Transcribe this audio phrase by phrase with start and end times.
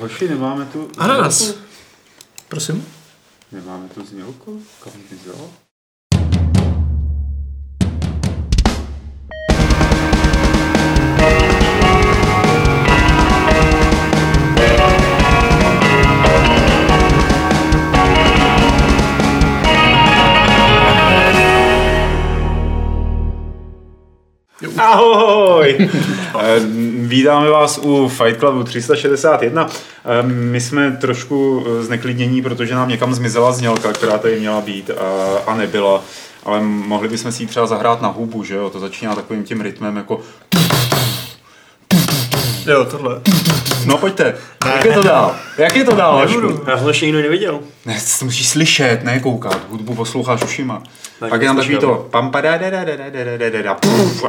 [0.00, 0.90] Hoši, nemáme tu...
[0.98, 1.54] Ananas.
[2.48, 2.86] Prosím?
[3.52, 4.62] Nemáme tu znělku?
[4.82, 5.50] Kam ty vzal?
[24.94, 25.90] Ahoj!
[26.40, 26.60] Eh,
[26.98, 29.68] Vítáme vás u Fight Clubu 361.
[30.04, 34.90] Eh, My jsme trošku eh, zneklidnění, protože nám někam zmizela znělka, která tady měla být
[35.46, 36.02] a nebyla.
[36.44, 38.70] Ale mohli bychom si ji třeba zahrát na hubu, že jo?
[38.70, 40.20] To začíná takovým tím rytmem jako...
[42.66, 43.20] Jo, tohle.
[43.86, 44.34] No pojďte.
[44.64, 44.70] Ne.
[44.70, 45.36] Jak je to dál?
[45.58, 46.28] Jak je to dál?
[46.66, 47.60] Já jsem ještě jinou neviděl.
[47.86, 49.60] Ne, to musíš slyšet, ne koukat.
[49.70, 50.82] Hudbu posloucháš ušima.
[51.20, 52.32] Ne, pak je tam takový to pam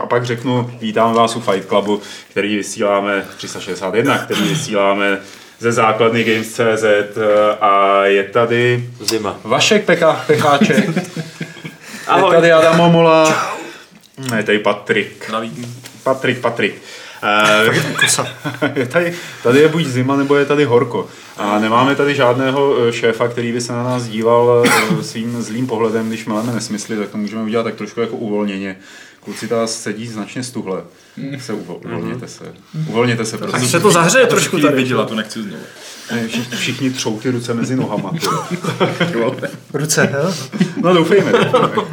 [0.02, 5.18] a pak řeknu vítám vás u Fight Clubu, který vysíláme 361, který vysíláme
[5.60, 9.36] ze základny Games.cz eh, a je tady Zima.
[9.44, 10.90] Vašek Peka, Pecháček.
[12.08, 12.30] Ahoj.
[12.30, 13.46] Je tady Adam Momola.
[14.38, 15.32] Je tady Patrik.
[16.04, 16.82] Patrik, Patrik.
[17.22, 17.84] Patrik.
[17.90, 18.28] Eh, Kosa.
[18.76, 19.14] je tady,
[19.44, 21.08] tady je buď zima, nebo je tady horko.
[21.38, 24.64] A nemáme tady žádného eh, šéfa, který by se na nás díval
[25.00, 28.78] eh, svým zlým pohledem, když máme nesmysly, tak to můžeme udělat tak trošku jako uvolněně.
[29.24, 30.82] Kluci ta sedí značně stuhle.
[31.40, 32.44] Se uvol, uvolněte se.
[32.90, 34.76] Uvolněte se, Až protože se to zahřeje trošku tady.
[34.76, 35.64] viděla, to nechci znovu.
[36.28, 38.12] všichni, všichni třou ty ruce mezi nohama.
[38.12, 38.28] ty.
[39.74, 40.34] Ruce, jo?
[40.82, 41.32] No doufejme.
[41.32, 41.88] doufejme.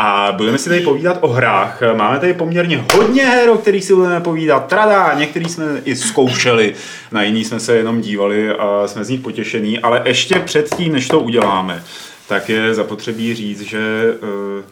[0.00, 1.80] A budeme si tady povídat o hrách.
[1.94, 4.66] Máme tady poměrně hodně her, o kterých si budeme povídat.
[4.66, 6.74] Trada, některý jsme i zkoušeli,
[7.12, 9.78] na jiný jsme se jenom dívali a jsme z nich potěšení.
[9.78, 11.82] Ale ještě předtím, než to uděláme,
[12.28, 13.78] tak je zapotřebí říct, že
[14.22, 14.64] uh,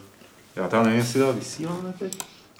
[0.55, 2.17] já tam nevím, jestli to vysíláme teď.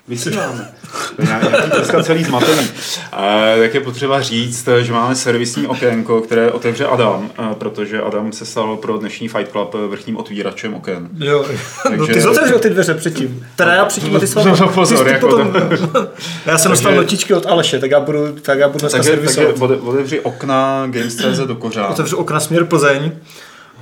[0.08, 0.70] Vysíláme.
[1.16, 2.68] To je nějaký dneska celý zmatený.
[3.12, 8.46] A, tak je potřeba říct, že máme servisní okénko, které otevře Adam, protože Adam se
[8.46, 11.10] stal pro dnešní Fight Club vrchním otvíračem oken.
[11.18, 11.46] Jo.
[11.92, 13.46] No Takže- ty jsi otevřel ty dveře předtím.
[13.56, 15.54] Teda já předtím a ty jsi No, pozor, ty jako potom...
[16.46, 19.12] Já jsem dostal Takže- notičky od Aleše, tak já budu, tak já budu dneska Takže,
[19.12, 19.72] takže servisovat.
[19.72, 21.92] ode- otevři okna Games.cz do kořán.
[21.92, 23.12] Otevřu okna směr Plzeň.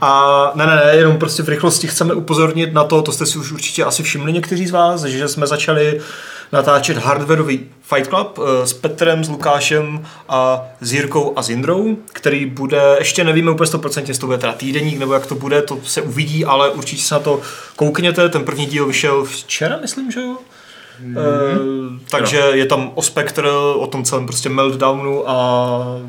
[0.01, 3.37] A ne, ne, ne, jenom prostě v rychlosti chceme upozornit na to, to jste si
[3.37, 6.01] už určitě asi všimli někteří z vás, že jsme začali
[6.51, 11.97] natáčet hardwareový Fight Club eh, s Petrem, s Lukášem a s Jirkou a s Jindrou,
[12.13, 15.61] který bude, ještě nevíme úplně 100%, jestli to bude teda týdeník nebo jak to bude,
[15.61, 17.41] to se uvidí, ale určitě se na to
[17.75, 20.37] koukněte, ten první díl vyšel včera, myslím, že jo?
[21.03, 21.99] Mm-hmm.
[22.09, 25.99] takže je tam o Spectre, o tom celém prostě meltdownu a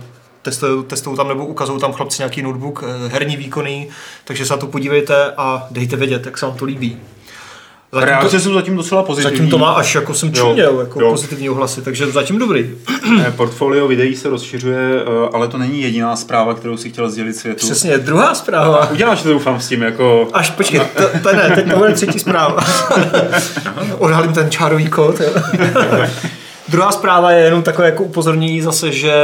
[0.46, 3.88] testují, testují tam nebo ukazují tam chlapci nějaký notebook, eh, herní výkony,
[4.24, 6.98] takže se na to podívejte a dejte vědět, jak se vám to líbí.
[7.92, 9.36] Zatím Reakce to, jsou zatím docela pozitivní.
[9.36, 11.10] zatím to má až jako jsem čuměl, jako jo.
[11.10, 12.70] pozitivní ohlasy, takže zatím dobrý.
[13.26, 17.36] Eh, Portfolio videí se rozšiřuje, eh, ale to není jediná zpráva, kterou si chtěl sdělit
[17.36, 17.66] světu.
[17.66, 18.90] Přesně, druhá zpráva.
[18.90, 20.28] Uděláš to doufám s tím, jako...
[20.32, 22.64] Až počkej, to, to ne, teď to bude třetí zpráva.
[23.98, 25.20] Odhalím ten čárový kód.
[26.68, 29.14] Druhá zpráva je jenom takové jako upozornění zase, že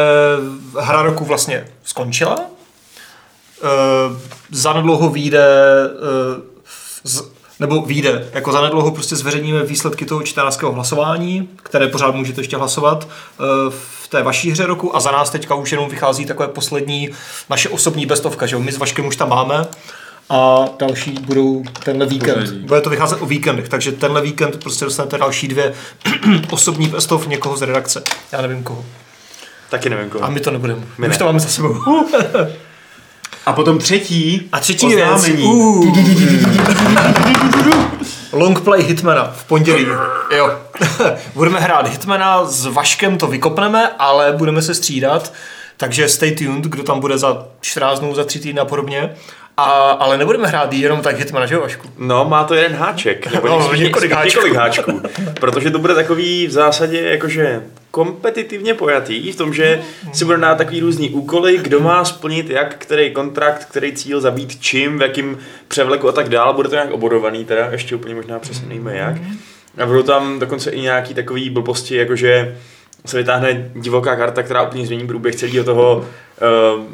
[0.81, 2.37] hra roku vlastně skončila.
[2.37, 4.17] Uh,
[4.51, 5.47] zanedlouho vyjde,
[6.37, 6.43] uh,
[7.05, 7.23] z,
[7.61, 13.05] nebo vyjde, jako zanedlouho prostě zveřejníme výsledky toho čtenářského hlasování, které pořád můžete ještě hlasovat
[13.05, 13.47] uh,
[14.03, 14.97] v té vaší hře roku.
[14.97, 17.11] A za nás teďka už jenom vychází takové poslední
[17.51, 19.67] naše osobní bestovka, že my s Vaškem už tam máme
[20.33, 22.35] a další budou tenhle víkend.
[22.35, 22.59] Pořadí.
[22.59, 25.73] Bude to vycházet o víkendech, takže tenhle víkend prostě dostanete další dvě
[26.51, 28.03] osobní bestov někoho z redakce.
[28.33, 28.85] Já nevím koho.
[29.71, 30.25] Taky nevím koho.
[30.25, 30.81] A my to nebudeme.
[30.81, 31.19] My, My už ne.
[31.19, 31.77] to máme za sebou.
[33.47, 35.11] A potom třetí A třetí věc.
[35.15, 35.45] oznámení.
[35.45, 35.99] Uh.
[38.33, 39.87] Long play Hitmana v pondělí.
[40.37, 40.59] Jo.
[41.35, 45.33] budeme hrát Hitmana, s Vaškem to vykopneme, ale budeme se střídat.
[45.77, 49.11] Takže stay tuned, kdo tam bude za 14 dnů, za 3 týdny a podobně.
[49.57, 51.89] A, ale nebudeme hrát jenom tak Hitmana, že Vašku?
[51.99, 53.27] No, má to jeden háček.
[53.33, 54.29] Nebo No, několik háčků.
[54.29, 55.03] několik háčků.
[55.41, 59.83] Protože to bude takový v zásadě jakože kompetitivně pojatý v tom, že
[60.13, 64.61] si bude dát takový různý úkoly, kdo má splnit jak, který kontrakt, který cíl zabít
[64.61, 65.39] čím, v jakým
[65.69, 66.55] převleku a tak dál.
[66.55, 69.17] Bude to nějak obodovaný, teda ještě úplně možná přesně nevíme jak.
[69.83, 72.57] A budou tam dokonce i nějaký takový blbosti, jakože
[73.07, 75.97] se vytáhne divoká karta, která úplně změní průběh celého toho
[76.77, 76.85] uh,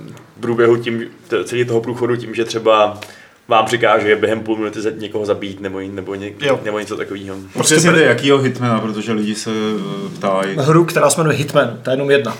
[0.41, 1.05] průběhu tím,
[1.45, 3.01] celý toho průchodu tím, že třeba
[3.49, 6.61] vám říká, že během půl minuty za- někoho zabít nebo, nebo, ně, Jo.
[6.65, 7.37] nebo něco takového.
[7.63, 10.57] Přesně to jakýho hitmana, protože lidi se eh, ptají.
[10.59, 12.35] Hru, která se jmenuje Hitman, ta je jenom jedna.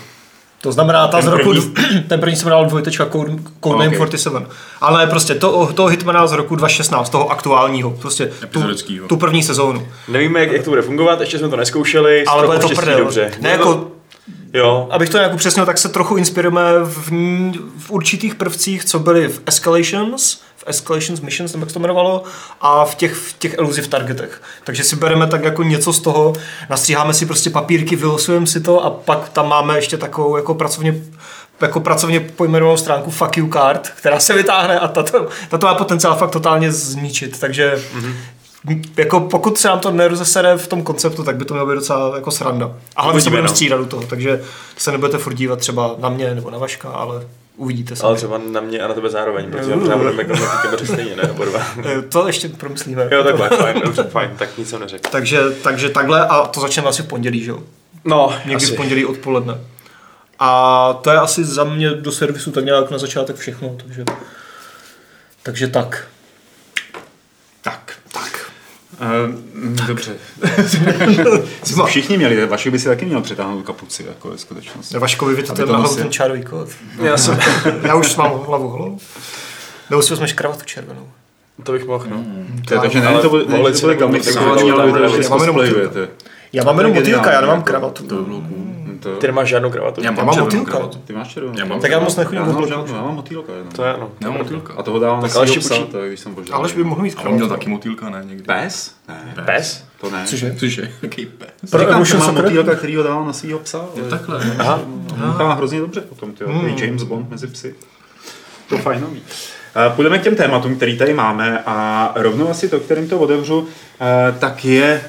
[0.61, 1.73] To znamená, ta Ten z roku, první?
[2.07, 3.31] ten první se jmenoval dvojtečka Code,
[3.63, 3.95] Codename Ok.
[3.95, 4.47] 47.
[4.81, 8.63] Ale prostě to, toho Hitmana z roku 2016, toho aktuálního, prostě tu,
[9.07, 9.87] tu první sezónu.
[10.07, 12.97] Nevíme, jak, jak to bude fungovat, ještě jsme to neskoušeli, Ale bude to prdel.
[12.99, 13.31] dobře.
[13.41, 13.91] Ne to- jako,
[14.53, 14.87] Jo.
[14.91, 17.11] Abych to nějak upřesnil, tak se trochu inspirujeme v,
[17.77, 22.23] v určitých prvcích, co byly v Escalations, v Escalations Missions, nebo jak se to jmenovalo,
[22.61, 24.41] a v těch, v těch elusive targetech.
[24.63, 26.33] Takže si bereme tak jako něco z toho,
[26.69, 30.95] nastříháme si prostě papírky, vylosujeme si to a pak tam máme ještě takovou jako pracovně
[31.61, 36.15] jako pracovně pojmenovanou stránku fuck you card, která se vytáhne a tato, tato má potenciál
[36.15, 38.13] fakt totálně zničit, takže mm-hmm.
[38.97, 42.15] Jako pokud se nám to nerozesere v tom konceptu, tak by to mělo být docela
[42.15, 42.71] jako sranda.
[42.95, 43.53] A hlavně se budeme no.
[43.53, 44.41] střídat u toho, takže
[44.77, 47.27] se nebudete furt dívat třeba na mě nebo na Vaška, ale
[47.57, 48.03] uvidíte se.
[48.03, 50.85] Ale třeba na mě a na tebe zároveň, protože možná budeme jako na té kameře
[50.85, 51.23] stejně, ne?
[51.31, 51.59] Oba dva.
[52.09, 53.07] To ještě promyslíme.
[53.11, 55.09] Jo, takhle, fajn, dobře, fajn, tak nic jsem neřekl.
[55.11, 57.59] Takže, takže takhle a to začneme asi v pondělí, že jo?
[58.05, 58.73] No, Někdy asi.
[58.73, 59.57] v pondělí odpoledne.
[60.39, 64.03] A to je asi za mě do servisu tak nějak na začátek všechno, takže,
[65.43, 65.83] takže tak.
[65.83, 66.07] Tak, tak.
[68.99, 70.15] Uh, dobře.
[71.63, 74.97] Jsme všichni měli, Vašek by si taky měl přetáhnout kapuci, jako ve skutečnosti.
[74.97, 76.03] Vaškovi vytete to na hlavu nosil.
[76.03, 76.69] ten čárový kód.
[77.01, 77.39] Já jsem,
[77.83, 78.97] Já už mám hlavu holou.
[79.89, 81.07] Neusil jsme kravatu červenou.
[81.63, 82.23] to bych mohl, no.
[82.67, 85.23] To je, takže ne, ale to bude, to si bude jako vy to máme jenom
[85.23, 86.07] cosplayujete.
[86.53, 88.03] Já mám jenom To je motýlka, já nemám kravatu.
[88.07, 88.68] To by bylo cool.
[88.99, 90.01] To, Ty nemáš žádnou kravatu?
[90.01, 90.71] Já Já mám, mám motýlka.
[90.71, 90.97] kravatu.
[91.05, 91.59] ty máš červenou.
[91.59, 93.71] Já mám Tak já moc nechodím Já do žádnou, já mám motýlka jenom.
[93.71, 94.09] To je ano.
[94.21, 94.73] Já mám motýlka.
[94.77, 96.59] A toho dávám na Tak Aleš psa, to když jsem požádal.
[96.59, 97.59] Aleš by mohl mít on měl kravatu.
[97.59, 98.21] taky motýlka, ne?
[98.25, 98.43] Někdy.
[98.43, 98.95] Pes?
[99.07, 99.85] Ne, Pes?
[100.01, 100.23] to ne.
[100.27, 100.55] Cože?
[100.59, 100.91] Cože?
[101.01, 101.69] Jaký pes?
[101.71, 103.85] Pro Říkám, že mám motýlka, který ho dával na svýho psa.
[104.01, 104.39] ale- Takhle.
[104.59, 104.79] Aha.
[105.31, 106.49] Vypadá hrozně dobře potom, tyjo.
[106.49, 106.67] Hmm.
[106.77, 107.75] James Bond mezi psy.
[108.69, 109.21] To fajnový.
[109.75, 113.67] Eh, Půjdeme k těm tématům, který tady máme a rovnou asi to, kterým to otevřu,
[114.01, 115.01] eh, tak je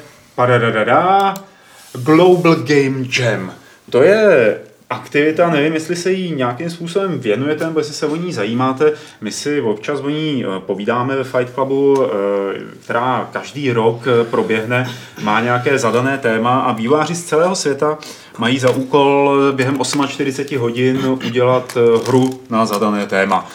[1.92, 3.52] Global Game Jam.
[3.90, 4.58] To je
[4.90, 8.92] aktivita, nevím, jestli se jí nějakým způsobem věnujete, nebo jestli se o ní zajímáte.
[9.20, 12.08] My si občas o ní eh, povídáme ve Fight Clubu, eh,
[12.84, 14.90] která každý rok eh, proběhne,
[15.22, 17.98] má nějaké zadané téma a výváři z celého světa
[18.38, 19.78] mají za úkol během
[20.08, 23.46] 48 hodin udělat hru na zadané téma.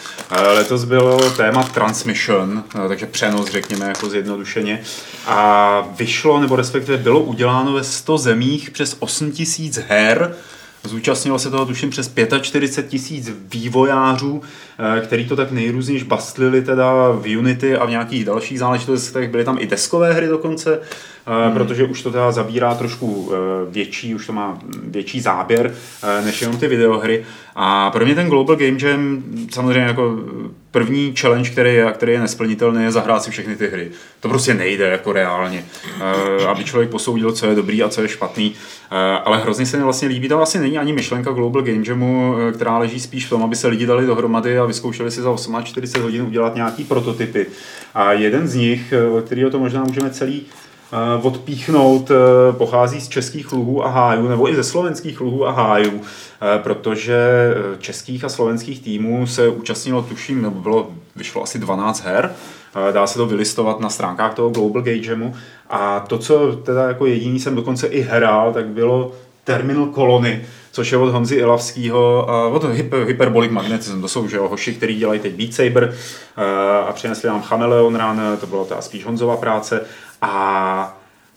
[0.54, 4.82] Letos bylo téma Transmission, takže přenos, řekněme, jako zjednodušeně.
[5.26, 10.36] A vyšlo, nebo respektive bylo uděláno ve 100 zemích přes 8 tisíc her,
[10.84, 14.42] Zúčastnilo se toho tuším přes 45 tisíc vývojářů,
[15.00, 19.30] který to tak nejrůzněji bastlili teda v Unity a v nějakých dalších záležitostech.
[19.30, 20.80] Byly tam i deskové hry dokonce,
[21.26, 21.52] hmm.
[21.52, 23.36] protože už to teda zabírá trošku eh,
[23.70, 27.24] větší, už to má větší záběr eh, než jenom ty videohry.
[27.54, 30.18] A pro mě ten Global Game Jam samozřejmě jako
[30.70, 33.90] první challenge, který je, který je nesplnitelný, je zahrát si všechny ty hry.
[34.20, 35.64] To prostě nejde jako reálně,
[36.00, 38.54] Eh, aby člověk posoudil, co je dobrý a co je špatný.
[38.90, 42.34] Eh, Ale hrozně se mi vlastně líbí, to vlastně není ani myšlenka Global Game Jamu,
[42.38, 45.36] eh, která leží spíš v tom, aby se lidi dali dohromady a vyzkoušeli si za
[45.64, 47.46] 48 hodin udělat nějaký prototypy.
[47.94, 50.42] A jeden z nich, eh, kterého to možná můžeme celý
[50.92, 52.14] eh, odpíchnout, eh,
[52.52, 56.00] pochází z českých luhů a hájů, nebo i ze slovenských luhů a hájů,
[56.62, 57.18] protože
[57.78, 62.32] českých a slovenských týmů se účastnilo, tuším, nebo bylo, vyšlo asi 12 her,
[62.92, 65.34] dá se to vylistovat na stránkách toho Global Game Jamu
[65.70, 69.12] a to, co teda jako jediný jsem dokonce i hrál, tak bylo
[69.46, 74.00] Terminal Colony, což je od Honzy Ilavského a od Hyper, Hyperbolic Magnetism.
[74.00, 75.94] To jsou že jo, hoši, kteří dělají teď Beat Saber
[76.36, 79.86] eh, a přinesli nám Chameleon Run, to byla ta spíš Honzova práce
[80.22, 80.95] a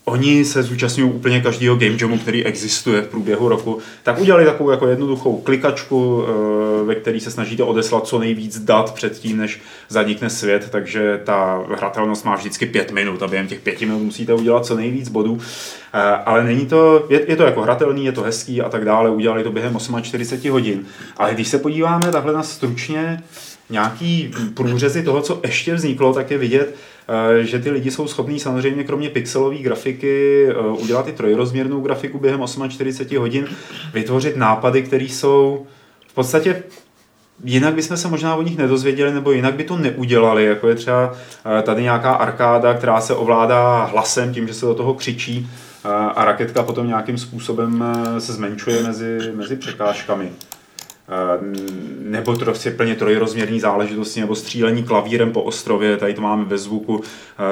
[0.10, 4.72] Oni se zúčastňují úplně každého game jamu, který existuje v průběhu roku, tak udělali takovou
[4.72, 10.30] jako jednoduchou klikačku, eh, ve které se snažíte odeslat co nejvíc dat předtím, než zanikne
[10.30, 14.66] svět, takže ta hratelnost má vždycky pět minut a během těch pěti minut musíte udělat
[14.66, 15.39] co nejvíc bodů.
[15.94, 19.10] Eh, Ale není to, je, je to jako hratelný, je to hezký a tak dále,
[19.10, 20.86] udělali to během 48 hodin.
[21.18, 23.24] Ale když se podíváme takhle na stručně
[23.70, 26.75] nějaký průřezy toho, co ještě vzniklo, tak je vidět,
[27.42, 32.42] že ty lidi jsou schopní samozřejmě kromě pixelové grafiky eh, udělat i trojrozměrnou grafiku během
[32.70, 33.48] 48 hodin,
[33.94, 35.68] vytvořit nápady, které jsou
[36.08, 36.63] v podstatě
[37.44, 41.13] jinak bychom se možná o nich nedozvěděli, nebo jinak by to neudělali, jako je třeba
[41.60, 45.50] eh, tady nějaká arkáda, která se ovládá hlasem tím, že se do toho křičí
[45.86, 50.32] eh, a raketka potom nějakým způsobem eh, se zmenšuje mezi, mezi překážkami.
[51.12, 51.39] Eh,
[52.00, 57.01] nebo to plně trojrozměrný záležitosti, nebo střílení klavírem po ostrově, tady to máme bez zvuku,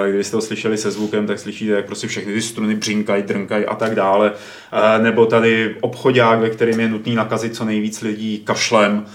[0.06, 3.66] Eh, kdybyste to slyšeli se zvukem, tak slyšíte, jak prostě všechny ty struny břinkají, drnkají
[3.66, 4.32] a tak dále.
[4.72, 9.06] Eh, Nebo tady obchodák, ve kterém je nutný nakazit co nejvíc lidí kašlem,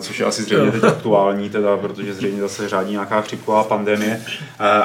[0.00, 4.22] což je asi zřejmě teď aktuální, teda, protože zřejmě zase řádí nějaká chřipková pandemie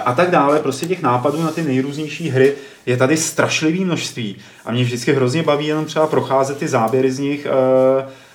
[0.06, 0.60] a tak dále.
[0.60, 2.54] Prostě těch nápadů na ty nejrůznější hry
[2.86, 4.36] je tady strašlivý množství
[4.66, 7.48] a mě vždycky hrozně baví jenom třeba procházet ty záběry z nich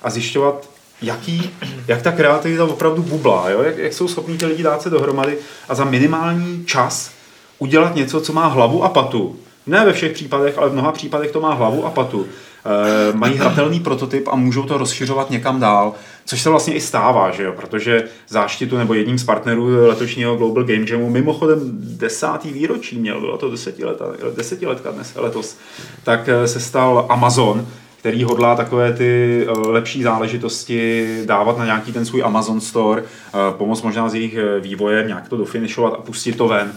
[0.03, 0.71] a zjišťovat,
[1.03, 1.51] jaký,
[1.89, 3.63] jak ta kreativita opravdu bublá, jo?
[3.63, 5.39] Jak, jak jsou schopní ty lidi dát se dohromady
[5.69, 7.11] a za minimální čas
[7.59, 9.37] udělat něco, co má hlavu a patu.
[9.67, 12.27] Ne ve všech případech, ale v mnoha případech to má hlavu a patu.
[12.69, 15.95] Eh, mají hratelný prototyp a můžou to rozšiřovat někam dál,
[16.25, 20.65] což se vlastně i stává, že jo, protože záštitu nebo jedním z partnerů letošního Global
[20.65, 24.05] Game Jamu, mimochodem desátý výročí měl, bylo to desetiletá,
[24.37, 25.57] desetiletka dnes letos,
[26.05, 31.93] tak eh, se stal Amazon, který hodlá takové ty eh, lepší záležitosti dávat na nějaký
[31.93, 33.03] ten svůj Amazon Store,
[33.51, 36.73] pomoct možná s jejich vývojem, nějak to dofinišovat a pustit to ven.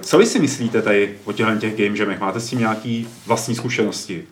[0.00, 2.20] Co vy si myslíte tady o těch game jamech?
[2.20, 4.24] Máte s tím nějaký vlastní zkušenosti?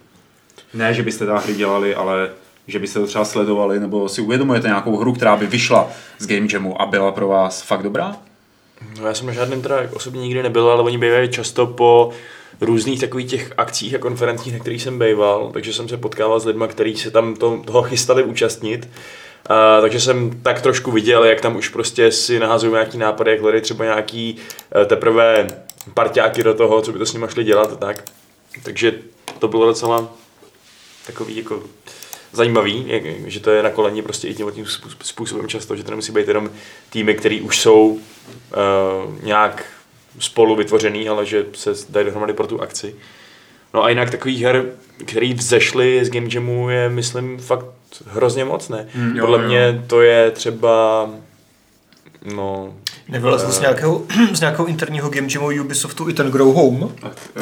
[0.75, 2.31] Ne, že byste hry dělali, ale
[2.67, 6.47] že byste to třeba sledovali, nebo si uvědomujete nějakou hru, která by vyšla z game
[6.53, 8.17] jamu a byla pro vás fakt dobrá?
[9.01, 12.11] No já jsem na žádném teda osobně nikdy nebyl, ale oni bývají často po
[12.61, 16.45] různých takových těch akcích a konferencích, na kterých jsem býval, takže jsem se potkával s
[16.45, 18.89] lidmi, kteří se tam to, toho chystali účastnit.
[19.51, 23.41] Uh, takže jsem tak trošku viděl, jak tam už prostě si nahazují nějaký nápady, jak
[23.41, 24.37] hledají třeba nějaký
[24.77, 25.47] uh, teprve
[25.95, 28.05] parťáky do toho, co by to s nimi šli dělat tak.
[28.63, 28.95] Takže
[29.39, 30.09] to bylo docela
[31.13, 31.63] takový jako
[32.33, 32.87] zajímavý,
[33.27, 34.67] že to je na koleni prostě i tím, tím
[35.03, 36.51] způsobem často, že to nemusí být jenom
[36.91, 37.99] týmy, které už jsou uh,
[39.23, 39.65] nějak
[40.19, 42.95] spolu vytvořený, ale že se dají dohromady pro tu akci.
[43.75, 44.65] No a jinak takových her,
[45.07, 47.67] který vzešly z Game Jamu je, myslím, fakt
[48.07, 48.89] hrozně moc, ne?
[48.95, 49.49] Mm, jo, Podle jo.
[49.49, 51.11] mě to je třeba
[52.25, 52.75] No,
[53.11, 54.03] Nevylezl z, eh, nějakého,
[54.33, 56.89] z nějakého interního Game Jamu Ubisoftu i ten Grow Home?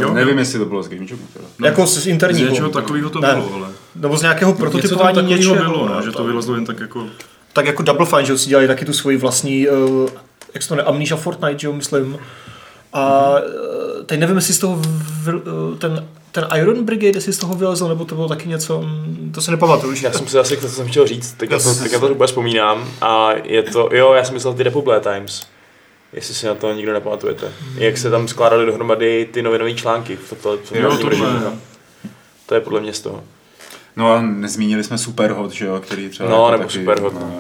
[0.00, 1.22] jo, nevím, jestli to bylo z Game Jamu.
[1.58, 2.48] No, jako z interního.
[2.48, 3.34] Z něčeho takového to ne.
[3.34, 3.68] bylo, ale...
[3.94, 5.54] Nebo z nějakého prototypování něčeho.
[5.54, 7.06] bylo, no, že to vylezlo jen tak jako...
[7.52, 10.10] Tak jako Double Fine, že si dělali taky tu svoji vlastní, uh,
[10.54, 12.18] jak se to ne, Amnesia Fortnite, že jo, myslím.
[12.92, 14.04] A mm-hmm.
[14.06, 14.82] teď nevím, jestli z toho
[15.22, 15.42] vyl,
[15.78, 19.40] ten, ten Iron Brigade, jestli z toho vylezl, nebo to bylo taky něco, mm, to
[19.40, 19.94] se nepamatuju.
[20.02, 22.88] Já jsem si zase, co jsem chtěl říct, tak já, to, tak to vůbec vzpomínám.
[23.00, 25.46] A je to, jo, já jsem myslel ty Republic Times.
[26.12, 27.46] Jestli si na to nikdo nepamatujete.
[27.46, 27.78] Mm.
[27.78, 30.18] Jak se tam skládaly dohromady ty novinové články.
[30.28, 31.10] To, to, to, jo, to,
[32.46, 33.24] to je podle mě z toho.
[33.96, 37.32] No a nezmínili jsme Superhot, že jo, který třeba no, nebo taky, Superhot, no.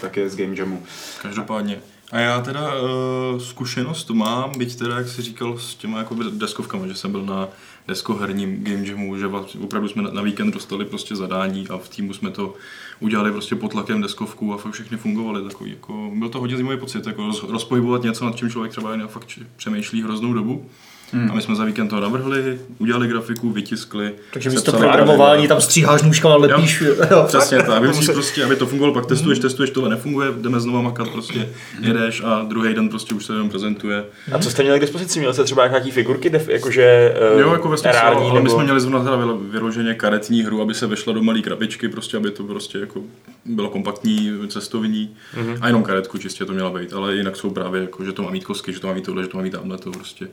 [0.00, 0.82] taky je z Game Jamu.
[1.22, 1.80] Každopádně.
[2.12, 6.86] A já teda uh, zkušenost mám, byť teda, jak jsi říkal, s těma jako deskovkama,
[6.86, 7.48] že jsem byl na
[7.88, 9.26] deskoherním game jamu, že
[9.60, 12.54] opravdu jsme na víkend dostali prostě zadání a v týmu jsme to
[13.00, 15.44] udělali prostě pod tlakem deskovku a fakt všechny fungovaly.
[15.44, 19.06] Takový, jako, byl to hodně zajímavý pocit, jako roz, rozpohybovat něco, nad čím člověk třeba
[19.06, 20.66] fakt přemýšlí hroznou dobu.
[21.12, 21.30] Hmm.
[21.30, 24.12] A my jsme za víkend to navrhli, udělali grafiku, vytiskli.
[24.32, 26.80] Takže místo programování tam stříháš nůžkama, lepíš.
[26.80, 27.24] Jo, jo.
[27.26, 31.08] Přesně tak, aby, prostě, aby to fungovalo, pak testuješ, testuješ, tohle nefunguje, jdeme znova makat,
[31.08, 31.48] prostě
[31.80, 34.04] jedeš a druhý den prostě už se jenom prezentuje.
[34.32, 35.18] A co jste měli k dispozici?
[35.18, 38.40] Měli jste třeba nějaký figurky, def, jakože uh, Jo, jako smyslu, ale nebo...
[38.40, 42.30] my jsme měli zrovna vyloženě karetní hru, aby se vešla do malé krabičky, prostě, aby
[42.30, 43.00] to prostě jako
[43.44, 45.58] bylo kompaktní, cestovní mm-hmm.
[45.60, 48.30] a jenom karetku čistě to měla být, ale jinak jsou právě jako, že to má
[48.30, 50.28] mít kosky, že to má mít tohle, že to má mít tamhle, to prostě.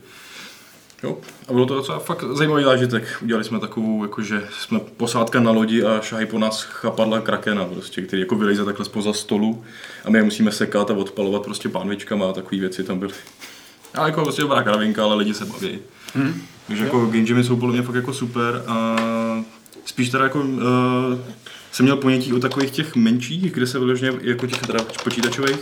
[1.03, 1.17] Jo,
[1.47, 3.17] a bylo to docela fakt zajímavý zážitek.
[3.21, 8.01] Udělali jsme takovou, jakože jsme posádka na lodi a šahají po nás chapadla krakena, prostě,
[8.01, 9.63] který jako vylejze takhle spoza stolu
[10.05, 13.13] a my je musíme sekat a odpalovat prostě pánvičkama a takové věci tam byly.
[13.93, 15.79] A jako prostě dobrá kravinka, ale lidi se baví.
[16.15, 16.41] Hmm.
[16.67, 18.97] Takže jako jamy jsou podle mě fakt jako super a
[19.85, 20.61] spíš teda jako uh,
[21.71, 25.59] jsem měl ponětí o takových těch menších, kde se vyloženě jako těch teda počítačových,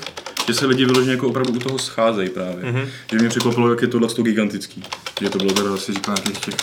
[0.48, 2.63] že se lidi vyloženě jako opravdu u toho scházejí právě.
[2.63, 2.88] Mm-hmm.
[3.12, 4.83] Že mě překvapilo, jak je tohle to gigantický.
[5.21, 6.55] Že to bylo teda asi říká nějakých těch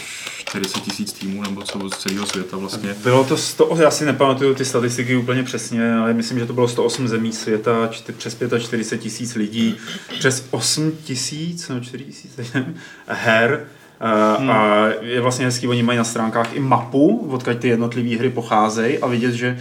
[0.48, 2.94] 40 tisíc týmů nebo co z celého světa vlastně.
[3.02, 6.68] Bylo to 100, já si nepamatuju ty statistiky úplně přesně, ale myslím, že to bylo
[6.68, 9.76] 108 zemí světa, čty, přes 45 tisíc lidí,
[10.18, 12.40] přes 8 tisíc, no 4 tisíc
[13.06, 13.66] her,
[14.00, 14.50] Hmm.
[14.50, 18.98] A je vlastně hezký, oni mají na stránkách i mapu, odkud ty jednotlivé hry pocházejí
[18.98, 19.58] a vidět, že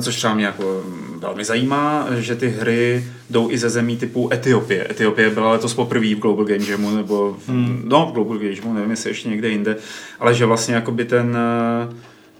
[0.00, 0.82] což třeba mě jako
[1.18, 4.86] velmi zajímá, že ty hry jdou i ze zemí typu Etiopie.
[4.90, 7.82] Etiopie byla letos poprvé v Global Game Jamu, nebo v, hmm.
[7.84, 9.76] no, v Global Game Jamu, nevím, jestli ještě někde jinde,
[10.20, 11.36] ale že vlastně jakoby ten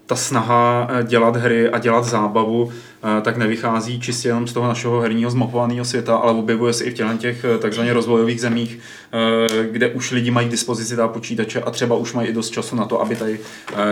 [0.09, 4.67] ta snaha eh, dělat hry a dělat zábavu, eh, tak nevychází čistě jenom z toho
[4.67, 8.79] našeho herního zmapovaného světa, ale objevuje se i v těchto těch eh, takzvaně rozvojových zemích,
[9.71, 12.75] kde už lidi mají k dispozici ta počítače a třeba už mají i dost času
[12.75, 13.39] na to, aby tady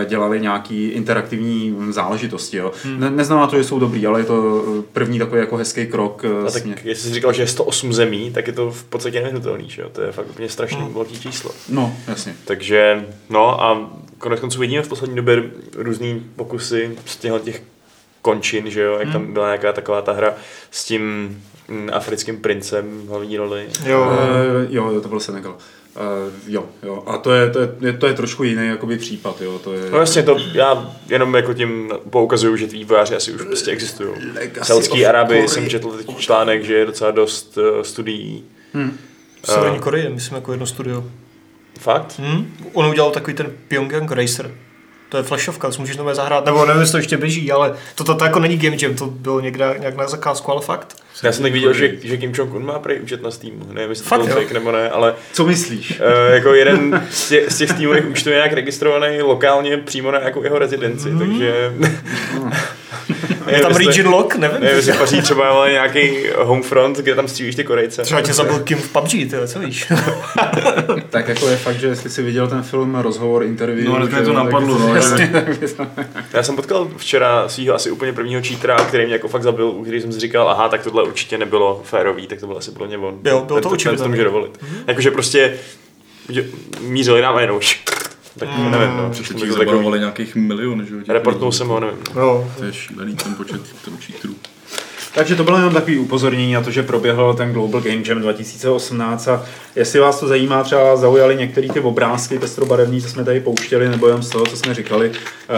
[0.08, 2.56] dělali nějaký interaktivní záležitosti.
[2.56, 2.72] Jo.
[2.84, 3.00] Hmm.
[3.00, 6.24] Ne, neznamená to, že jsou dobrý, ale je to první takový jako hezký krok.
[6.46, 9.70] A tak, jestli jsi říkal, že je 108 zemí, tak je to v podstatě nevyhnutelný,
[9.70, 9.88] že jo?
[9.92, 10.94] To je fakt úplně strašně hmm.
[10.94, 11.50] velký číslo.
[11.68, 12.34] No, jasně.
[12.44, 15.42] Takže, no a konec konců vidíme v poslední době
[15.76, 17.62] různý pokusy z těchto těch
[18.22, 19.32] končin, že jo, jak tam hmm.
[19.32, 20.34] byla nějaká taková ta hra
[20.70, 21.02] s tím
[21.68, 23.66] mm, africkým princem v hlavní roli.
[23.84, 25.56] Jo, uh, jo, to byl Senegal.
[25.96, 27.02] Uh, jo, jo.
[27.06, 29.58] A to je, to je, to je trošku jiný jakoby případ, jo.
[29.58, 29.90] To je...
[29.90, 34.10] No jasně, to já jenom jako tím poukazuju, že ty vývojáři asi už prostě existují.
[34.60, 38.44] V Saudské Arabii jsem četl teď článek, že je docela dost uh, studií.
[38.72, 38.98] Hmm.
[39.42, 41.04] V Severní Koreji, myslím, jako jedno studio.
[41.80, 42.18] Fakt?
[42.18, 42.56] Hmm?
[42.72, 44.50] On udělal takový ten Pyongyang Racer.
[45.08, 48.04] To je flashovka, to můžeš nové zahrát, nebo nevím, jestli to ještě běží, ale to,
[48.04, 50.96] to, to jako není Game Jam, to bylo někde, nějak na zakázku, ale fakt.
[51.22, 53.66] Já jsem tak viděl, že, že Kim Jong-un má prej účet na Steamu.
[53.72, 56.00] Nevím, jestli Fakt to fake nebo ne, ale Co myslíš?
[56.00, 60.20] uh, jako jeden z těch, z těch Steamových účtů je nějak registrovaný lokálně přímo na
[60.20, 61.18] jako jeho rezidenci, Mhm.
[61.18, 61.72] takže...
[63.46, 64.60] Je tam region lock, nevím.
[64.60, 68.02] Nevím, jestli paří třeba ale nějaký homefront, kde tam střílíš ty Korejce.
[68.02, 69.86] Třeba tě zabil Kim v PUBG, ty, co víš?
[71.10, 73.88] Tak jako je fakt, že jestli jsi viděl ten film Rozhovor, interview...
[73.88, 75.32] No, mě to napadlo, no, Jasně.
[76.32, 79.82] Já jsem potkal včera svého asi úplně prvního cheatera, který mě jako fakt zabil, u
[79.82, 82.86] který jsem si říkal, aha, tak tohle určitě nebylo férový, tak to byl asi pro
[82.86, 83.14] ně on.
[83.24, 84.58] Jo, bylo to Ten- to může dovolit.
[84.86, 85.54] Jakože prostě
[86.80, 87.60] mířili nám a jenom
[88.38, 89.98] tak nevím, no, přišlo mi to takový.
[89.98, 91.00] nějakých milion, že jo?
[91.08, 91.98] Reportnul jsem ho, nevím.
[92.14, 94.34] No, To je šílený ten počet ten cheaterů.
[95.14, 99.28] Takže to bylo jenom takový upozornění na to, že proběhl ten Global Game Jam 2018
[99.28, 99.44] a
[99.76, 104.06] jestli vás to zajímá, třeba zaujaly některé ty obrázky pestrobarevní, co jsme tady pouštěli, nebo
[104.06, 105.12] jenom z toho, co jsme říkali,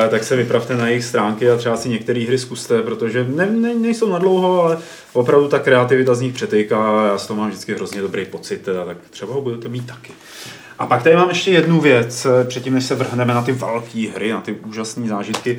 [0.07, 3.47] eh, tak se vypravte na jejich stránky a třeba si některé hry zkuste, protože ne,
[3.47, 4.79] ne, nejsou na dlouho, ale
[5.13, 8.63] opravdu ta kreativita z nich přetejká a já z toho mám vždycky hrozně dobrý pocit,
[8.63, 10.13] teda, tak třeba ho budete mít taky.
[10.81, 14.09] A pak tady mám ještě jednu věc, eh, předtím než se vrhneme na ty velké
[14.15, 15.59] hry, na ty úžasné zážitky,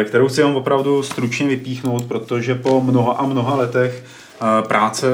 [0.00, 4.04] eh, kterou chci vám opravdu stručně vypíchnout, protože po mnoha a mnoha letech
[4.42, 5.06] eh, práce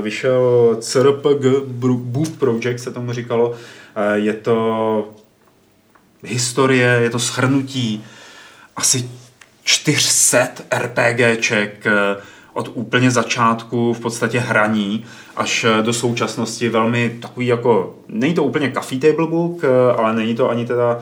[0.00, 1.44] vyšel CRPG
[1.94, 3.54] Book Project, se tomu říkalo.
[4.14, 5.08] Je to
[6.22, 8.04] historie, je to shrnutí
[8.76, 9.10] asi
[9.64, 11.86] 400 RPGček
[12.54, 15.04] od úplně začátku v podstatě hraní
[15.36, 20.14] až eh, do současnosti velmi takový jako, není to úplně coffee table book, eh, ale
[20.14, 20.98] není to ani teda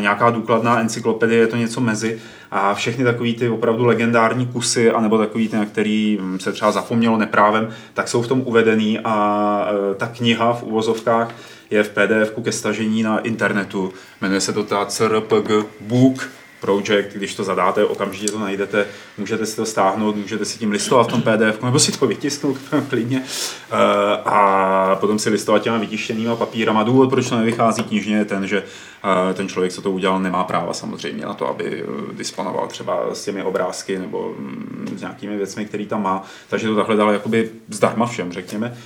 [0.00, 2.18] nějaká důkladná encyklopedie, je to něco mezi
[2.50, 6.72] a všechny takový ty opravdu legendární kusy, anebo takový ty, na který hm, se třeba
[6.72, 11.34] zapomnělo neprávem, tak jsou v tom uvedený a eh, ta kniha v uvozovkách
[11.70, 13.92] je v pdf ke stažení na internetu.
[14.20, 16.28] Jmenuje se to ta CRPG Book
[16.66, 18.86] Project, když to zadáte, okamžitě to najdete,
[19.18, 22.56] můžete si to stáhnout, můžete si tím listovat v tom PDF, nebo si to vytisknout
[22.88, 23.22] klidně
[23.70, 26.82] Eh, a potom si listovat těma vytištěnýma papírama.
[26.82, 28.62] Důvod, proč to nevychází knižně, je ten, že
[29.30, 33.14] eh, ten člověk, co to udělal, nemá práva samozřejmě na to, aby eh, disponoval třeba
[33.14, 36.22] s těmi obrázky nebo mm, s nějakými věcmi, které tam má.
[36.48, 38.76] Takže to takhle dal jakoby zdarma všem, řekněme.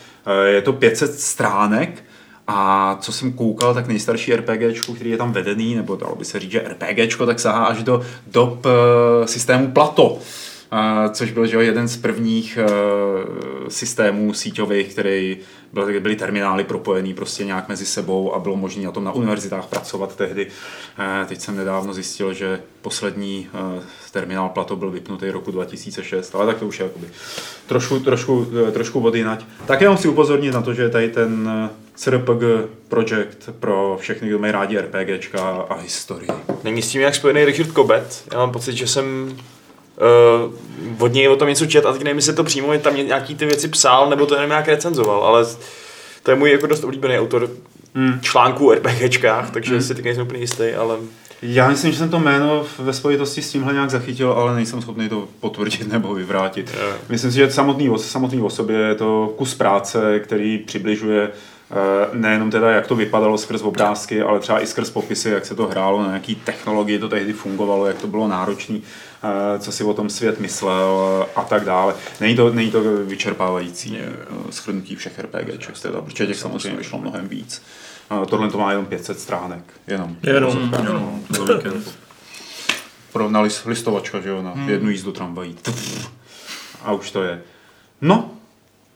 [0.44, 2.04] Je to 500 stránek,
[2.52, 6.40] a co jsem koukal, tak nejstarší RPGčko, který je tam vedený, nebo dalo by se
[6.40, 10.18] říct, že RPGčko, tak sahá až do dob eh, systému Plato.
[10.72, 15.38] Uh, což byl že jo, jeden z prvních uh, systémů síťových, který
[15.72, 19.66] byl, byly terminály propojený prostě nějak mezi sebou a bylo možné na tom na univerzitách
[19.66, 20.46] pracovat tehdy.
[20.46, 23.48] Uh, teď jsem nedávno zjistil, že poslední
[24.12, 27.06] terminál Plato byl vypnutý roku 2006, ale tak to už je jakoby
[27.66, 29.44] trošku, trošku, trošku vody nať.
[29.66, 31.50] Tak jenom chci upozornit na to, že tady ten
[32.04, 32.42] CRPG
[32.88, 36.28] projekt pro všechny, kdo mají rádi RPGčka a historii.
[36.64, 38.24] Není s tím nějak spojený Richard Kobet.
[38.32, 39.36] Já mám pocit, že jsem
[40.46, 42.96] uh, od něj o tom něco čet a teď nevím, jestli to přímo je tam
[42.96, 45.46] nějaký ty věci psal, nebo to jenom nějak recenzoval, ale
[46.22, 47.50] to je můj jako dost oblíbený autor
[47.94, 48.20] Hmm.
[48.20, 49.82] článků o RPGčkách, takže hmm.
[49.82, 50.96] si teď nejsem úplně jistý, ale
[51.42, 55.08] Já myslím, že jsem to jméno ve spojitosti s tímhle nějak zachytil, ale nejsem schopný
[55.08, 56.74] to potvrdit nebo vyvrátit.
[56.80, 56.92] Jo.
[57.08, 61.30] Myslím si, že samotný, o- samotný o sobě je to kus práce, který přibližuje
[62.12, 65.66] nejenom teda, jak to vypadalo skrz obrázky, ale třeba i skrz popisy, jak se to
[65.66, 69.94] hrálo, na jaký technologii to tehdy fungovalo, jak to bylo náročné, eh, co si o
[69.94, 71.94] tom svět myslel eh, a tak dále.
[72.20, 77.28] Není to, není to vyčerpávající eh, shrnutí všech RPGček, teda, protože těch samozřejmě vyšlo mnohem
[77.28, 77.62] víc.
[78.22, 80.16] Eh, Tohle to má jenom 500 stránek, jenom.
[80.82, 81.24] jenom.
[81.30, 81.98] Víkend.
[83.12, 85.56] Porovnali list, listovačka, že jo, na jednu jízdu tramvají.
[86.82, 87.42] A už to je.
[88.00, 88.30] No,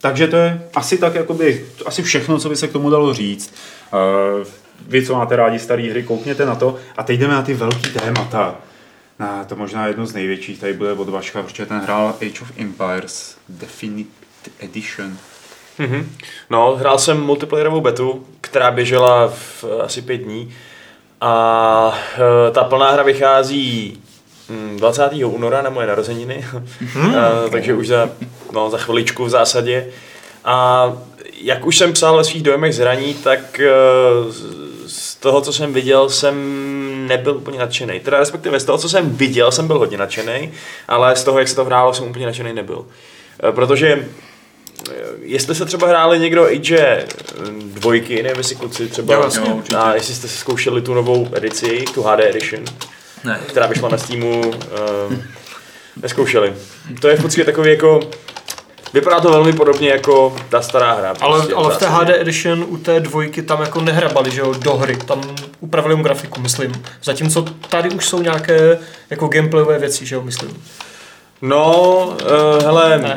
[0.04, 3.54] takže to je asi tak, jakoby, asi všechno, co by se k tomu dalo říct.
[3.92, 4.46] Uh,
[4.88, 6.76] vy, co máte rádi staré hry, koukněte na to.
[6.96, 8.54] A teď jdeme na ty velký témata.
[9.18, 12.52] Na to možná jedno z největších, tady bude od Vaška, protože ten hrál Age of
[12.58, 14.10] Empires Definite
[14.58, 15.16] Edition.
[15.78, 16.10] Mhm.
[16.50, 20.54] No, hrál jsem multiplayerovou betu, která běžela v eh, asi pět dní
[21.20, 24.02] a eh, ta plná hra vychází
[24.76, 25.10] 20.
[25.24, 26.44] února na moje narozeniny,
[26.96, 28.10] Eh, takže už za,
[28.52, 29.86] no, za chviličku v zásadě.
[30.44, 30.92] A
[31.40, 33.68] jak už jsem psal ve svých dojmech z hraní, tak eh,
[34.86, 36.34] z- toho, co jsem viděl, jsem
[37.08, 38.00] nebyl úplně nadšený.
[38.00, 40.52] Teda respektive z toho, co jsem viděl, jsem byl hodně nadšený,
[40.88, 42.86] ale z toho, jak se to hrálo, jsem úplně nadšený nebyl.
[43.48, 44.08] Eh, Protože
[45.22, 47.06] Jestli se třeba hráli někdo Age eh,
[47.64, 49.76] dvojky, nevím jestli kluci třeba, Jo, určitě.
[49.76, 52.64] a jestli jste si zkoušeli tu novou edici, tu HD Edition,
[53.24, 53.40] Ne.
[53.46, 55.14] která vyšla na Steamu, uh,
[56.02, 56.54] neskoušeli.
[57.00, 58.00] To je v podstatě takový jako
[58.94, 61.14] vypadá to velmi podobně jako ta stará hra.
[61.20, 61.86] Ale, prostě, ale v té.
[61.88, 65.22] HD Edition u té dvojky tam jako nehrabali, že jo, do hry, tam
[65.60, 66.72] upravili jenom grafiku, myslím.
[67.02, 68.78] Zatímco tady už jsou nějaké
[69.10, 70.62] jako gameplayové věci, že jo, myslím.
[71.42, 73.16] No, uh, hele, Ne.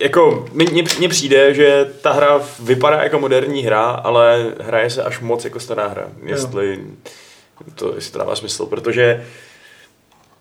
[0.00, 5.20] jako mně- mně přijde, že ta hra vypadá jako moderní hra, ale hraje se až
[5.20, 6.02] moc jako stará hra.
[6.22, 6.80] Jestli
[7.74, 9.26] to, jestli to dává smysl, protože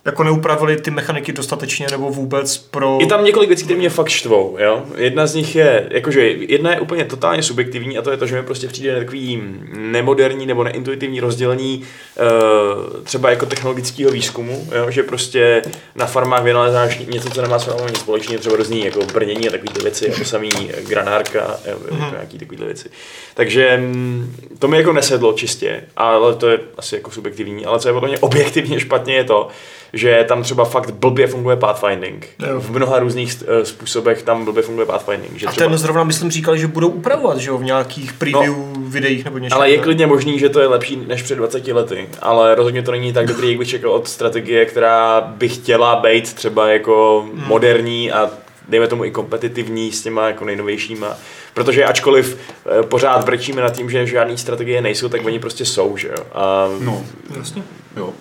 [0.05, 2.97] Jako neupravili ty mechaniky dostatečně nebo vůbec pro...
[3.01, 4.83] Je tam několik věcí, které mě fakt štvou, jo.
[4.97, 8.35] Jedna z nich je, jakože jedna je úplně totálně subjektivní a to je to, že
[8.35, 9.41] mi prostě přijde takový
[9.73, 14.91] nemoderní nebo neintuitivní rozdělení uh, třeba jako technologického výzkumu, jo?
[14.91, 15.61] že prostě
[15.95, 19.51] na farmách vynalezáš něco, co nemá s farmou nic společného, třeba různý jako brnění a
[19.51, 20.49] takovýhle věci, jako samý
[20.87, 22.89] granárka, jo, jako nějaký takovýhle věci.
[23.33, 27.89] Takže mm, to mi jako nesedlo čistě, ale to je asi jako subjektivní, ale co
[27.89, 29.49] je podle mě objektivně špatně je to,
[29.93, 32.27] že tam třeba fakt blbě funguje pathfinding.
[32.47, 32.59] Jo.
[32.59, 35.37] V mnoha různých eh, způsobech tam blbě funguje pathfinding.
[35.39, 35.69] Že A třeba...
[35.69, 39.37] ten zrovna, myslím, říkali, že budou upravovat, že jo, v nějakých preview no, videích nebo
[39.37, 39.57] něčem.
[39.57, 42.91] Ale je klidně možný, že to je lepší než před 20 lety, ale rozhodně to
[42.91, 47.43] není tak dobrý, jak bych čekal od strategie, která by chtěla být třeba jako Hmm.
[47.47, 48.29] moderní a
[48.69, 51.17] dejme tomu i kompetitivní s těma jako nejnovějšíma.
[51.53, 52.37] Protože ačkoliv
[52.79, 56.25] eh, pořád brečíme nad tím, že žádné strategie nejsou, tak oni prostě jsou, že jo.
[56.33, 57.03] A, No,
[57.37, 57.63] Jasně.
[57.97, 58.13] jo.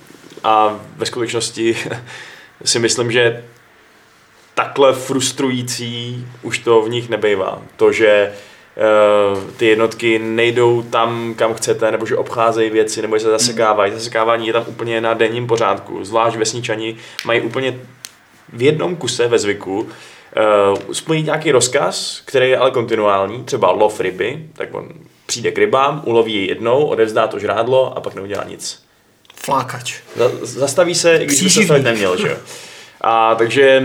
[0.44, 1.76] A ve skutečnosti
[2.64, 3.44] si myslím, že
[4.54, 7.62] takhle frustrující už to v nich nebejvá.
[7.76, 13.24] To, že eh, ty jednotky nejdou tam, kam chcete, nebo že obcházejí věci, nebo že
[13.24, 13.92] se zasekávají.
[13.92, 16.04] Zasekávání je tam úplně na denním pořádku.
[16.04, 17.78] Zvlášť vesničani mají úplně
[18.52, 24.00] v jednom kuse ve zvyku uh, splnit nějaký rozkaz, který je ale kontinuální, třeba lov
[24.00, 24.88] ryby, tak on
[25.26, 28.84] přijde k rybám, uloví ji jednou, odevzdá to žrádlo a pak neudělá nic.
[29.42, 29.94] Flákač.
[30.16, 31.66] Za- Zastaví se, i když by se Příživník.
[31.66, 32.36] stavit neměl, že jo.
[33.00, 33.82] A takže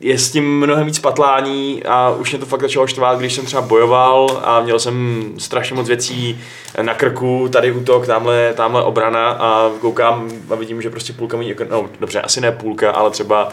[0.00, 3.44] je s tím mnohem víc patlání a už mě to fakt začalo štvát, když jsem
[3.46, 6.40] třeba bojoval a měl jsem strašně moc věcí
[6.82, 11.50] na krku, tady útok, tamhle, tamhle obrana a koukám a vidím, že prostě půlka mojí
[11.50, 13.48] ekonomiky, no dobře, asi ne půlka, ale třeba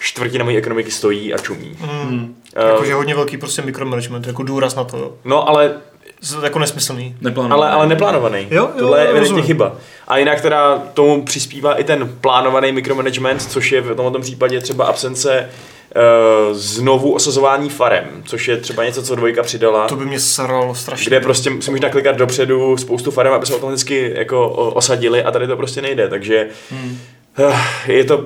[0.00, 1.76] čtvrtina mojí ekonomiky stojí a čumí.
[1.80, 2.34] Mm.
[2.56, 5.12] Eh, Jakože hodně velký prostě mikromanagement, jako důraz na to, jo.
[5.24, 5.74] No ale
[6.20, 7.16] Z- Jako nesmyslný.
[7.20, 7.62] Neplánovaný.
[7.62, 8.46] Ale, ale neplánovaný.
[8.50, 9.72] Jo, jo, Tohle je jo, evidentně chyba.
[10.12, 14.84] A jinak teda tomu přispívá i ten plánovaný mikromanagement, což je v tomto případě třeba
[14.84, 15.50] absence
[15.96, 19.88] uh, znovu osazování farem, což je třeba něco, co dvojka přidala.
[19.88, 21.06] To by mě saralo strašně.
[21.06, 25.46] kde prostě si můžeš naklikat dopředu spoustu farem, aby se automaticky jako osadili a tady
[25.46, 26.98] to prostě nejde, takže Hmm.
[27.38, 28.24] eh, je to,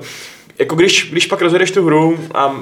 [0.59, 2.55] jako když, když pak rozjedeš tu hru a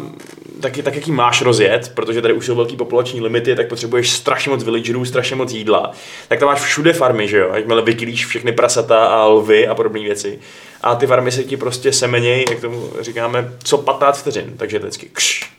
[0.60, 4.52] taky, tak jaký máš rozjet, protože tady už jsou velký populační limity, tak potřebuješ strašně
[4.52, 5.91] moc villagerů, strašně moc jídla,
[6.28, 10.00] tak tam máš všude farmy, že jo, jakmile vykylíš všechny prasata a lvy a podobné
[10.00, 10.39] věci.
[10.82, 15.10] A ty farmy se ti prostě semenějí, jak tomu říkáme, co 15 vteřin, takže vždycky
[15.13, 15.52] kš,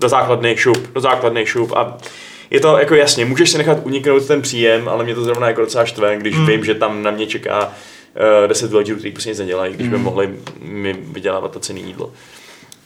[0.00, 1.98] do základny šup, do základny šup a
[2.50, 5.60] je to jako jasně, můžeš si nechat uniknout ten příjem, ale mě to zrovna jako
[5.60, 6.46] docela štve, když hmm.
[6.46, 9.98] vím, že tam na mě čeká uh, 10 villagerů, kteří prostě nic nedělají, když by
[9.98, 12.12] mohli mi vydělávat to cený jídlo.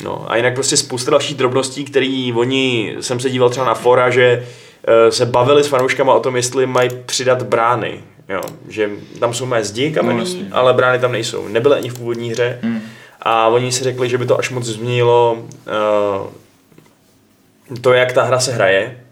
[0.04, 4.10] No a jinak prostě spousta dalších drobností, který oni, jsem se díval třeba na fora,
[4.10, 4.46] že
[4.88, 8.00] uh, se bavili s fanouškama o tom, jestli mají přidat brány.
[8.28, 11.48] Jo, že tam jsou mé zdi kamenný, No, ale brány tam nejsou.
[11.48, 12.58] Nebyly ani v původní hře.
[12.62, 12.82] Hmm.
[13.22, 16.26] A oni si řekli, že by to až moc změnilo uh,
[17.80, 19.05] to, jak ta hra se hraje.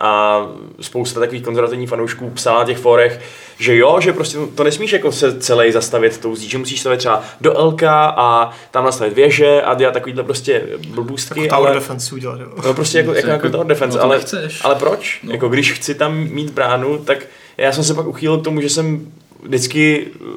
[0.00, 0.40] A
[0.80, 3.20] spousta takových konzervativních fanoušků psala na těch forech,
[3.58, 6.98] že jo, že prostě to nesmíš jako se celý zastavit tou zdí, že musíš stavit
[6.98, 11.40] třeba do LK a tam nastavit věže a dělat takovýhle prostě blbůstky.
[11.42, 11.74] Jako tower ale...
[11.80, 12.46] defense udělat, jo.
[12.66, 14.60] No prostě jako, jako, jako Jako- tower defense, no to ale, nechceš.
[14.64, 15.20] ale proč?
[15.22, 15.28] No.
[15.28, 15.34] No.
[15.34, 17.18] Jako když chci tam mít bránu, tak
[17.56, 19.12] já jsem se pak uchýlil k tomu, že jsem
[19.48, 20.28] vždycky uh,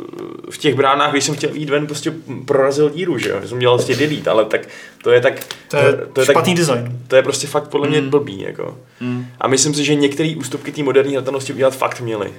[0.49, 2.13] v těch bránách, když jsem chtěl jít ven, prostě
[2.45, 3.35] prorazil díru, že jo?
[3.45, 4.61] Jsem dělal prostě delete, ale tak
[5.03, 5.33] to je tak...
[5.67, 6.99] To je, to je špatný tak, design.
[7.07, 8.09] to je prostě fakt podle mě Mm.
[8.09, 8.77] blbý, jako.
[8.99, 9.25] Hmm.
[9.39, 12.33] A myslím si, že některé ústupky té moderní hratelnosti udělat fakt měli.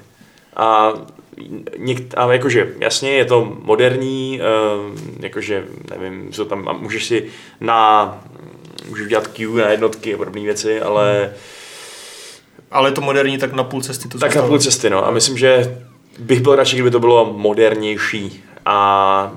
[0.56, 0.92] A,
[1.78, 4.40] něk, a jakože, jasně, je to moderní,
[4.90, 5.64] uh, jakože,
[5.98, 7.26] nevím, co tam, a můžeš si
[7.60, 8.18] na,
[8.88, 11.32] můžeš udělat Q na jednotky a podobné věci, ale
[12.70, 14.48] Ale je to moderní, tak na půl cesty to tak na zůstalo.
[14.48, 15.06] půl cesty, no.
[15.06, 15.78] A myslím, že
[16.18, 18.44] bych byl radši, kdyby to bylo modernější.
[18.66, 19.32] A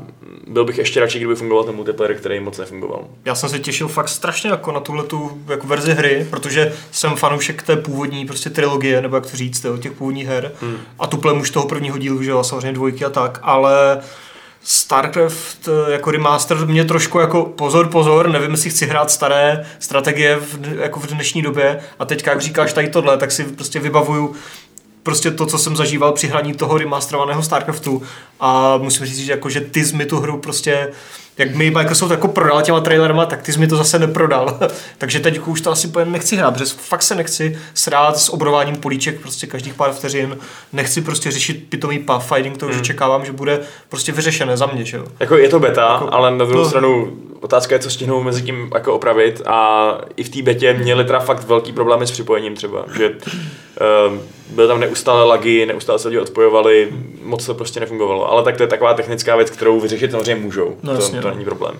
[0.47, 3.07] byl bych ještě radši, kdyby fungoval ten multiplayer, který moc nefungoval.
[3.25, 7.15] Já jsem se těšil fakt strašně jako na tuhle tu jako verzi hry, protože jsem
[7.15, 10.51] fanoušek té původní prostě trilogie, nebo jak to říct, těch původních her.
[10.61, 10.77] Hmm.
[10.99, 14.01] A tuplem už toho prvního dílu, že jo, samozřejmě dvojky a tak, ale
[14.63, 20.35] StarCraft eh, jako remaster mě trošku jako pozor, pozor, nevím, jestli chci hrát staré strategie
[20.35, 24.35] v, jako v dnešní době a teď, jak říkáš tady tohle, tak si prostě vybavuju
[25.05, 28.01] prostě to, co jsem zažíval při hraní toho remasterovaného StarCraftu.
[28.39, 30.91] A musím říct, že, jako, že ty jsi mi tu hru prostě
[31.37, 34.59] jak mi Microsoft jako prodal těma trailerama, tak ty jsi mi to zase neprodal.
[34.97, 38.75] Takže teď už to asi pojem nechci hrát, protože fakt se nechci srát s obrováním
[38.75, 40.37] políček prostě každých pár vteřin.
[40.73, 42.81] Nechci prostě řešit pitomý pathfinding, to už Hmm.
[42.81, 45.05] očekávám, že bude prostě vyřešené za mě, že jo.
[45.19, 46.69] Jako je to beta, Jako- ale na druhou no.
[46.69, 51.05] stranu otázka je, co stihnou mezi tím jako opravit a i v té betě měli
[51.05, 54.17] teda fakt velký problémy s připojením třeba, že uh,
[54.49, 56.89] byly tam neustále lagy, neustále se lidi odpojovali,
[57.23, 60.77] moc to prostě nefungovalo, ale tak to je taková technická věc, kterou vyřešit samozřejmě můžou,
[60.83, 61.35] No to, jasně, to no.
[61.35, 61.79] není problém.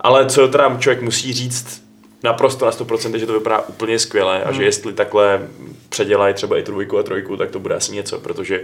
[0.00, 1.82] Ale co teda člověk musí říct
[2.22, 4.56] naprosto na 100%, že to vypadá úplně skvěle a Hmm.
[4.56, 5.48] že jestli takhle
[5.88, 8.60] předělají třeba i tu dvojku a trojku, tak to bude asi něco, protože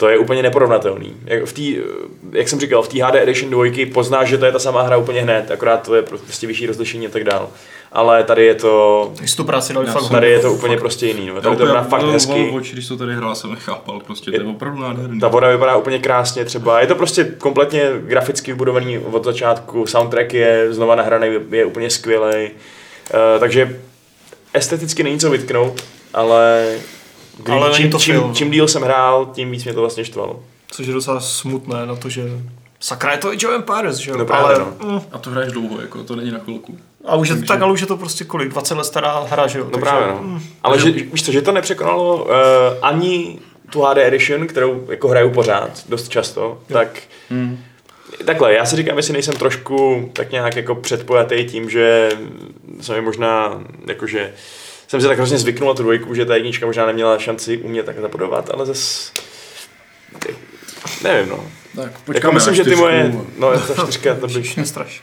[0.00, 1.16] to je úplně neporovnatelný.
[1.24, 1.76] Jak, v tý,
[2.32, 4.96] jak jsem říkal, v té HD Edition 2 poznáš, že to je ta samá hra
[4.96, 7.48] úplně hned, akorát to je prostě vyšší rozlišení a tak dál.
[7.92, 11.26] Ale tady je to, Takže tu práci dali fakt tady je to úplně prostě jiný.
[11.26, 11.40] No.
[11.40, 12.50] Tady to vypadá fakt hezky.
[12.54, 15.20] Oči, když to tady hrál, jsem nechápal, prostě to je opravdu nádherný.
[15.20, 16.80] Ta voda vypadá úplně krásně třeba.
[16.80, 19.86] Je to prostě kompletně graficky vybudovaný od začátku.
[19.86, 22.44] Soundtrack je znova nahraný, je úplně skvělý.
[22.44, 23.80] Uh, takže
[24.54, 25.84] esteticky není co vytknout,
[26.14, 26.74] ale,
[27.42, 30.04] kdy, Ale čím, to čím, film, čím díl jsem hrál, tím víc mě to vlastně
[30.04, 30.40] štvalo.
[30.70, 32.22] Což je docela smutné na to, že
[32.80, 34.16] sakra je to Age of Empires, že jo.
[34.18, 34.90] No právě, ale, no.
[34.90, 36.78] mm, A to hraješ dlouho, jako to není na chvilku.
[37.06, 39.46] a už je to tak, ale už je to prostě kolik, 20 let stará hra,
[39.46, 39.64] že jo.
[39.64, 40.18] No takže, právě, no.
[40.22, 42.30] mm, Ale že, víš co, že to nepřekonalo uh,
[42.82, 43.38] ani
[43.70, 47.02] tu HD Edition, kterou jako hraju pořád, dost často, tak
[48.24, 52.10] takhle, já si říkám, jestli nejsem trošku tak nějak jako předpojatý tím, že
[52.80, 54.32] jsem mi možná, jakože
[54.90, 57.86] jsem si tak hrozně zvyknul na tu dvojku, že ta jednička možná neměla šanci umět
[57.86, 59.12] tak zapodovat, ale zas
[61.02, 61.50] nevím, no.
[61.76, 65.02] Tak, Jako myslím, že ty moje, no ta čtyřka, to bych, Nestraš.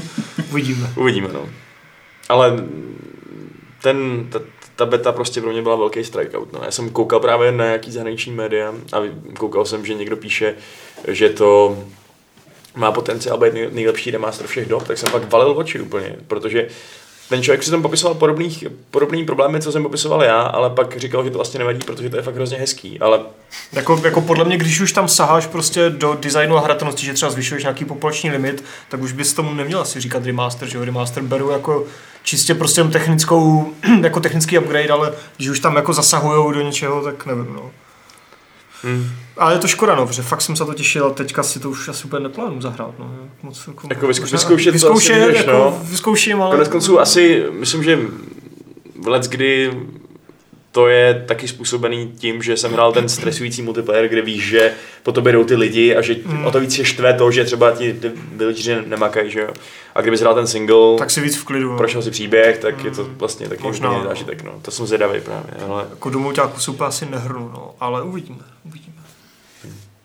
[0.50, 0.92] Uvidíme.
[0.96, 1.48] Uvidíme, no.
[2.28, 2.52] Ale
[3.82, 4.40] ten, ta,
[4.76, 6.52] ta beta prostě pro mě byla velký strikeout.
[6.52, 6.60] No.
[6.64, 8.96] Já jsem koukal právě na nějaký zahraniční média a
[9.38, 10.54] koukal jsem, že někdo píše,
[11.08, 11.78] že to
[12.76, 16.68] má potenciál být nej- nejlepší remaster všech dob, tak jsem fakt valil oči úplně, protože
[17.28, 21.24] ten člověk si tam popisoval podobných, podobný problémy, co jsem popisoval já, ale pak říkal,
[21.24, 23.00] že to vlastně nevadí, protože to je fakt hrozně hezký.
[23.00, 23.20] Ale
[23.72, 27.30] Jako, jako podle mě, když už tam saháš prostě do designu a hratelnosti, že třeba
[27.30, 30.84] zvyšuješ nějaký populační limit, tak už bys tomu neměl asi říkat remaster, že jo?
[30.84, 31.84] Remaster beru jako
[32.22, 37.26] čistě prostě technickou, jako technický upgrade, ale když už tam jako zasahujou do něčeho, tak
[37.26, 37.70] nevím, no.
[38.84, 41.60] Hm, Ale je to škoda, no, protože fakt jsem se to těšil a teďka si
[41.60, 43.10] to už asi úplně neplánuju zahrát, no.
[43.42, 45.80] Moc, jako, Jako vyzkoušet vyzkoušet, můžeš, jako, no.
[45.82, 46.50] vyzkouším, ale...
[46.50, 47.98] konec konců asi, myslím, že
[49.06, 49.72] let kdy
[50.78, 55.12] to je taky způsobený tím, že jsem hrál ten stresující multiplayer, kde víš, že po
[55.12, 56.44] tobě jdou ty lidi a že Mm.
[56.44, 59.48] o to víc je štve to, že třeba ti ty villageři nemakají, že jo.
[59.94, 61.70] A kdyby hrál ten single, Tak si víc v klidu.
[61.70, 61.76] no.
[61.76, 64.04] prošel si příběh, tak je to vlastně taky Možná, no.
[64.08, 64.52] zážitek, no.
[64.62, 68.44] To jsem zvědavý právě, ale Jako do Mouťáku se úplně asi nehrnu, no, ale uvidíme,
[68.64, 68.96] uvidíme.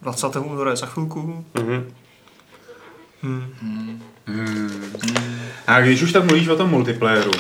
[0.02, 0.36] 20.
[0.36, 1.46] února je za chvilku.
[1.54, 1.92] mhm.
[3.22, 4.02] Hmm.
[5.68, 7.32] A když už tak mluvíš o tom multiplayeru,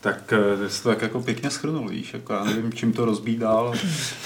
[0.00, 3.38] tak eh, jsi to tak jako pěkně schrnul, víš, jako já nevím, čím to rozbít
[3.38, 3.72] dál.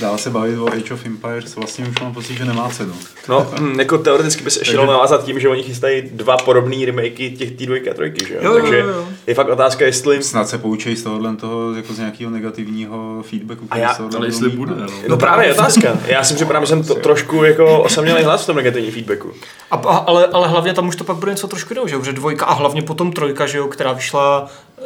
[0.01, 2.95] Dál se bavit o Age of Empires, vlastně už mám pocit, že nemá cenu.
[3.29, 7.31] No, hm, jako teoreticky bys ještě dal navázat tím, že oni chystají dva podobné remakey
[7.37, 8.41] těch té dvojky a trojky, že jo?
[8.43, 9.09] Jo, jo, Takže jo, jo.
[9.27, 10.23] je fakt otázka, jestli...
[10.23, 14.49] Snad se poučej z tohohle toho, jako z nějakého negativního feedbacku, který já- Ale jestli
[14.49, 14.81] mít, bude, no.
[14.87, 14.93] no.
[15.09, 15.99] No právě je otázka.
[16.07, 19.33] Já si připadám, že jsem to trošku jako osamělý hlas v tom negativním feedbacku.
[19.71, 22.01] A, a, ale, ale hlavně tam už to pak bude něco trošku jiného, že jo?
[22.01, 24.47] Protože dvojka a hlavně potom trojka, že jo, která vyšla
[24.79, 24.83] eh,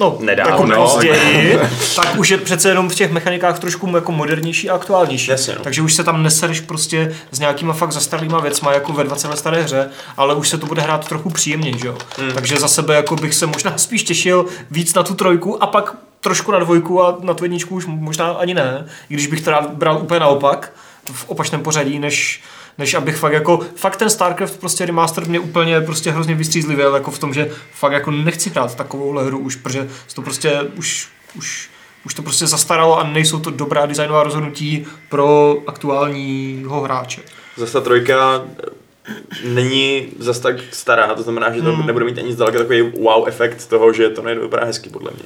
[0.00, 0.74] no, Nedávno.
[0.74, 1.58] jako později,
[1.96, 5.30] tak už je přece jenom v těch mechanikách trošku jako modernější a aktuálnější.
[5.30, 5.60] Jasně, no.
[5.62, 9.38] Takže už se tam nesereš prostě s nějakýma fakt zastarlýma věcma, jako ve 20 let
[9.38, 11.98] staré hře, ale už se to bude hrát trochu příjemněji, že jo.
[12.18, 12.32] Hmm.
[12.32, 15.96] Takže za sebe jako bych se možná spíš těšil víc na tu trojku a pak
[16.20, 19.60] trošku na dvojku a na tu jedničku už možná ani ne, i když bych teda
[19.72, 20.72] bral úplně naopak,
[21.12, 22.42] v opačném pořadí, než,
[22.78, 27.10] než abych fakt jako, fakt ten StarCraft prostě remaster mě úplně prostě hrozně vystřízlivěl, jako
[27.10, 31.08] v tom, že fakt jako nechci hrát takovou hru už, protože to prostě už,
[31.38, 31.70] už
[32.04, 37.20] už to prostě zastaralo a nejsou to dobrá designová rozhodnutí pro aktuálního hráče.
[37.56, 39.14] Zase ta trojka eh,
[39.48, 41.86] není zas tak stará, to znamená, že to Hmm.
[41.86, 45.24] nebude mít ani zdaleka takový wow efekt toho, že to nevypadá hezky podle mě.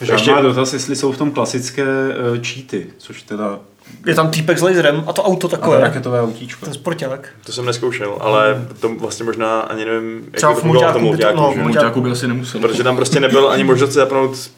[0.00, 0.42] Žádná Ještě- Ještě...
[0.42, 3.58] dotaz, jestli jsou v tom klasické uh, cheaty, což teda
[4.06, 6.64] Je tam týpek s laserem a to auto a to takové, raketové autíčko.
[6.64, 7.28] ten sporták.
[7.46, 10.92] To jsem neskoušel, ale to vlastně možná ani nevím, jak Třeba by to v fungovalo
[10.92, 11.60] v tom mulťáku by to- no, že?
[11.60, 12.60] v Mulťáku by asi nemusel.
[12.60, 14.50] Protože tam prostě nebyl ani možnost si zapnout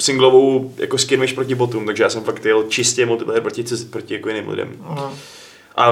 [0.00, 4.28] singlovou jako skirmish proti botům, takže já jsem fakt jel čistě multiplayer proti, proti jako
[4.28, 4.68] jiným lidem.
[4.84, 5.12] Aha.
[5.76, 5.90] A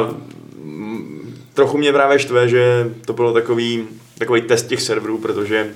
[0.62, 3.84] mm, trochu mě právě štve, že to bylo takový,
[4.18, 5.70] takový test těch serverů, protože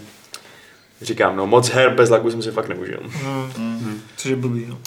[1.03, 2.99] říkám, no moc her bez lagu jsem si fakt neužil.
[3.57, 4.01] Hmm.
[4.17, 4.79] Což je blbý, no.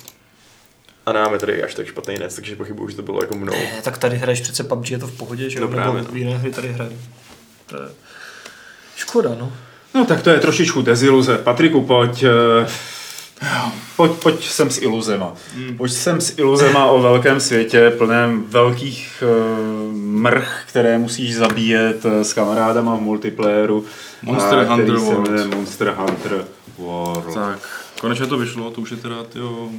[1.08, 3.54] A nemáme tady až tak špatný net, takže pochybuju, že to bylo jako mnou.
[3.54, 6.18] Ne, tak tady hraješ přece PUBG, je to v pohodě, že No právě, Nebo no.
[6.18, 6.98] jiné hry tady hrají.
[7.66, 7.90] To je...
[8.96, 9.54] Škoda, no.
[9.96, 11.38] No tak to je trošičku deziluze.
[11.38, 12.68] Patriku, pojď, eh,
[13.96, 15.34] pojď, pojď sem s iluzema.
[15.78, 22.24] Pojď sem s iluzema o velkém světě, plném velkých eh, mrch, které musíš zabíjet eh,
[22.24, 23.86] s kamarádama v multiplayeru.
[24.22, 25.56] Monster a Hunter World.
[25.56, 26.46] Monster Hunter
[26.78, 27.34] World.
[27.34, 27.60] Tak,
[28.02, 29.70] konečně to vyšlo, to už je teda tyjo,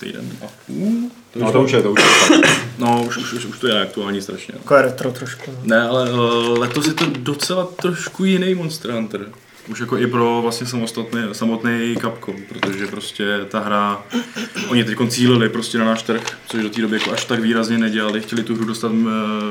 [0.00, 1.10] týden a půl.
[1.32, 1.52] To No vyšlo.
[1.52, 2.38] to už je, to už je.
[2.78, 4.54] No, už, už, už, už to je aktuální strašně.
[4.54, 5.50] Takové retro trošku.
[5.50, 5.58] No.
[5.64, 9.26] Ne, ale uh, letos je to docela trošku jiný Monster Hunter.
[9.68, 14.02] Už jako i pro vlastně samostatný, samotný Capcom, protože prostě ta hra,
[14.68, 17.78] oni teď cílili prostě na náš trh, což do té doby jako až tak výrazně
[17.78, 19.10] nedělali, chtěli tu hru dostat m,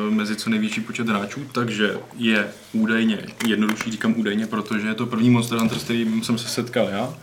[0.10, 5.30] mezi co největší počet hráčů, takže je údajně jednodušší, říkám údajně, protože je to první
[5.30, 7.14] Monster Hunter, s kterým jsem se setkal já,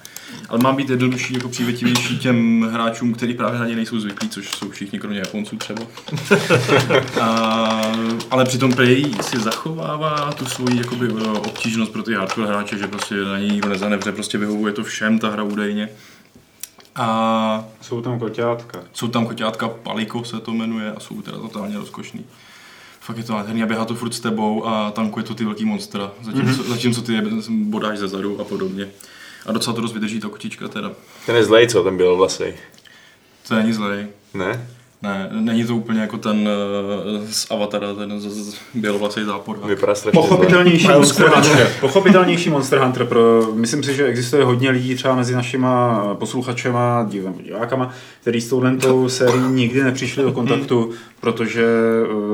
[0.49, 4.49] ale má být jednodušší, jako přívětivější těm hráčům, kteří právě na ně nejsou zvyklí, což
[4.49, 5.83] jsou všichni kromě Japonců třeba.
[7.21, 7.93] A,
[8.31, 13.15] ale přitom Prey si zachovává tu svoji jakoby, obtížnost pro ty hardcore hráče, že prostě
[13.15, 15.89] na ní nikdo nezanevře, prostě vyhovuje to všem, ta hra údajně.
[16.97, 18.81] A Jsou tam koťátka.
[18.93, 22.25] jsou tam koťátka, Paliko se to jmenuje a jsou teda totálně rozkošný.
[23.01, 25.65] Fakt je to nádherný a běhá to furt s tebou a tankuje to ty velký
[25.65, 26.69] monstra, zatímco, mm-hmm.
[26.69, 28.89] zatímco ty je bodáš ze zadu a podobně.
[29.47, 30.93] A docela to dost vydrží ta kotička teda.
[31.27, 32.55] Ten je zlej, co ten byl vlasy.
[33.49, 34.07] To není zlej.
[34.35, 34.67] Ne?
[35.03, 36.49] Ne, není to úplně jako ten
[37.19, 39.65] uh, z Avatara, ten z, z bělovlasej záporák.
[39.65, 40.21] Vypadá strašně.
[40.21, 41.29] Pochopitelnější Monster.
[41.29, 41.73] Hunter.
[41.81, 43.07] Pochopitelnější Monster Hunter.
[43.07, 47.09] Pro, myslím si, že existuje hodně lidí třeba mezi našima posluchačema,
[47.43, 50.91] divákama, kteří s touhletou sérií nikdy nepřišli do kontaktu,
[51.23, 51.65] protože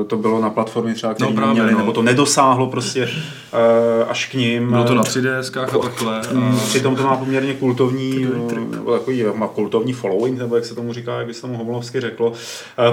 [0.01, 1.77] eh, to bylo na platformě třeba, který No no, právě, neměli, no.
[1.79, 4.69] nebo to nedosáhlo prostě eh, až k ním.
[4.69, 6.21] Bylo to na 3DS a takhle.
[6.33, 6.59] Mm, A...
[6.67, 10.93] Přitom to má poměrně kultovní, eh, nebo takový, má kultovní following, nebo jak se tomu
[10.93, 12.33] říká, jak by se tomu homolovsky řeklo.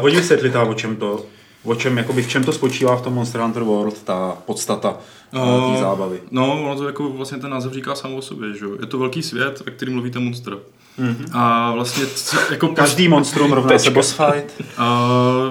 [0.01, 1.25] Pojď vysvětlit, o čem to,
[1.67, 4.97] o čem, jakoby, v čem to spočívá v tom Monster Hunter World, ta podstata
[5.35, 6.21] uh, té zábavy.
[6.31, 8.71] No, ono to jako vlastně ten název říká sám o sobě, že jo.
[8.81, 10.57] Je to velký svět, ve kterém lovíte monstra.
[10.99, 11.09] Mhm.
[11.15, 11.29] Mm-hmm.
[11.33, 14.63] A vlastně c- jako Každý monstrum rovná se boss fight.
[14.77, 15.09] A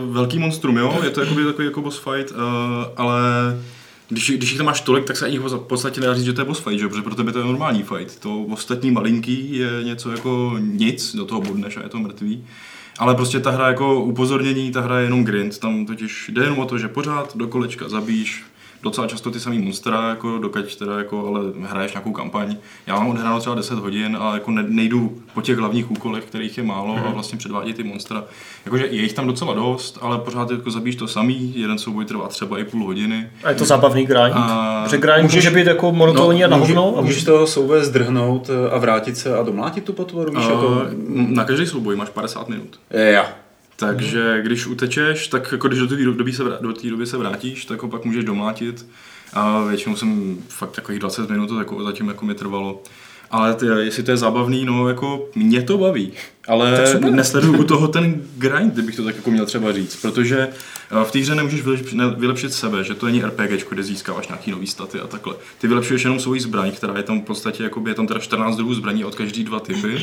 [0.10, 2.38] velký monstrum, jo, je to jakoby takový jako boss fight, uh,
[2.98, 3.20] ale
[4.10, 6.42] když, když jich tam máš tolik, tak se ani v podstatě nedá říct, že to
[6.42, 6.84] je boss fight, že?
[6.84, 8.20] jo, protože pro tebe to je normální fight.
[8.20, 12.44] To ostatní malinký je něco jako nic, do toho bodneš a je to mrtvý.
[13.00, 16.60] Ale prostě ta hra jako upozornění, ta hra je jenom grind, tam totiž jde jenom
[16.60, 18.44] o to, že pořád do kolečka zabíš
[18.84, 22.56] docela často ty samý monstra, jako dokud teda jako, ale hraješ nějakou kampaň.
[22.88, 26.58] Já mám odhráno třeba 10 hodin a jako ne, nejdu po těch hlavních úkolech, kterých
[26.58, 28.24] je málo a vlastně předvádí ty monstra.
[28.66, 32.28] Jakože je jich tam docela dost, ale pořád jako zabíš to samý, jeden souboj trvá
[32.28, 33.30] třeba i půl hodiny.
[33.44, 34.34] A je to zábavný grind.
[34.36, 36.98] A- Protože grind může, Můžeš- být jako monotónní no, a na Může, hovno.
[37.00, 40.50] a můžeš toho souboje zdrhnout eh, a vrátit se a domlátit tu potvoru, víš, A
[40.50, 40.82] jako...
[41.10, 42.80] na každý souboj máš 50 minut.
[42.90, 43.26] Ja.
[43.76, 47.66] Takže když utečeš, tak jako když do té doby se, do té doby se vrátíš,
[47.66, 48.86] tak ho pak můžeš domlátit.
[49.34, 52.84] A většinou jsem fakt takových 20 minut to jako, zatím jako mi trvalo.
[53.32, 56.12] Ale ty, jestli to je zábavný, no jako mě to baví.
[56.48, 59.96] Ale nesleduju u toho ten grind, kdybych to tak jako měl třeba říct.
[59.96, 63.84] Protože eh, v té hře nemůžeš vylepšit, ne, vylepšit sebe, že to není RPG, kde
[63.84, 65.36] získáváš nějaký nový staty a takhle.
[65.58, 68.56] Ty vylepšuješ jenom svoji zbraň, která je tam v podstatě, jakoby, je tam teda 14
[68.56, 69.98] druhů zbraní od každý dva typy.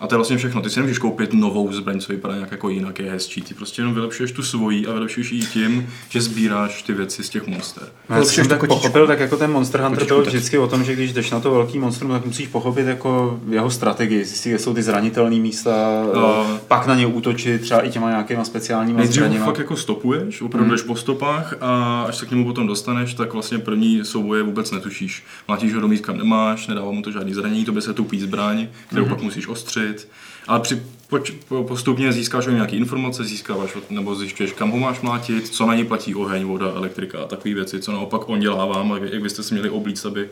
[0.00, 0.60] A to je vlastně všechno.
[0.62, 3.42] Ty si nemůžeš koupit novou zbraň, co vypadá nějak jako jinak, je hezčí.
[3.42, 7.28] Ty prostě jenom vylepšuješ tu svoji a vylepšuješ ji tím, že sbíráš ty věci z
[7.28, 7.88] těch monster.
[8.08, 8.74] No, já jsem tak kočičku.
[8.80, 11.40] pochopil, tak jako ten Monster Hunter Kočičku byl vždycky o tom, že když jdeš na
[11.40, 16.02] to velký monstrum, tak musíš pochopit jako jeho strategii, zjistit, kde jsou ty zranitelné místa,
[16.14, 16.58] No.
[16.68, 19.44] pak na ně útočit třeba i těma nějakýma speciálníma Nejdřív zbraněma.
[19.46, 23.32] fakt jako stopuješ, opravdu jdeš po stopách a až se k němu potom dostaneš, tak
[23.32, 25.24] vlastně první souboje vůbec netušíš.
[25.48, 28.20] Mlátíš ho do míst, kam nemáš, nedává mu to žádný zranění, to by se tupí
[28.20, 29.85] zbraň, kterou pak musíš ostřit.
[30.48, 34.70] Ale při, poč, po, postupně získáš o něm nějaké informace, získáváš od- nebo zjišťuješ, kam
[34.70, 38.28] ho máš mlátit, co na ní platí oheň, voda, elektrika a takové věci, co naopak
[38.28, 40.28] on dělá vám a jak byste si měli oblíct, aby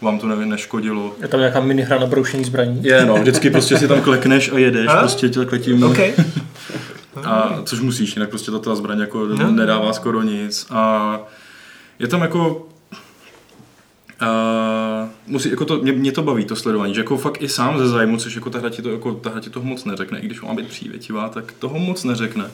[0.00, 1.14] vám to nevím, neškodilo.
[1.22, 2.84] Je tam nějaká minihra na broušení zbraní.
[2.84, 4.96] Je, no, vždycky prostě si tam klekneš a jedeš, A?
[4.96, 5.82] prostě takhle tím.
[5.82, 5.98] OK.
[7.24, 9.50] A což musíš, jinak prostě ta, ta zbraň jako no.
[9.50, 10.66] nedává skoro nic.
[10.70, 11.18] A
[11.98, 12.66] je tam jako
[14.22, 14.28] Uh,
[15.26, 17.88] musí, jako to, mě, mě, to baví, to sledování, že jako fakt i sám ze
[17.88, 20.26] zájmu, což jako ta hra ti, to, jako, ta hra ti toho moc neřekne, i
[20.26, 22.44] když má být přívětivá, tak toho moc neřekne.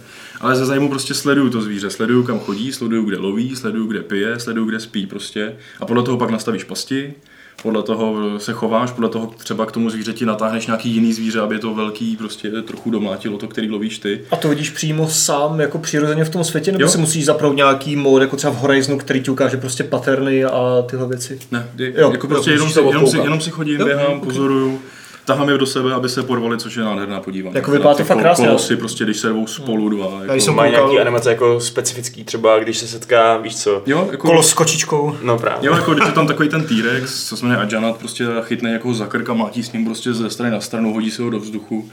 [0.41, 4.03] Ale ze zájmu prostě sleduju to zvíře, sleduju kam chodí, sleduju kde loví, sleduju kde
[4.03, 7.15] pije, sleduju kde spí prostě a podle toho pak nastavíš pasti,
[7.63, 11.59] podle toho se chováš, podle toho třeba k tomu zvířeti natáhneš nějaký jiný zvíře, aby
[11.59, 14.21] to velký prostě trochu domlátilo to, který lovíš ty.
[14.31, 16.89] A to vidíš přímo sám jako přirozeně v tom světě, nebo Jo.
[16.89, 20.83] si musíš zaprout nějaký mod, jako třeba v Horizonu, který ti ukáže prostě paterny a
[20.91, 21.39] tyhle věci?
[21.51, 24.13] Ne, Jo, jako jo, prostě jenom musíš si, jenom, si, jenom si chodím, Jo, běhám,
[24.13, 24.25] ok.
[24.25, 24.81] pozoruju.
[25.25, 27.57] Taháme je do sebe, aby se porvali, což je nádherná podívání.
[27.57, 30.07] Jako vypadá to fakt krásně, Kolosy, prostě, když se rvou spolu dva.
[30.07, 33.83] Já Jako, když jsem Mají nějaký animace jako specifický, třeba když se setká, víš co?
[33.87, 35.17] jo, jako, Kolo s kočičkou.
[35.23, 35.69] No právě.
[35.69, 38.95] Jo, jako když je tam takový ten T-Rex, co se jmenuje Ajanat, prostě chytne jako
[38.95, 41.39] za krk a mlátí s ním prostě ze strany na stranu, hodí si ho do
[41.41, 41.91] vzduchu.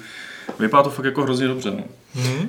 [0.60, 1.72] Vypadá to fakt jako hrozně dobře.
[1.72, 1.84] No.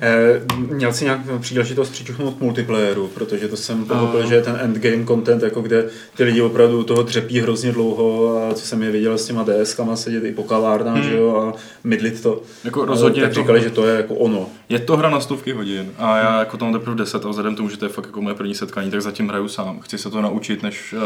[0.01, 5.05] Eh, měl jsi nějak příležitost přičuchnout multiplayeru, protože to jsem pochopil, že je ten endgame
[5.05, 9.17] content, jako kde ty lidi opravdu toho dřepí hrozně dlouho a co jsem je viděl
[9.17, 12.41] s těma DSkama sedět i po kavárnách, že jo, a mydlit to.
[12.63, 14.45] Jako rozhodně tak je to- říkali, že to je jako ono.
[14.69, 17.53] Je to hra na stovky hodin a já jako tam mám teprve 10 a vzhledem
[17.53, 19.79] k tomu, že to je fakt jako moje první setkání, tak zatím hraju sám.
[19.79, 20.99] Chci se to naučit, než uh,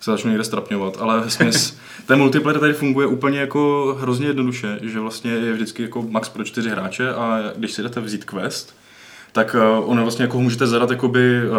[0.00, 1.76] se začnu někde strapňovat, ale vesměs
[2.06, 6.44] ten multiplayer tady funguje úplně jako hrozně jednoduše, že vlastně je vždycky jako max pro
[6.44, 8.74] čtyři hráče a když si jdete vzít quest,
[9.32, 11.56] tak uh, ono vlastně jako můžete zadat jakoby uh,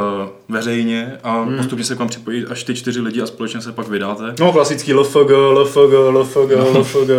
[0.49, 1.57] veřejně a hmm.
[1.57, 4.35] postupně se k vám připojí až ty čtyři lidi a společně se pak vydáte.
[4.39, 7.09] No klasický LFG, LFG, LFG, LFG.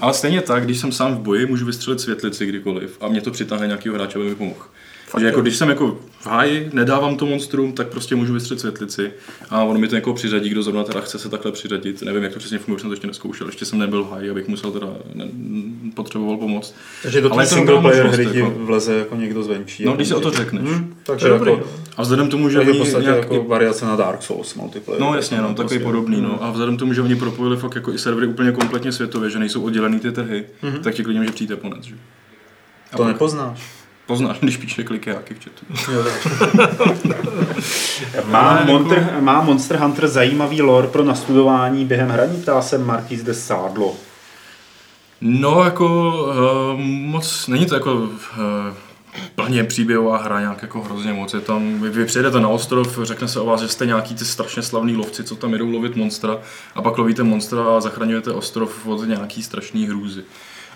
[0.00, 3.30] Ale stejně tak, když jsem sám v boji, můžu vystřelit světlici kdykoliv a mě to
[3.30, 4.64] přitáhne nějakého hráče, aby mi pomohl.
[5.18, 9.12] Že jako když jsem jako v háji, nedávám to monstrum, tak prostě můžu vystřelit světlici
[9.50, 12.02] a ono mi to někoho přiřadí, kdo zrovna teda chce se takhle přiřadit.
[12.02, 14.30] Nevím, jak to přesně funguje, už jsem to ještě neskoušel, ještě jsem nebyl v háji,
[14.30, 15.28] abych musel teda, ne,
[15.94, 16.74] potřeboval pomoc.
[17.02, 18.50] Takže do Ale té je to single player hry ti jako.
[18.56, 19.84] vleze jako někdo zvenčí.
[19.84, 20.64] No, jako když se o to řekneš.
[20.64, 21.72] Hm, takže dobrý, jako, no.
[21.96, 25.00] A vzhledem k tomu, že oni podstatě nějak, jako variace na Dark Souls multiplayer.
[25.00, 25.78] No jasně, no, takový Prostě.
[25.84, 26.44] podobný, no.
[26.44, 29.38] A vzhledem k tomu, že oni propojili fakt jako i servery úplně kompletně světově, že
[29.38, 30.44] nejsou oddělený ty trhy,
[30.82, 31.94] tak ti klidně může přijít Japonec, že?
[32.96, 33.77] To nepoznáš.
[34.08, 35.66] Poznáš, když píše klikáky v chatu.
[38.30, 43.22] Má, jako- Monster, má Monster Hunter zajímavý lore pro nastudování během hraní, ptá se Marquis
[43.22, 43.96] de Sádlo.
[45.20, 46.12] No, jako
[46.74, 48.08] uh, moc, není to jako uh,
[49.34, 51.34] plně příběhová hra, nějak jako hrozně moc.
[51.34, 54.24] Je tam, vy, vy přijedete na ostrov, řekne se o vás, že jste nějaký ty
[54.24, 56.38] strašně slavní lovci, co tam jedou lovit monstra
[56.74, 60.24] a pak lovíte monstra a zachraňujete ostrov od nějaký strašný hrůzy.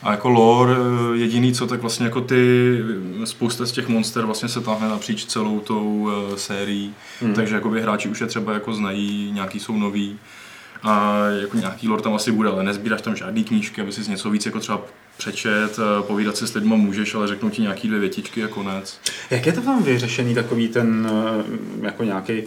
[0.03, 2.79] A jako lore, eh, jediný co, tak vlastně jako ty,
[3.25, 7.35] spousta z těch monster vlastně se táhne napříč celou tou uh, sérií, hmm.
[7.35, 10.19] takže jakoby hráči už je třeba jako znají, nějaký jsou noví.
[10.83, 14.31] A jako nějaký lore tam asi bude, ale nezbíráš tam žádný knížky, aby si něco
[14.31, 14.81] víc jako třeba
[15.17, 19.01] přečet, eh, povídat si s lidmi můžeš, ale řeknou ti nějaký dvě větičky a konec.
[19.31, 22.43] Jak je to tam vyřešený takový ten eh, jako nějaký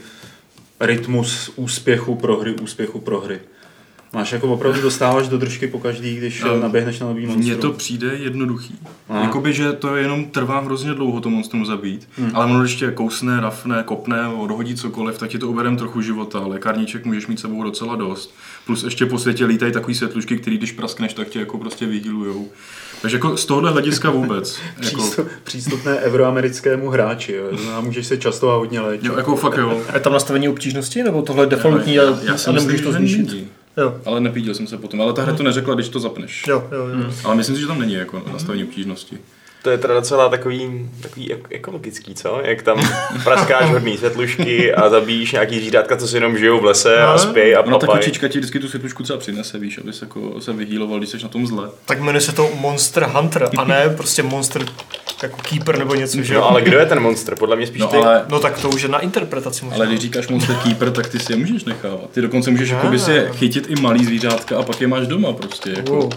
[0.79, 3.39] rytmus úspěchu pro hry, úspěchu pro hry?
[4.15, 7.45] Máš jako opravdu dostáváš do držky po každý, když Eh, naběhneš na nový monstrum?
[7.45, 8.79] Mně to přijde jednoduchý.
[9.09, 9.21] Aha.
[9.21, 12.31] Jakoby, že to jenom trvá hrozně dlouho to monstrum zabít, hmm.
[12.33, 16.39] ale ono když tě kousne, rafne, kopne, odhodí cokoliv, tak ti to uberem trochu života.
[16.39, 18.35] Lékárníček můžeš mít sebou docela dost.
[18.65, 22.49] Plus ještě po světě lítají takový světlušky, který když praskneš, tak tě jako prostě vyhýlujou.
[23.01, 24.59] Takže jako z tohohle hlediska vůbec.
[24.83, 27.45] jako, Přístup, přístupné euroamerickému hráči, jo.
[27.57, 29.05] Znamená, můžeš se často a hodně léčit.
[29.05, 29.81] jo, jako fakt jo.
[29.93, 33.47] Je tam nastavení obtížnosti, nebo tohle je defaultní a, já si a nemůžeš to zvýšit?
[33.77, 35.01] Jo, Ale nepídil jsem se potom.
[35.01, 36.43] Ale ta hra to neřekla, když to zapneš.
[36.47, 36.87] jo, jo.
[36.87, 37.11] jo.
[37.23, 39.17] Ale myslím si, že tam není jako nastavení obtížnosti.
[39.63, 42.39] To je teda docela takový, takový ek- ekologický, co?
[42.43, 42.81] Jak tam
[43.23, 47.55] praskáš hodný světlušky a zabíjíš nějaký zvířátka, co si jenom žijou v lese a spějí
[47.55, 47.99] a Ona ta papají.
[47.99, 51.23] kočička ti vždycky tu světlušku třeba přinese, víš, aby se, jako, se vyhýloval, když jsi
[51.23, 51.69] na tom zle.
[51.85, 54.65] Tak jmenuje se to Monster Hunter a ne prostě Monster
[55.23, 56.39] jako Keeper nebo něco, že jo?
[56.41, 57.35] No ale kdo je ten monster?
[57.35, 57.97] Podle mě spíš No ty.
[57.97, 59.77] ale, No tak to už je na interpretaci možná.
[59.77, 62.09] ale když říkáš Monster Keeper, tak ty si je můžeš nechávat.
[62.11, 65.33] Ty dokonce můžeš jakoby si je chytit i malý zvířátka a pak je máš doma
[65.33, 65.69] prostě.
[65.75, 65.95] Jako.
[65.95, 66.13] Wow.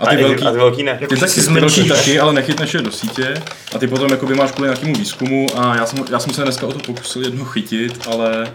[0.00, 0.94] A ty i- velký, a ty velký ne.
[0.98, 3.34] ty Jako, taky, si ty velký taky, ale nechytneš je do sítě
[3.74, 6.66] a ty potom jakoby máš kvůli nějakému výzkumu a já jsem, já jsem se dneska
[6.66, 8.48] o to pokusil jednou chytit, ale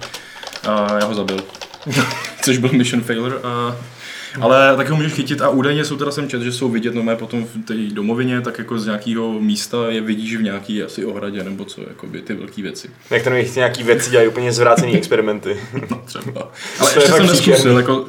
[0.68, 1.44] a já ho zabil.
[2.44, 3.36] Což byl mission failure.
[3.44, 3.76] A,
[4.42, 7.16] ale taky ho můžeš chytit a údajně jsou teda jsem čet, že jsou vidět no
[7.16, 11.44] potom v té domovině, tak jako z nějakého místa je vidíš v nějaký asi ohradě
[11.44, 12.90] nebo co, jakoby ty velké věci.
[13.10, 15.58] Jak to nechci nějaký věci dělají úplně zvrácený experimenty.
[15.92, 16.52] No třeba.
[16.80, 18.06] Ale ještě jsem neskusil, jako,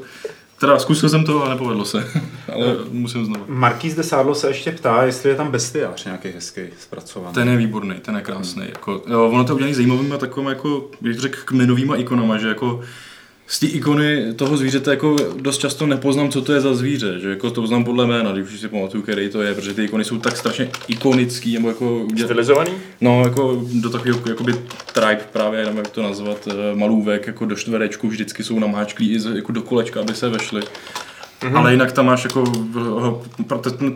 [0.61, 2.09] teda zkusil jsem to a nepovedlo se,
[2.55, 3.45] ale musím znovu.
[3.49, 7.35] Marquis de Sádlo se ještě ptá, jestli je tam bestiář nějaký hezký zpracovaný.
[7.35, 8.65] Ten je výborný, ten je krásný.
[8.69, 12.81] Jako, jo, ono to je udělané zajímavými takovými, jako, bych řekl, kmenovýma ikonama, že jako
[13.51, 17.31] z té ikony toho zvířete jako dost často nepoznám, co to je za zvíře, že
[17.31, 20.05] jako to znám podle jména, když už si pamatuju, který to je, protože ty ikony
[20.05, 22.71] jsou tak strašně ikonický, nebo jako Stylizovaný?
[23.01, 24.53] no jako do takového jakoby
[24.93, 29.53] tribe právě, nevím jak to nazvat, eh, malůvek, jako do čtverečku vždycky jsou namáčklí jako
[29.53, 30.63] do kolečka, aby se vešly.
[31.41, 31.57] Mm-hmm.
[31.59, 32.45] Ale jinak tam máš jako,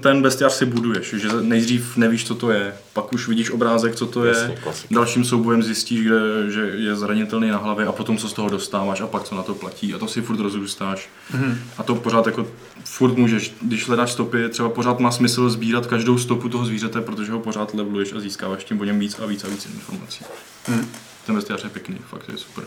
[0.01, 4.07] ten- bestiář si buduješ, že nejdřív nevíš, co to je, pak už vidíš obrázek, co
[4.07, 4.95] to je, Jasně, klasika.
[4.95, 9.01] dalším soubojem zjistíš, kde, že je zranitelný na hlavě a potom co z toho dostáváš
[9.01, 11.09] a pak co na to platí a to si furt rozrůstáš.
[11.35, 11.55] Mm-hmm.
[11.79, 12.47] A to pořád jako
[12.85, 17.33] furt můžeš, když hledáš stopy, třeba pořád má smysl sbírat každou stopu toho zvířete, protože
[17.33, 20.25] ho pořád leveluješ a získáváš tím o něm víc a víc a víc informací.
[20.69, 20.89] Mm.
[21.27, 22.65] Ten bestiář je pěkný, fakt je super.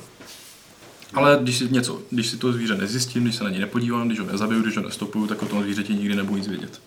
[1.15, 4.19] Ale když si, něco, když si to zvíře nezjistím, když se na něj nepodívám, když
[4.19, 6.81] ho nezabiju, když ho nestopuju, tak o tom zvířeti nikdy nebudu nic vědět.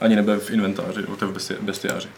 [0.00, 2.08] Ani nebude v inventáři, o to v besti- bestiáři.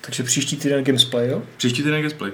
[0.00, 1.42] Takže příští týden Gamesplay, jo?
[1.56, 2.32] Příští týden gameplay.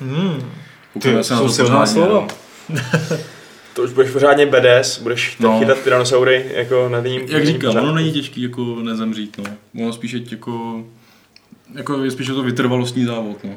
[0.00, 0.52] Hmm.
[0.92, 2.26] Koukneme se na to silná slova.
[3.74, 5.58] To už budeš pořádně BDS, budeš no.
[5.58, 9.44] Chytat tyrannosaury jako na denním Jak říkám, ono není těžký jako nezemřít, no.
[9.84, 10.84] Ono spíše jako,
[11.74, 13.50] jako je spíše to vytrvalostní závod, no.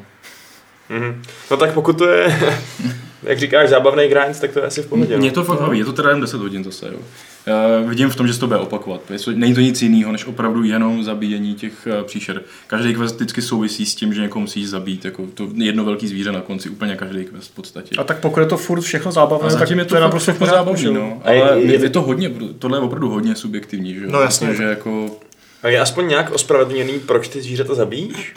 [0.89, 1.23] Mhm.
[1.51, 2.39] No tak pokud to je,
[3.23, 5.17] jak říkáš, zábavný grind, tak to je asi v pohodě.
[5.17, 5.33] Mě no.
[5.33, 6.99] to fakt baví, je to teda jen 10 hodin zase, jo.
[7.45, 9.01] Já vidím v tom, že se to bude opakovat.
[9.33, 12.41] Není to nic jiného, než opravdu jenom zabíjení těch eh, příšer.
[12.67, 16.31] Každý quest vždycky souvisí s tím, že někoho musíš zabít, jako to jedno velký zvíře
[16.31, 17.95] na konci, úplně každý quest v podstatě.
[17.97, 20.35] A tak pokud je to furt všechno zábavné, tak je to, je fakt naprosto v
[20.35, 20.93] všechno jo?
[20.93, 21.21] no.
[21.23, 24.09] A je- Ale je- je, to hodně, tohle je opravdu hodně subjektivní, že jo.
[24.11, 24.55] No jasně.
[24.55, 25.17] Že jako,
[25.63, 28.33] A je aspoň nějak ospravedlněný, proč ty zvířata zabíjíš?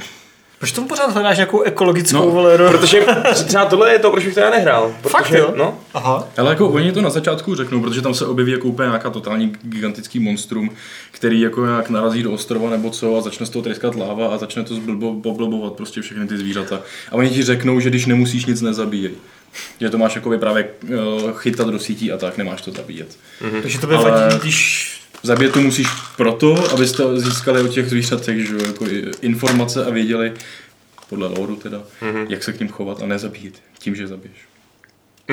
[0.61, 2.71] Proč tomu pořád hledáš nějakou ekologickou No, vole, no?
[2.71, 3.01] Protože
[3.47, 4.93] třeba tohle je to, proč bych to já nehrál.
[5.03, 5.55] Protože, Fakt jo?
[5.57, 6.29] No, Aha.
[6.39, 9.53] ale jako oni to na začátku řeknou, protože tam se objeví jako úplně nějaká totální
[9.63, 10.71] gigantický monstrum,
[11.11, 14.39] který jako nějak narazí do ostrova nebo co a začne z toho tryskat láva a
[14.39, 16.81] začne to zblbo, poblbovat prostě všechny ty zvířata.
[17.11, 19.13] A oni ti řeknou, že když nemusíš nic nezabíjej.
[19.81, 20.97] Že to máš jakoby právě eh,
[21.33, 23.17] chytat do sítí a tak, nemáš to zabíjet.
[23.63, 25.00] Takže to by Ale- vadí, když...
[25.23, 28.85] Zabíjet to musíš proto, abyste získali od těch zvířatech že, jako
[29.21, 30.33] informace a věděli,
[31.09, 32.27] podle lóru teda, mm-hmm.
[32.29, 34.50] jak se k ním chovat a nezabíjet tím, že zabiješ.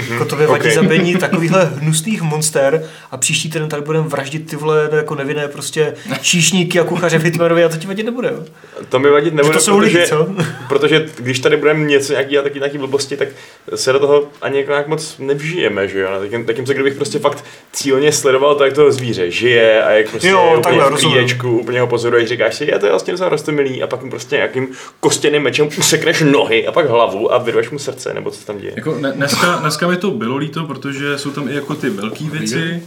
[0.10, 0.74] Jako to by vadí Ok.
[0.74, 5.94] zabení takovýchhle hnusných monster a příští týden tady budeme vraždit ty vole jako nevinné prostě
[6.22, 8.44] číšníky a kuchaře v Hitlerovi a to ti vadit nebude, jo?
[8.90, 10.28] to mi vadit nebude, to jsou protože, lidi, co?
[10.70, 13.28] protože když tady budeme něco nějaký dělat taky nějaký blbosti, tak
[13.76, 16.10] se do toho ani jako nějak moc nevžijeme, že jo?
[16.12, 19.92] No, Tak, tak se kdybych prostě fakt cílně sledoval to, jak to zvíře žije a
[19.92, 22.92] jak prostě Jo, úplně takhle, v klídečku, úplně ho pozoruješ, říkáš si, je to je
[22.92, 24.68] vlastně docela rostomilý a pak mu prostě nějakým
[25.00, 28.58] kostěným mečem usekneš nohy a pak hlavu a vyrveš mu srdce, nebo co se tam
[28.58, 28.74] děje.
[28.76, 32.24] Jako ne, dneska, dneska mi to bylo líto, protože jsou tam i jako ty velké
[32.24, 32.84] věci.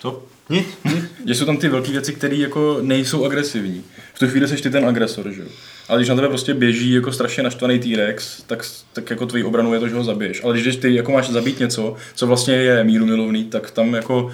[0.00, 0.22] Co?
[0.50, 1.04] Nic, nic.
[1.26, 3.84] Že jsou tam ty velké věci, které jako nejsou agresivní.
[4.14, 5.48] V tu chvíli seš ty ten agresor, že jo.
[5.88, 9.74] Ale když na tebe prostě běží jako strašně naštvaný T-Rex, tak, tak jako tvojí obranu
[9.74, 10.44] je to, že ho zabiješ.
[10.44, 14.32] Ale když ty jako máš zabít něco, co vlastně je míru milovný, tak tam jako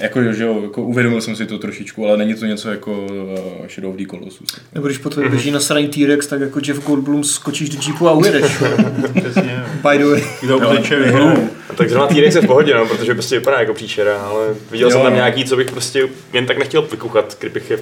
[0.00, 3.66] jako, že jo, jako uvědomil jsem si to trošičku, ale není to něco jako uh,
[3.68, 4.60] Shadow of the Colossus.
[4.74, 8.08] Nebo když po tobě běží na straně T-Rex, tak jako Jeff Goldblum skočíš do jeepu
[8.08, 8.44] a ujedeš.
[9.20, 9.64] Přesně.
[9.90, 10.24] By the way.
[10.42, 11.04] Kdo uteče.
[11.04, 11.48] Hru.
[11.70, 14.88] A tak zrovna T-Rex je v pohodě, no, protože prostě vypadá jako příšera, ale viděl
[14.88, 15.16] Jo, jsem tam no.
[15.16, 17.78] nějaký, co bych prostě jen tak nechtěl vykuchat, kdybych je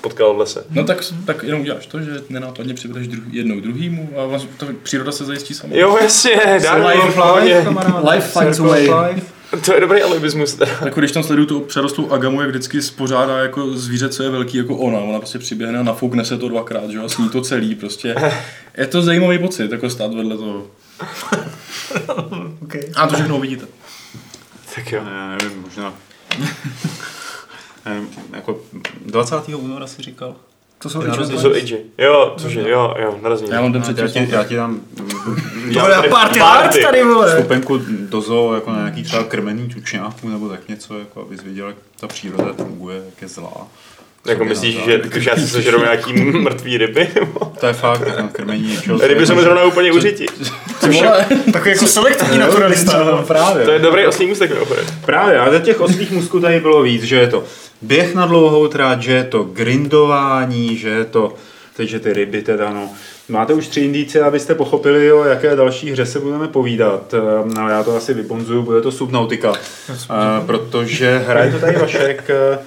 [0.00, 0.64] potkal v lese.
[0.70, 4.66] No tak, tak jenom uděláš to, že nenápadně přivedeš druh, jednou druhýmu a vlastně to
[4.82, 5.76] příroda se zajistí sama.
[5.76, 7.66] Jo, jasně, dá Life, v pohodě.
[8.12, 8.88] Life finds a way.
[9.64, 10.58] To je dobrý alibismus.
[10.84, 14.56] Jako když tam sleduju tu přerostlou agamu, jak vždycky spořádá jako zvíře, co je velký
[14.58, 14.98] jako ona.
[14.98, 18.14] Ona prostě přiběhne a nafoukne se to dvakrát, že jo, a sní to celý prostě.
[18.76, 20.66] Je to zajímavý pocit, jako stát vedle toho.
[22.62, 22.82] Okay.
[22.96, 23.66] A to všechno uvidíte.
[24.74, 25.02] Tak jo.
[25.14, 25.94] Já nevím, možná...
[28.32, 28.60] Jako
[29.06, 29.48] 20.
[29.48, 30.36] února si říkal?
[30.84, 31.76] To jsou Já of To jsou Age.
[31.98, 33.48] Jo, cože, jo, jo, narazím.
[33.52, 34.80] Já mám ten Já ti, já ti dám
[35.68, 37.30] Já To je tady- party hard tady, vole.
[37.34, 41.66] vstupenku do zoo, jako na nějaký třeba krmený tučňáků nebo tak něco, jako abys viděl,
[41.66, 43.66] jak ta příroda funguje, jak je zlá.
[44.26, 47.08] Jako myslíš, že tušáci sežerou nějaký mrtvý ryby?
[47.60, 48.98] To je fakt, tak na krmení něčeho.
[48.98, 50.26] Ryby jsou mi zrovna úplně užití.
[51.52, 53.04] Takový jako selektivní naturalista.
[53.04, 53.64] No, právě.
[53.64, 54.84] To je dobrý oslý můstek mimochodem.
[55.06, 57.44] Právě, ale těch oslých musků tady bylo víc, že je to
[57.82, 61.34] běh na dlouhou trať, že je to grindování, že je to,
[61.76, 62.90] takže ty ryby teda no.
[63.28, 67.14] Máte už tři indice, abyste pochopili, o jaké další hře se budeme povídat.
[67.14, 69.52] Ehm, Ale já to asi vyponzuju, bude to Subnautica.
[69.90, 72.58] Eh, protože hraje to tady Vašek, eh,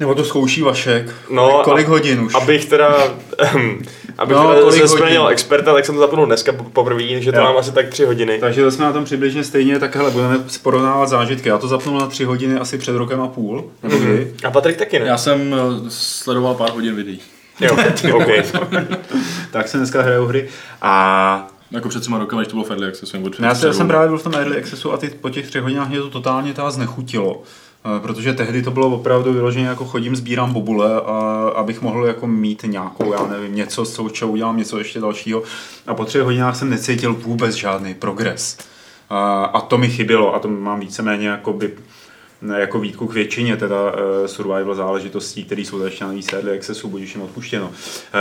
[0.00, 1.14] nebo to zkouší Vašek.
[1.30, 2.34] No, kolik a- hodin už?
[2.34, 2.96] Abych teda,
[3.38, 3.82] ehm,
[4.18, 7.32] abych No, teda kolik se splnil experta, tak jsem to zapnul dneska po- poprvé, že
[7.32, 7.44] to Jo.
[7.44, 8.38] mám asi tak tři hodiny.
[8.38, 11.48] Takže to jsme na tom přibližně stejně, tak hele, budeme si porovnávat zážitky.
[11.48, 14.34] Já to zapnul na tři hodiny asi před rokem a půl, nebo kdy.
[14.44, 15.06] A Patrik taky ne?
[15.06, 17.20] Já jsem eh, sledoval pár hodin videí.
[17.60, 17.76] Jo,
[18.14, 18.26] OK.
[19.50, 20.48] Tak se dneska hrajou hry.
[20.82, 23.16] A Jako před třema rokama, když to bylo v Early Accessu.
[23.16, 25.88] nebo já, jsem právě byl v tom Early Accessu a ty, po těch třech hodinách
[25.88, 27.42] mě to totálně znechutilo.
[27.84, 32.26] Eh, Protože tehdy to bylo opravdu vyloženě jako chodím, sbírám bobule, a, abych mohl jako
[32.26, 35.42] mít nějakou, já nevím, něco, s čeho udělám něco ještě dalšího.
[35.86, 38.58] A po třech hodinách jsem necítil vůbec žádný progres.
[39.10, 41.72] A, a to mi chybělo a to mám víceméně jako by
[42.56, 47.14] jako výtku k většině teda uh, survival záležitostí, které jsou ještě na Early Accessu, budíš
[47.14, 47.66] jim odpuštěno.
[47.66, 47.72] Uh,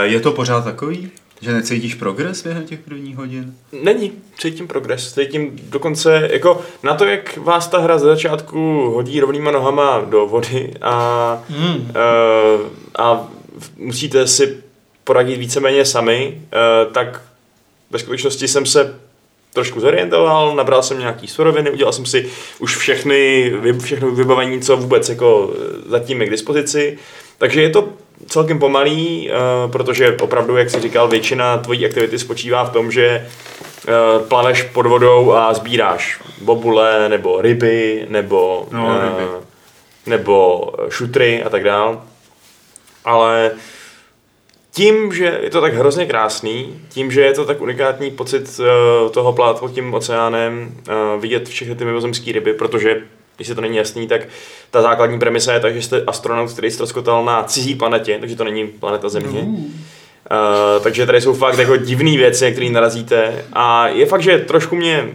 [0.01, 3.53] je to pořád takový, že necítíš progres během těch prvních hodin?
[3.83, 9.19] Není, cítím progres, cítím dokonce, jako na to, jak vás ta hra ze začátku hodí
[9.19, 11.75] rovnýma nohama do vody a, mm.
[11.75, 12.67] uh,
[12.97, 13.27] a
[13.77, 14.57] musíte si
[15.03, 17.21] poradit víceméně sami, uh, tak
[17.91, 18.99] ve skutečnosti jsem se
[19.53, 22.29] trošku zorientoval, nabral jsem nějaký suroviny, udělal jsem si
[22.59, 26.97] už všechny, všechno vybavení, co vůbec jako eh, zatím je k dispozici.
[27.37, 27.89] Takže je to
[28.27, 29.33] celkem pomalý, eh,
[29.71, 33.05] protože opravdu, jak jsi říkal, většina tvojí aktivity spočívá v tom, že
[33.87, 33.91] eh,
[34.27, 39.31] plaveš pod vodou a sbíráš bobule, nebo ryby, nebo, No, eh, ryby.
[40.05, 42.01] nebo šutry a tak dál.
[43.05, 43.51] Ale
[44.71, 48.59] tím, že je to tak hrozně krásný, tím, že je to tak unikátní pocit
[49.11, 50.73] toho plát pod tím oceánem,
[51.19, 53.01] vidět všechny ty mimozemské ryby, protože
[53.39, 54.21] když se to není jasný, tak
[54.71, 58.43] ta základní premisa je tak, že jste astronaut, který ztroskotal na cizí planetě, takže to
[58.43, 59.41] není planeta Země.
[59.41, 63.45] Uh, takže tady jsou fakt jako divné věci, které narazíte.
[63.53, 65.09] A je fakt, že trošku mě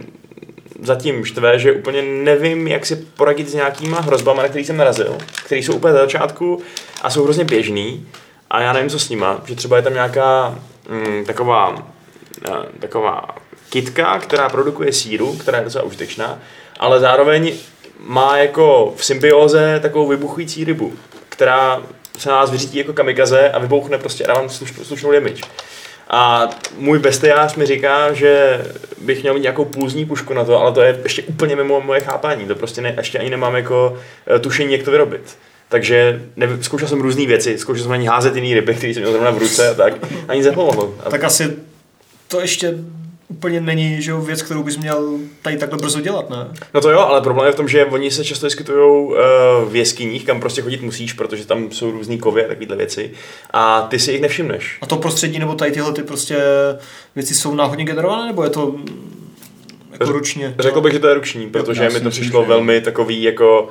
[0.81, 5.17] zatím štve, že úplně nevím, jak si poradit s nějakýma hrozbama, na který jsem narazil,
[5.45, 6.61] který jsou úplně na začátku
[7.01, 8.07] a jsou hrozně běžný.
[8.49, 10.59] A já nevím, co s nima, že třeba je tam nějaká
[10.89, 11.87] mm, taková,
[12.49, 13.35] eh, taková
[13.69, 16.39] kitka, která produkuje síru, která je docela užitečná,
[16.79, 17.53] ale zároveň
[17.99, 20.93] má jako v symbioze takovou vybuchující rybu,
[21.29, 21.81] která
[22.17, 25.41] se na nás vyřítí jako kamikaze a vybouchne prostě a dávám sluš, slušnou damage.
[26.09, 28.61] A můj bestiář mi říká, že
[29.01, 32.01] bych měl mít nějakou pulzní pušku na to, ale to je ještě úplně mimo moje
[32.01, 32.45] chápání.
[32.45, 33.97] To prostě ne, ještě ani nemám jako
[34.35, 35.37] eh, tušení, jak to vyrobit.
[35.69, 39.03] Takže nevím, zkoušel jsem různé věci, zkoušel jsem na ní házet jiný ryby, který jsem
[39.03, 39.93] měl zrovna v ruce a tak.
[40.27, 40.93] A nic nepomohlo.
[41.09, 41.53] Tak asi
[42.27, 42.73] to ještě
[43.27, 46.47] úplně není že jo, věc, kterou bys měl tady takhle brzo dělat, ne?
[46.73, 49.15] No to jo, ale problém je v tom, že oni se často vyskytují uh,
[49.71, 53.11] v jeskyních, kam prostě chodit musíš, protože tam jsou různý kovy a takovéhle věci.
[53.51, 54.77] A ty si jich nevšimneš.
[54.81, 56.37] A to prostředí nebo tady tyhle ty prostě
[57.15, 58.85] věci jsou náhodně generované, nebo je to mm,
[59.91, 60.55] jako ručně?
[60.59, 63.69] Řekl bych, že to je ruční, protože mi to přišlo že- velmi takový jako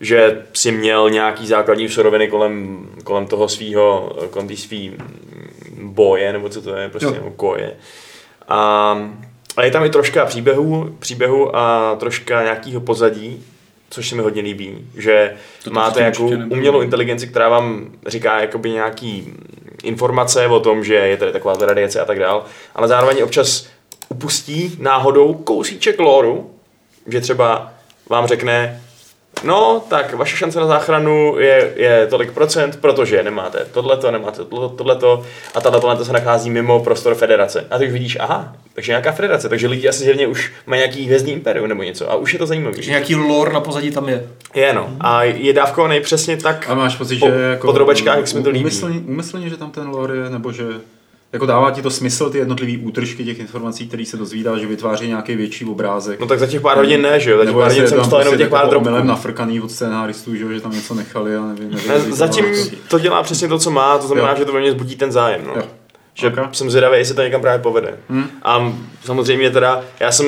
[0.00, 4.92] že si měl nějaký základní suroviny kolem, kolem toho svého, kolem té svý
[5.82, 7.14] boje, nebo co to je, prostě Jo.
[7.14, 7.72] nebo koje.
[8.48, 8.98] A,
[9.56, 13.44] a je tam i troška příběhu, příběhu a troška nějakého pozadí,
[13.90, 15.32] což se mi hodně líbí, že
[15.64, 16.28] To máte nebylo.
[16.28, 19.32] umělou inteligenci, která vám říká jakoby nějaký
[19.82, 22.44] informace o tom, že je tady taková radiace a tak dál,
[22.74, 23.66] ale zároveň občas
[24.08, 26.50] upustí náhodou kousíček lóru,
[27.06, 27.72] že třeba
[28.10, 28.82] vám řekne,
[29.46, 34.74] no, tak vaše šance na záchranu je, je tolik procent, protože nemáte tohleto, nemáte tohleto,
[34.74, 35.22] tohleto
[35.54, 37.66] a tato planeta se nachází mimo prostor federace.
[37.70, 41.04] A ty už vidíš, aha, takže nějaká federace, takže lidi asi zjevně už mají nějaký
[41.04, 42.82] hvězdný imperium nebo něco a už je to zajímavé.
[42.82, 44.26] Že nějaký lore na pozadí tam je.
[44.54, 44.88] Je no.
[45.00, 47.66] A je dávkovaný přesně tak A máš pocit, po, že jako...
[47.66, 48.64] po drobečkách, jak se mi to líbí.
[48.64, 50.64] Úmyslně, úmyslně, že tam ten lore je, nebo že
[51.32, 55.08] jako dává ti to smysl, ty jednotlivý útržky těch informací, které se dozvídá, že vytváří
[55.08, 56.20] nějaký větší obrázek.
[56.20, 57.38] No tak za těch pár hodin ne, že jo?
[57.38, 58.88] Za těch pár hodin jsem dostal jenom prostě těch pár jako drobků.
[58.88, 61.70] omylem nafrkaný od scénáristů, že, jo, že tam něco nechali a nevím.
[61.70, 64.34] nevím Ne, Zatím nevím, to dělá přesně to, co má, to znamená, Jo.
[64.38, 65.40] že to ve mně zbudí ten zájem.
[65.46, 65.52] No.
[65.56, 65.62] Jo.
[66.14, 66.34] Že Ok.
[66.54, 67.94] jsem zvědavý, jestli to někam právě povede.
[68.08, 68.24] Hmm.
[68.42, 68.72] A
[69.04, 70.26] samozřejmě teda, já jsem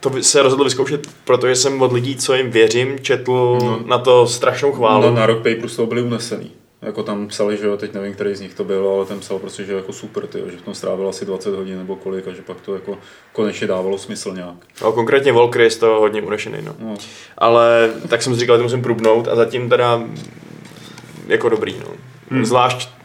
[0.00, 3.80] to se rozhodl vyzkoušet, protože jsem od lidí, co jim věřím, četl No.
[3.86, 5.02] na to strašnou chválu.
[5.02, 6.50] No, na Rock Paper z toho byli unesený.
[6.82, 9.38] Jako tam psali, že jo, teď nevím, který z nich to byl, ale ten psal
[9.38, 12.32] prostě, že jako super, tyjo, že v tom strávil asi 20 hodin nebo kolik a
[12.32, 12.98] že pak to jako
[13.32, 14.56] konečně dávalo smysl nějak.
[14.82, 16.58] No, konkrétně Volker je z toho hodně unešený.
[16.62, 16.74] No.
[16.78, 16.94] No.
[17.38, 20.02] Ale tak jsem si říkal, že to musím průbnout a zatím teda
[21.26, 21.76] jako dobrý.
[21.78, 21.92] No.
[22.30, 22.44] Hmm.
[22.44, 22.99] Zvlášť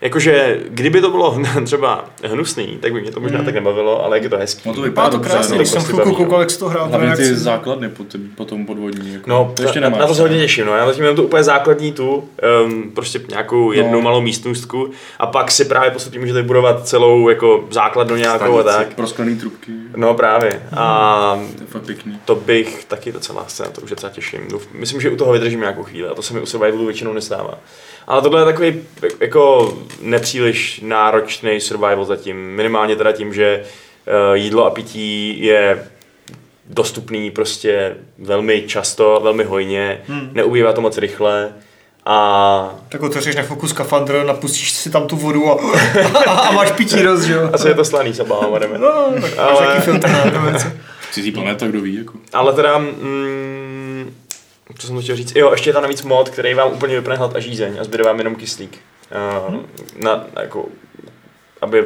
[0.00, 4.22] Jakože, kdyby to bylo třeba hnusný, tak by mě to možná tak nebavilo, ale jak
[4.22, 4.68] je to hezký.
[4.68, 5.56] No to Vypadá to krásně, no.
[5.58, 6.16] když jsem prostě chvilku no.
[6.16, 6.88] koukal, jak to hrál.
[6.88, 9.12] Hlavně ty základny potom, potom podvodní.
[9.14, 9.30] Jako.
[9.30, 10.00] No, to ještě na, nemáš.
[10.00, 10.76] na to se hodně těším, no.
[10.76, 12.28] Já zatím mám tu úplně základní tu,
[12.64, 14.00] um, prostě nějakou jednu No.
[14.00, 18.78] malou místnostku a pak si právě postupně můžete budovat celou jako základnu nějakou a Stanici.
[18.88, 18.94] tak.
[18.96, 19.72] Prosklený trubky.
[19.96, 20.62] No právě.
[20.76, 22.18] A To je fakt pěkný.
[22.24, 24.40] to bych taky docela se na to už docela těším.
[24.72, 27.54] Myslím, že u toho vydržím nějakou chvíli a to se mi u survivalu většinou nestává.
[28.06, 28.80] Ale tohle je takový
[29.20, 32.36] jako nepříliš náročný survival zatím.
[32.36, 35.84] Minimálně teda tím, že eh, jídlo a pití je
[36.66, 40.30] dostupný prostě velmi často, velmi hojně, hmm.
[40.32, 41.52] neubývá to moc rychle
[42.10, 45.58] a Tak otevřeš na chvilku skafandr, napustíš si tam tu vodu a,
[46.26, 47.50] a, a máš pití roz, že jo?
[47.52, 48.78] asi je to slaný s obáma, jdeme.
[48.78, 50.24] No, tak máš Ale- taky filtr na.
[51.12, 52.12] Cizí planeta, kdo ví, jako.
[52.32, 54.14] Ale teda, mm,
[54.78, 57.36] co jsem chtěl říct, jo, ještě je tam navíc mod, který vám úplně vypne hlad
[57.36, 58.78] a žízeň a zbyde vám jenom kyslík.
[59.48, 59.54] Uh,
[59.96, 60.66] na, jako,
[61.60, 61.84] aby,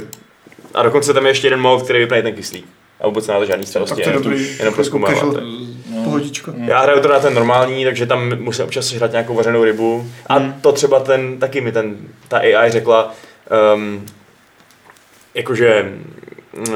[0.75, 2.67] a dokonce tam je ještě jeden mod, který vypne i ten kyslík.
[3.01, 4.59] A vůbec nemáte žádný Tak starosti, to je jenom, dobrý.
[4.59, 5.21] jenom proskoumáváte.
[5.21, 5.43] Casual
[6.05, 6.53] Pohodička.
[6.57, 10.11] Já hraju to na ten normální, takže tam musím občas sežrat nějakou vařenou rybu.
[10.29, 11.97] A to třeba ten, taky mi ten,
[12.29, 13.15] ta AI řekla,
[13.75, 14.07] um,
[15.35, 15.93] jakože
[16.69, 16.75] uh,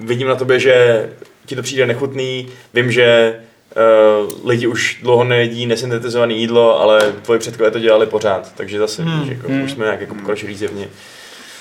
[0.00, 1.08] vidím na tobě, že
[1.46, 3.36] ti to přijde nechutný, vím, že
[3.76, 9.02] uh, lidi už dlouho nejedí nesyntetizované jídlo, ale tvoji předkové to dělali pořád, takže zase
[9.02, 9.20] Hmm.
[9.20, 9.62] víš, jako, Hmm.
[9.62, 10.88] už jsme nějak jako pokročilí zjevně.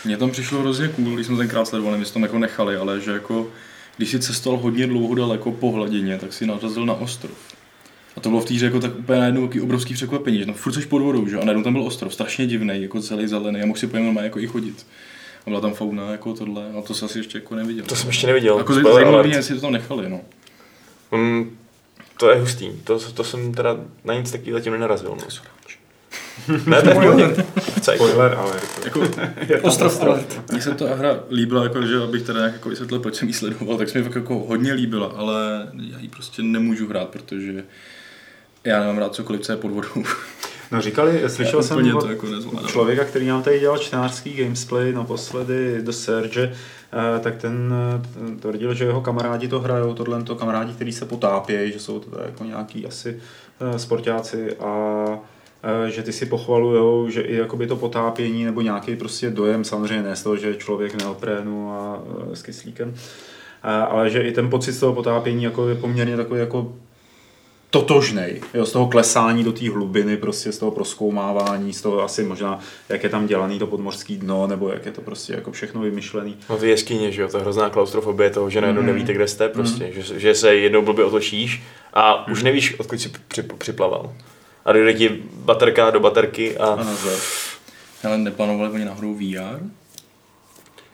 [0.05, 2.99] Mně tam přišlo hrozně cool, když jsme tenkrát sledovali, my jsme tam jako nechali, ale
[3.01, 3.47] že jako
[3.97, 7.31] když si cestoval hodně dlouho daleko po hladině, tak si narazil na ostrov.
[8.17, 10.73] A to bylo v týře jako tak úplně najednou jaký obrovský překvapení, že tam furt
[10.73, 11.37] jsi pod vodou, že?
[11.37, 14.17] A najednou tam byl ostrov, strašně divný, jako celý zelený a mohl si po něm
[14.17, 14.85] jako i chodit.
[15.45, 17.85] A byla tam fauna jako tohle, a to se asi ještě jako neviděl.
[17.85, 18.57] To jsem ještě neviděl.
[18.57, 20.21] Jako zajímavé, jestli to tam nechali, no.
[21.11, 21.57] Mm,
[22.21, 22.71] to je hustý.
[22.83, 25.09] To, to jsem teda na nic takový zatím nenarazil.
[25.09, 25.27] No.
[26.65, 27.45] ne, to je.
[27.79, 27.95] Chce.
[27.95, 28.53] Spoiler, ale
[28.83, 29.01] Jako,
[29.61, 30.51] Ostrov alert.
[30.51, 33.33] mně se ta hra líbila, jako, že abych teda nějak jako vysvětlil, proč jsem ji
[33.33, 37.63] sledoval, tak se mi fakt jako hodně líbila, ale já ji prostě nemůžu hrát, protože
[38.63, 40.03] já nemám rád cokoliv, co je pod vodou.
[40.71, 42.69] No říkali, slyšel Já jsem to jako nezvládám.
[42.69, 46.53] člověka, který nám tady dělal čtenářský gamesplay naposledy do Serge,
[47.19, 51.71] tak ten eh, tvrdil, že jeho kamarádi to hrajou, tohle to kamarádi, kteří se potápějí,
[51.71, 53.19] že jsou to jako nějaký asi
[53.61, 55.05] eh, sportáci a
[55.63, 60.03] eh, že ty si pochvalujou, že i jakoby to potápění nebo nějaký prostě dojem, samozřejmě
[60.03, 62.93] ne z toho, že člověk neoprénu a eh, s kyslíkem,
[63.63, 66.73] eh, ale že i ten pocit z toho potápění jako je poměrně takový jako
[67.71, 72.23] totožnej, jo, z toho klesání do té hlubiny, prostě z toho proskoumávání, z toho asi
[72.23, 72.59] možná,
[72.89, 76.35] jak je tam dělaný to podmořský dno, nebo jak je to prostě jako všechno vymyšlený.
[76.49, 79.49] No ty jeskyně, že jo, to je hrozná klaustrofobie toho, že najednou nevíte, kde jste
[79.49, 81.63] prostě, že, že se jednou blbě otočíš
[81.93, 84.13] a už nevíš, odkud jsi při, připlaval.
[84.65, 86.65] A dojde ti baterka do baterky a...
[86.65, 86.85] A.
[88.03, 89.80] Ale neplánovali oni náhodou VR?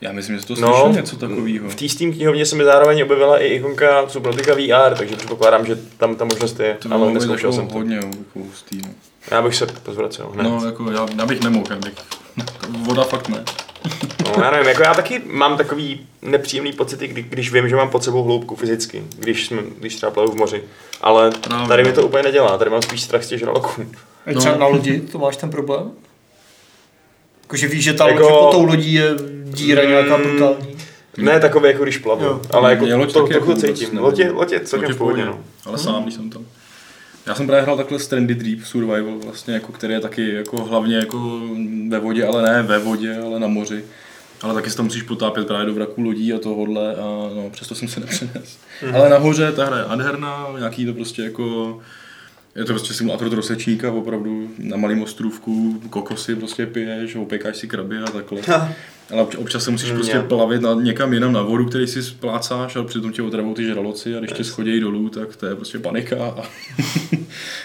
[0.00, 1.68] Já myslím, že jsi to No, slyšel něco takového.
[1.68, 5.78] v té Steam knihovně se mi zároveň objevila i ikonka Subnautica VR, takže předpokládám, že
[5.96, 7.74] tam ta možnost je, To ale neskoušel jsem to.
[7.74, 8.08] hodně jako.
[8.34, 8.88] No.
[9.30, 10.42] Já bych se pozvracel hned.
[10.42, 11.94] no, jako já, já bych nemohl, já bych,
[12.86, 13.44] voda fakt ne.
[14.24, 17.90] No, já nevím, jako já taky mám takový nepříjemný pocity, kdy, když vím, že mám
[17.90, 20.64] pod sebou hloubku fyzicky, když, jsme, když třeba plavu v moři.
[21.00, 21.68] Ale Právě.
[21.68, 23.82] tady mi to úplně nedělá, tady mám spíš strach z těch žraloků.
[24.26, 24.40] A No.
[24.40, 25.90] třeba na lodi, to máš ten problém?
[27.48, 29.10] Jakože víš, že ta Jako- že pod tou lodí je
[29.44, 30.22] díra nějaká Mm.
[30.22, 30.76] brutální.
[31.16, 32.40] Ne takové, jako když plavu, Jo.
[32.50, 33.98] ale jako loď to, taky trochu jako cítím.
[33.98, 35.30] Lotě, lotě celkem pohodě, no.
[35.32, 35.40] no.
[35.66, 36.44] Ale sám, když jsem tam.
[37.26, 40.96] Já jsem právě hrál takhle Stranded Deep Survival, vlastně, jako, který je taky jako hlavně
[40.96, 41.40] jako
[41.88, 43.84] ve vodě, ale ne ve vodě, ale na moři.
[44.42, 47.00] Ale taky se tam musíš potápět právě do vraků lodí a tohodle a
[47.34, 48.58] no, přesto jsem se nepřenes.
[48.82, 48.94] Mhm.
[48.94, 51.78] Ale nahoře ta hra je adherná, nějaký to prostě jako
[52.58, 57.98] je to prostě simulátor trosečníka, opravdu na malém ostrůvku, kokosy prostě piješ, opěkáš si kraby
[57.98, 58.40] a takhle.
[59.12, 60.28] Ale obč- občas se musíš prostě Mňam.
[60.28, 64.16] plavit na, někam jinam na vodu, který si splácáš a přitom tě otravou ty žraloci
[64.16, 66.16] a když tě schodí dolů, tak to je prostě panika.
[66.24, 66.42] A,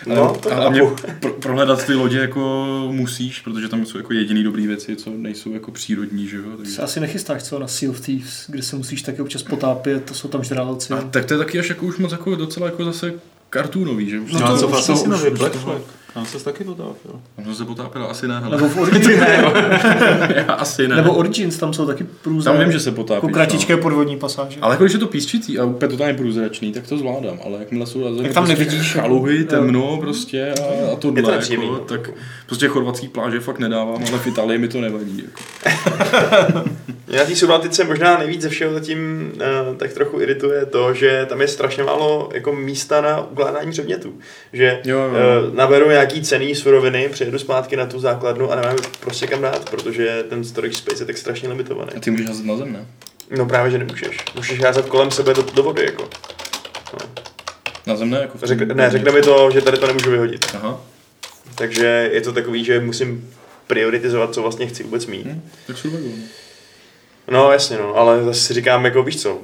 [0.07, 0.95] No, to a hlavně chápu.
[1.19, 5.53] pro, prohledat ty lodě jako musíš, protože tam jsou jako jediný dobrý věci, co nejsou
[5.53, 6.43] jako přírodní, že jo.
[6.57, 6.71] Takže...
[6.71, 10.13] Se asi nechystáš co na Sea of Thieves, kde se musíš taky občas potápět, to
[10.13, 10.93] jsou tam žraloci.
[10.93, 13.13] A tak to je taky až jako už moc jako docela jako zase
[13.53, 14.19] kartoonový, že?
[14.19, 15.81] Už No, to- a co vlastně to- si nový Black to- Flag?
[16.13, 17.13] Tam se taky potápěl.
[17.43, 18.55] Tam se potápěl asi ne, hele.
[18.57, 19.07] Nebo v Origins,
[20.35, 20.95] Já asi ne.
[20.95, 22.51] nebo Origins, tam jsou taky průzra.
[22.51, 23.17] Tam vím, že se potápíš.
[23.17, 23.33] Jako no.
[23.33, 24.57] kratičké podvodní pasáže.
[24.61, 27.85] Ale jako když je to písčitý a úplně totálně průzračný, tak to zvládám, ale jakmile
[27.85, 31.63] jsou Tak tam prostě nevidíš, chaluhy, jako- temno prostě a, a tohle, Je to jako,
[31.65, 31.77] no.
[31.79, 32.09] tak
[32.45, 35.23] prostě chorvatský pláže fakt nedávám, ale v Itálii mi to nevadí.
[35.25, 35.41] Jako.
[37.07, 41.25] Mě na té Subnautice možná nejvíc ze všeho zatím uh, tak trochu irituje to, že
[41.29, 44.13] tam je strašně málo jako místa na ukládání předmětů.
[44.53, 45.09] Že Jo, jo.
[45.49, 49.69] Uh, naberu nějaký cený suroviny, přijedu zpátky na tu základnu a nemám prostě kam dát,
[49.69, 51.91] protože ten storage space je tak strašně limitovaný.
[51.97, 52.85] A ty můžeš házet na zem, ne?
[53.37, 54.17] No právě, že nemůžeš.
[54.35, 56.09] Můžeš házet kolem sebe do, do vody, jako.
[57.87, 58.19] Na zem ne?
[58.21, 60.45] Jako v Řek, ne, řekne mi to, že tady to nemůžu vyhodit.
[60.55, 60.81] Aha,
[61.55, 63.29] Takže je to takový, že musím
[63.67, 65.25] prioritizovat, co vlastně chci vůbec mít.
[65.25, 65.99] hm, tak no.
[67.31, 69.39] No jasně no, ale zase si říkám, jako víš co,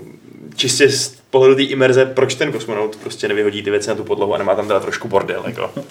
[0.56, 4.36] čistě z pohledu té imerze, proč ten kosmonaut prostě nevyhodí ty věci na tu podlahu
[4.36, 5.72] a nemá tam teda trošku bordel, jako.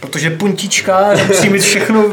[0.00, 2.04] Protože puntička musí mít všechno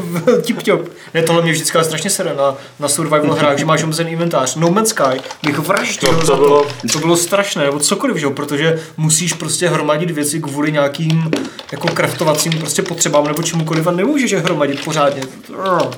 [0.46, 0.88] tip top.
[1.14, 4.54] Ne, tohle mě vždycky strašně sere na, na survival hrách, že máš omezený inventář.
[4.56, 8.80] No Man's Sky bych vraždil To- to bylo- To bylo strašné, nebo cokoliv, že protože
[8.96, 11.30] musíš prostě hromadit věci kvůli nějakým
[11.72, 15.22] jako craftovacím prostě potřebám nebo čemukoliv a nemůžeš je hromadit pořádně.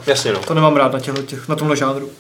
[0.07, 0.39] Jasně no.
[0.39, 2.11] To nemám rád na, těchto, těch, na tomhle žánru.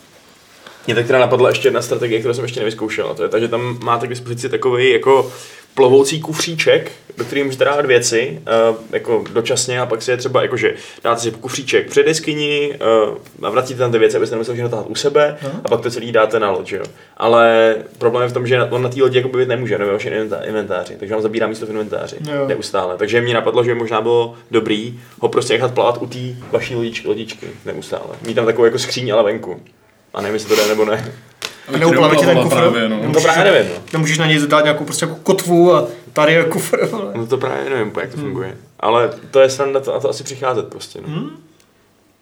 [0.86, 3.38] Mě tak teda napadla ještě jedna strategie, kterou jsem ještě nevyzkoušel, a to je ta,
[3.38, 5.32] že tam máte k dispozici takový jako
[5.74, 10.42] plovoucí kufříček, do kterého můžete dát věci, uh, jako dočasně a pak si je třeba,
[10.42, 14.86] jakože dáte si kufříček před jeskyni, uh, navracíte tam ty věci, abyste nemuseli všechno tahat
[14.88, 15.60] u sebe Aha.
[15.64, 16.84] a pak to celý dáte na loď, jo.
[17.16, 20.10] Ale problém je v tom, že on na té lodi jako být nemůže, nebo vaše
[20.10, 22.46] inventá- inventáři, takže vám zabírá místo v inventáři Jo.
[22.48, 22.96] neustále.
[22.96, 26.18] Takže mě napadlo, že by možná bylo dobrý ho prostě nechat plavat u té
[26.50, 28.16] vaší lodičky, lodičky neustále.
[28.26, 29.60] Mít tam takovou jako skříň ale venku.
[30.14, 31.12] A nevím, jestli to jde nebo ne.
[31.78, 32.56] Neuplaví tě ten kufr?
[32.56, 33.00] Právě, no.
[33.06, 33.70] No to právě nevím.
[33.72, 33.82] No.
[33.92, 36.86] Nemůžeš na něj dát nějakou prostě jako kotvu a tady je kufr.
[36.86, 37.12] vole.
[37.14, 38.56] no to právě nevím, jak to funguje.
[38.80, 41.00] Ale to je sranda to, a to asi přicházet prostě.
[41.06, 41.14] No.
[41.14, 41.30] Hmm?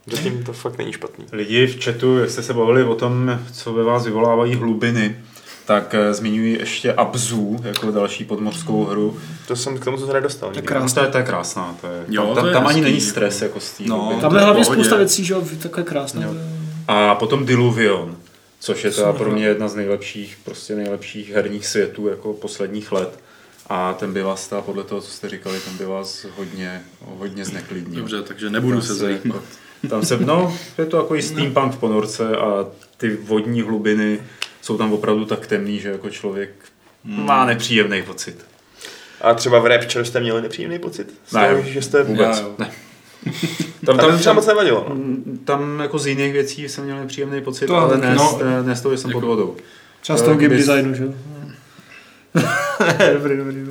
[0.06, 1.24] Zatím to fakt není špatný.
[1.32, 5.16] Lidi v chatu, jak jste se bavili o tom, co ve vás vyvolávají hlubiny,
[5.66, 9.16] tak eh, zmiňuji ještě Abzu jako další podmořskou hru.
[9.48, 10.52] To jsem k tomu se nedostal.
[10.64, 10.88] Krásný.
[10.88, 12.80] No, to, je, to je krásná, to je, Jo, tam, to tam, je tam ani
[12.80, 14.18] není stres jako z té No.
[14.20, 16.24] Tam to je hlavně spousta věcí, že jo, takové krásné.
[16.24, 16.34] Jo.
[16.88, 18.16] A potom Diluvion,
[18.60, 23.18] což je teda pro mě jedna z nejlepších, prostě nejlepších herních světů jako posledních let.
[23.66, 28.00] A ten by vás, podle toho, co jste říkali, ten by vás hodně, hodně zneklidnil.
[28.00, 29.42] Dobře, takže nebudu Tam se zajímat.
[29.90, 34.20] Tam se, no, je to jako steampunk v ponorce a ty vodní hlubiny
[34.62, 36.50] jsou tam opravdu tak temný, že jako člověk
[37.04, 38.46] má nepříjemný pocit.
[39.20, 41.14] A třeba v Rapture jste měli nepříjemný pocit?
[41.26, 42.38] Z Ne, toho, že jste Vůbec.
[42.38, 42.54] Já, jo.
[42.58, 42.70] Ne.
[43.86, 44.86] Tam, tam třeba moc nevadilo.
[44.88, 44.96] No.
[45.44, 48.38] tam jako z jiných věcí jsem měl nepříjemný pocit, To- ale ne, no.
[48.44, 49.56] no, ne z toho, že jsem pod vodou.
[50.00, 51.12] Třeba z toho Kdyby- game designu, že jo.
[53.14, 53.69] dobrý, dobrý, dobrý.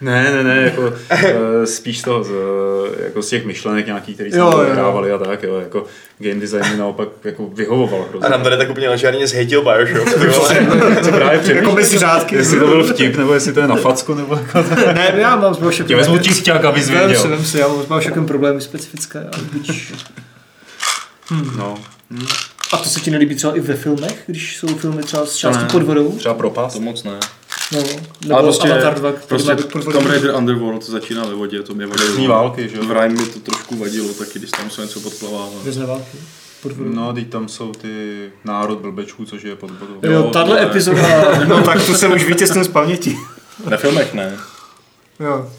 [0.00, 4.14] Ne, ne, ne, jako eh, spíš z toho, z, eh, jako z těch myšlenek nějakých,
[4.14, 4.72] které jsme Jo, jo, jo.
[4.72, 5.84] hrávali a tak, jo, jako
[6.18, 8.26] game design mi naopak jako vyhovoval hrozně.
[8.26, 10.14] A nám tady tak úplně ležárně zhejtil Bioshock.
[10.14, 10.96] ty vole.
[11.04, 12.36] Co právě Jako přemýšlím, mezi řádky.
[12.36, 15.54] jestli to byl vtip, nebo jestli to je na facku, nebo jako Ne, já mám
[15.54, 15.86] s Bioshockem.
[15.86, 17.28] Tě vezmu tisťák, abys Vem si, věděl.
[17.30, 19.18] vem si, já mám s Bioshockem problémy specifické.
[19.18, 19.92] A, buď...
[21.56, 21.74] No,
[22.72, 25.62] a to se ti nelíbí třeba i ve filmech, když jsou filmy třeba z části
[25.62, 25.68] ne.
[25.72, 26.12] pod vodou?
[26.18, 26.76] třeba propast.
[26.76, 27.18] To moc ne.
[27.72, 27.78] No,
[28.22, 29.92] nebo Ale prostě, Avatar 2, který prostě.
[29.92, 32.28] Tomb Raider Underworld začíná ve vodě, to mě vadilo.
[32.28, 32.84] Války, že jo?
[32.84, 35.48] V Rime mi to trošku vadilo, taky když tam se něco podplavá.
[35.64, 36.18] Vězné války.
[36.78, 37.88] No, teď tam jsou ty
[38.44, 39.98] národ blbečků, což je pod vodou.
[40.02, 43.16] Jo, Jo, tahle epizoda, no tak to jsem už vytěsnil z paměti.
[43.70, 44.36] Na filmech ne.
[45.20, 45.50] Jo.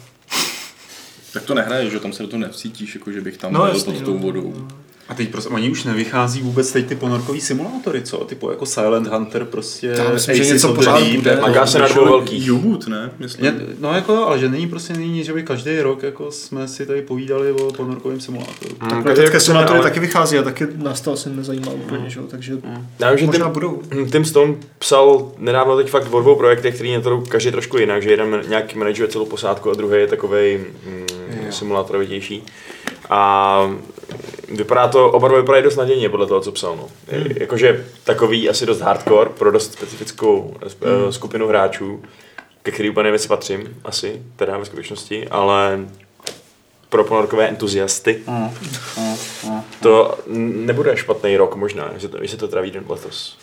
[1.32, 3.68] Tak to nehraješ, že tam se do toho nevcítíš, jako že bych tam No, byl
[3.68, 4.06] jasný, pod no.
[4.06, 4.68] tou vodou.
[5.08, 8.16] A teď prostě, oni už nevychází vůbec teď ty ponorkový simulátory, co?
[8.16, 9.86] Typu jako Silent Hunter prostě.
[9.86, 11.36] Já myslím, že něco pořád bude.
[11.40, 12.52] Maká se na dvou velkých.
[12.52, 13.10] U-Boot, ne?
[13.18, 13.44] Myslím.
[13.44, 16.86] Je, no jako, ale že není prostě není, že by každý rok jako jsme si
[16.86, 18.74] tady povídali o ponorkovém simulátoru.
[18.82, 22.10] Mm, každý teďka rok simulátory ale- taky vychází a taky nás to asi nezajímá úplně,
[22.10, 22.58] že jo, takže
[22.98, 23.82] Já vím, že možná Tim, budou.
[24.12, 28.02] Tim Stone psal nedávno teď fakt o dvou projektech, který na to každý trošku jinak,
[28.02, 31.06] že jeden nějaký manažuje celou posádku a druhý je takový mm,
[31.52, 32.42] simulátorovitější.
[33.10, 33.70] A
[34.50, 36.76] vypadá to, oba dva vypadají dost nadějně podle toho, co psal.
[36.76, 36.88] No.
[37.12, 37.26] Hmm.
[37.26, 41.04] Je- Jakože takový asi dost hardcore pro dost specifickou Hmm.
[41.06, 41.12] mm.
[41.12, 42.02] skupinu hráčů,
[42.62, 45.80] ke který úplně nevím, patřím, asi, teda ve skutečnosti, ale
[46.88, 48.22] pro ponorkové entuziasty.
[48.26, 48.50] Mm.
[49.82, 53.38] To n- nebude špatný rok možná, jestli to, jestli to teda vyjde letos.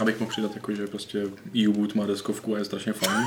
[0.00, 1.26] Abych mohl přidat, jako, že prostě
[1.68, 3.24] U-Boot má deskovku a je strašně fajn.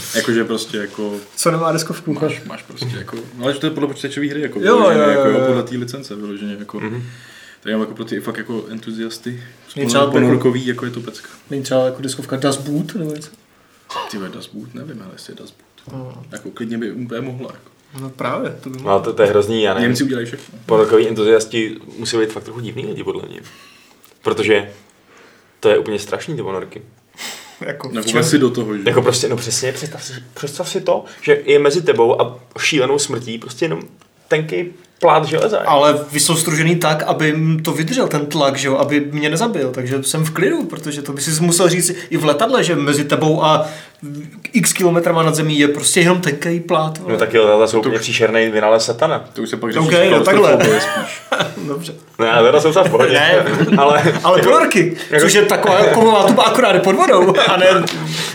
[0.16, 2.12] Jakože prostě jako Co nemá deskovku?
[2.12, 5.00] máš, máš prostě jako, no, ale že to je podle počítačové hry, jako, Jo, vyloženě,
[5.02, 5.46] jo, jo, jako, jo.
[5.46, 7.02] podle té licence vyloženě, jako, mm-hmm.
[7.60, 9.42] tak jenom jako pro ty fakt jako entuziasty,
[9.76, 11.28] Je třeba jako- ponorkový, jako je to pecka.
[11.50, 13.30] Není třeba jako deskovka Das Boot nebo něco?
[14.10, 15.54] Ty ve Das Boot, nevím, ale jestli je Das
[15.90, 16.18] Boot.
[16.32, 17.70] Jako klidně by úplně mohla, jako.
[18.00, 19.00] No právě, to by No, mohlo.
[19.00, 19.88] to, to je hrozný, já nevím.
[19.88, 20.58] Němci udělají všechno.
[20.66, 23.40] Ponorkoví entuziasti musí být fakt trochu divný lidi, podle mě.
[24.22, 24.70] Protože
[25.64, 26.82] to je úplně strašný, ty ponorky.
[27.60, 28.14] Jako, v čem?
[28.14, 28.82] vem si do toho, že?
[28.86, 32.98] Jako prostě, no přesně, představ si, představ si to, že je mezi tebou a šílenou
[32.98, 33.82] smrtí prostě jenom
[34.28, 34.64] tenký
[35.04, 35.58] plát železa.
[35.66, 37.34] Ale vy jsou stružený tak, aby
[37.64, 41.12] to vydržel ten tlak, že jo, aby mě nezabil, takže jsem v klidu, protože to
[41.12, 43.66] by si musel říct i v letadle, že mezi tebou a
[44.52, 46.98] x kilometrama nad zemí je prostě jenom tenký plát.
[46.98, 47.12] vole.
[47.12, 49.24] No tak jo, to jsou úplně příšerný vynález satana.
[49.32, 50.58] To už se pak řeší no takhle.
[51.66, 51.94] Dobře.
[52.18, 53.12] Ne, já teda jsem se v pohodě.
[53.12, 53.44] Ne.
[53.78, 57.56] ale, Ale jako- ponorky, jako- což je taková kovová tuba akorát je pod vodou, a
[57.56, 57.66] ne...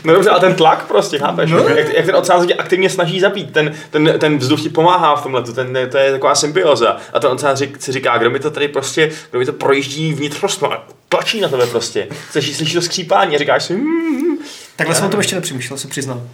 [0.03, 1.51] No dobře, a ten tlak prostě, chápeš?
[1.51, 1.57] No.
[1.57, 5.15] Jak, jak ten oceán se tě aktivně snaží zabít, ten, ten, ten vzduch ti pomáhá
[5.15, 6.97] v tomhle, ten, to je taková symbioza.
[7.13, 10.13] A ten oceán řík, si říká, kdo mi to tady prostě, kdo mi to projíždí
[10.13, 12.07] vnitřnostno a tlačí na tebe prostě.
[12.31, 14.37] Slyšíš, slyšíš to skřípání a říkáš si, mm,
[14.75, 16.29] Takhle jsem o tom ještě nepřemýšlel, se přiznám.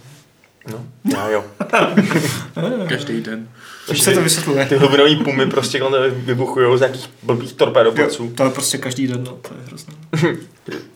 [0.72, 0.84] no,
[1.16, 1.44] já jo.
[2.88, 3.48] Každý den.
[3.90, 4.66] Už se to vysvětluje.
[4.66, 8.32] Ty hlubinové pumy prostě kolem vybuchují z nějakých blbých torpédoplaců.
[8.34, 9.94] To je prostě každý den, no, to je hrozné.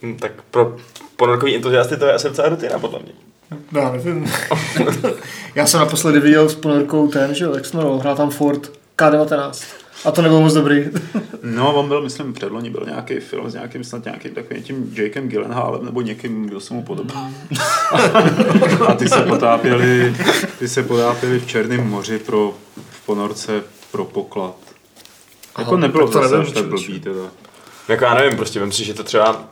[0.03, 0.77] Hm, Tak pro
[1.17, 3.13] ponorkový entuziasty to je asi docela rutina, podle mě.
[3.73, 4.33] No, já nevím.
[5.55, 9.65] já jsem naposledy viděl s ponorkou ten, že jsme hrál tam Ford K19.
[10.05, 10.85] A to nebylo moc dobrý.
[11.43, 15.29] No, on byl, myslím, předloni byl nějaký film s nějakým snad nějakým takovým tím Jakem
[15.29, 17.31] Gyllenhaalem nebo někým, kdo se mu podobá.
[18.87, 20.17] A ty se potápěli,
[20.59, 22.55] ty se potápěli v Černém moři pro,
[22.91, 24.55] v ponorce pro poklad.
[25.59, 27.23] Jako Aha, nebylo tak to to zase nevím, až tak blbý teda.
[27.89, 29.45] Jako já nevím, prostě vím si, že to třeba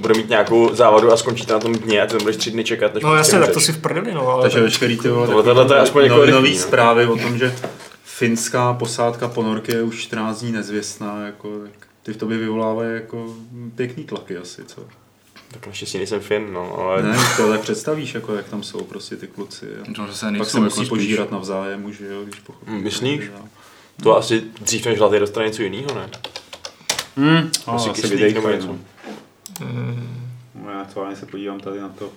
[0.00, 2.50] bude mít nějakou závadu a skončí to na tom dně a ty tam budeš tři
[2.50, 4.42] dny čekat, než No prostě jasně, tak to si v prdeli, no, ale...
[4.42, 6.46] Takže veškerý ty vole, Tohle- tohle to je aspoň jako no.
[6.54, 7.54] zprávy o tom, že
[8.16, 13.34] finská posádka ponorky je už 14 dní nezvěstná, jako, tak ty v tobě vyvolávají jako
[13.74, 14.82] pěkný tlaky asi, co?
[15.50, 17.02] Tak naštěstí nejsem Fin, no, ale...
[17.02, 19.66] Ne, to tak představíš, jako jak tam jsou prostě ty kluci.
[19.76, 22.68] A To zase pak se musí jako požírat navzájem už, jo, když pochopíš.
[22.68, 23.30] Hmm, myslíš?
[23.38, 23.48] No.
[24.02, 26.10] To asi dřív než Zlatý dostane něco jiného, ne?
[27.16, 28.66] Hmm, Asi asi kyslík nebo něco.
[28.66, 28.78] no.
[30.64, 32.12] No, já to ani se podívám tady na to,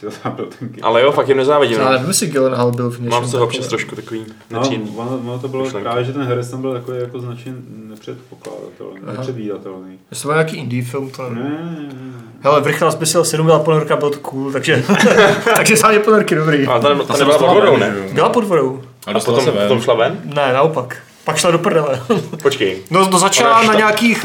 [0.00, 0.70] to byl ten.
[0.82, 1.78] Ale jo, fakt jim nezávidím.
[1.78, 1.90] Já No.
[1.92, 3.48] nevím, jestli Gyllenhaal byl v něčem Mám z toho takovém.
[3.48, 4.92] občas trošku takový No, nepříjemný.
[4.96, 5.84] ono, ono, to bylo myšlenky.
[5.84, 7.52] právě, že ten herec tam byl takový jako značně
[7.88, 9.12] nepředpokládatelný, Aha.
[9.16, 9.98] nepředvídatelný.
[10.10, 11.22] Jestli to byl nějaký indie film, to.
[11.30, 12.12] Ne, ne, ne.
[12.40, 14.84] Hele, v rychle zbysil 7 byla ponorka, bylo to cool, takže,
[15.56, 16.66] takže sáně ponorky dobrý.
[16.66, 17.94] A ta, ta, se nebyla pod vodou, ne?
[18.12, 18.82] Byla pod vodou.
[19.06, 20.20] A A potom, se potom šla ven?
[20.24, 20.96] Ne, naopak.
[21.24, 22.00] Pak šla do prdele.
[22.42, 22.78] Počkej.
[22.90, 24.24] No, no začala na nějakých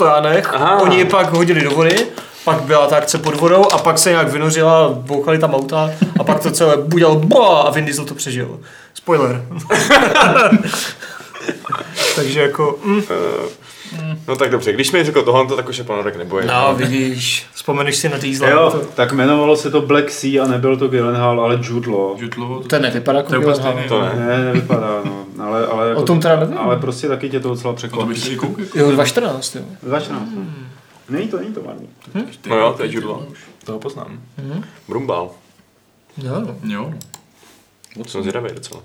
[0.00, 0.06] uh,
[0.54, 0.76] Aha.
[0.82, 2.06] oni ji pak hodili do vody,
[2.48, 5.90] pak byla ta akce pod vodou a pak se nějak vynořila, bouchali tam auta
[6.20, 8.60] a pak to celé budělo boa a Vin Diesel to přežil.
[8.94, 9.44] Spoiler.
[12.16, 13.02] Takže jako, mm,
[14.28, 16.46] No tak dobře, když mi řekl tohle, tak už se ponorek neboje.
[16.46, 18.48] no vidíš, vzpomeneš si na Diesla.
[18.48, 22.22] Jo, To, tak jmenovalo se to Black Sea a nebyl to Gyllenhaal, ale Jude Law.
[22.22, 23.72] Jude Law, to nevypadá jako To je Gyllenhaal.
[23.72, 23.88] stejný.
[23.88, 24.26] To ne.
[24.26, 25.24] Ne, nevypadá, no.
[25.44, 26.58] Ale, ale, jako, O tom teda nevím.
[26.58, 28.08] ale prostě taky tě to docela to překvapí.
[28.08, 28.64] bych si koukal.
[28.74, 29.62] Jo, 2014, jo.
[29.82, 30.28] 2014.
[31.08, 31.88] Není to, není to marný.
[32.46, 33.24] No jo, to je Law.
[33.64, 34.22] Toho poznám.
[34.88, 35.30] Brumbal.
[36.16, 36.56] Jo.
[36.62, 36.94] Jo.
[38.06, 38.82] Jsem zvědavý docela.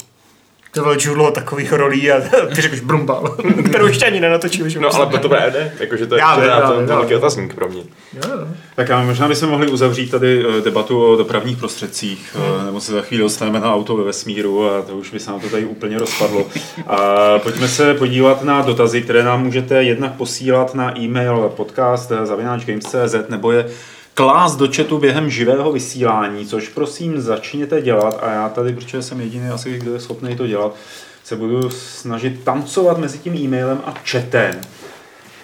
[0.74, 2.22] To bylo Julo takových rolí a
[2.56, 4.70] ty řekneš brumbal, kterou ještě ani nenatočil.
[4.70, 7.70] že No ale to dobré ne, jakože to je Já já to, velký otazník pro
[7.70, 7.82] mě.
[8.14, 8.48] Jo, jo.
[8.76, 12.92] Tak a možná bychom mohli uzavřít tady eh, debatu o dopravních prostředcích, eh, nebo se
[12.92, 15.66] za chvíli dostaneme na auto ve vesmíru a to už by se nám to tady
[15.66, 16.46] úplně rozpadlo.
[16.88, 16.98] A
[17.40, 23.52] pojďme se podívat na dotazy, které nám můžete jednak posílat na e-mail podcast zavináčgames.cz nebo
[23.52, 23.66] je
[24.14, 29.22] klást do chatu během živého vysílání, což prosím začněte dělat a já tady, protože jsem
[29.22, 30.76] jediný asi, kdo je schopný to dělat,
[31.24, 34.62] se budu snažit tancovat mezi tím e-mailem a chatem.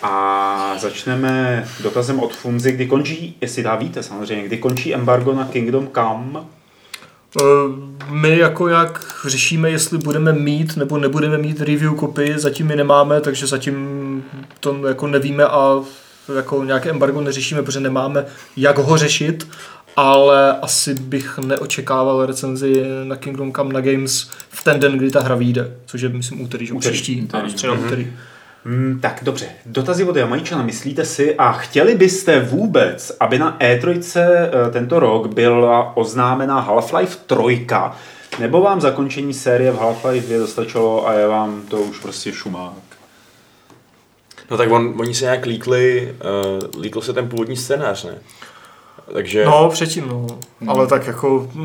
[0.01, 5.45] A začneme dotazem od Funzy, kdy končí, jestli dá víte samozřejmě, kdy končí embargo na
[5.45, 6.39] Kingdom Come.
[7.41, 7.43] Eh,
[8.09, 13.21] My jako jak řešíme, jestli budeme mít nebo nebudeme mít review kopy, zatím ji nemáme,
[13.21, 14.23] takže zatím
[14.59, 15.83] to jako nevíme a
[16.35, 18.25] jako nějaké embargo neřešíme, protože nemáme
[18.57, 19.47] jak ho řešit,
[19.95, 25.21] ale asi bych neočekával recenzi na Kingdom Come na Games v ten den, kdy ta
[25.21, 26.93] hra vyjde, což je myslím úterý, že Úterý.
[26.93, 27.51] příští, Úterý.
[27.51, 28.07] středa úterý.
[28.65, 34.01] Hmm, tak dobře, dotazy od Jamajčana, myslíte si a chtěli byste vůbec, aby na E3
[34.15, 41.07] eh, tento rok byla oznámena Half-Life 3, nebo vám zakončení série v Half-Life 2 dostačilo
[41.07, 42.73] a je vám to už prostě šumák?
[44.51, 46.15] No tak on, oni se nějak líkli,
[46.73, 48.17] uh, líkl se ten původní scénář, ne?
[49.13, 50.27] Takže No, předtím, no.
[50.67, 51.51] Ale tak jako...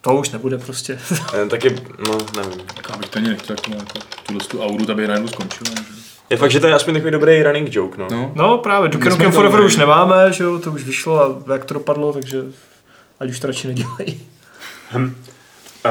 [0.00, 0.98] To už nebude prostě.
[1.34, 1.76] eh, taky,
[2.08, 2.66] no nevím.
[2.90, 5.70] Já bych to ani nechtěl jako, jako tuhle tu auru, aby najednou skončila.
[5.70, 5.82] Že?
[6.30, 8.08] Je fakt, že to je aspoň takový dobrý running joke, no.
[8.10, 8.32] No.
[8.34, 11.74] No právě, Duke Nukem Forever už nemáme, že jo, to už vyšlo a jak to
[11.74, 12.42] dopadlo, takže
[13.20, 14.20] ať už to radši nedělají.
[14.92, 15.16] Hm.
[15.84, 15.90] E,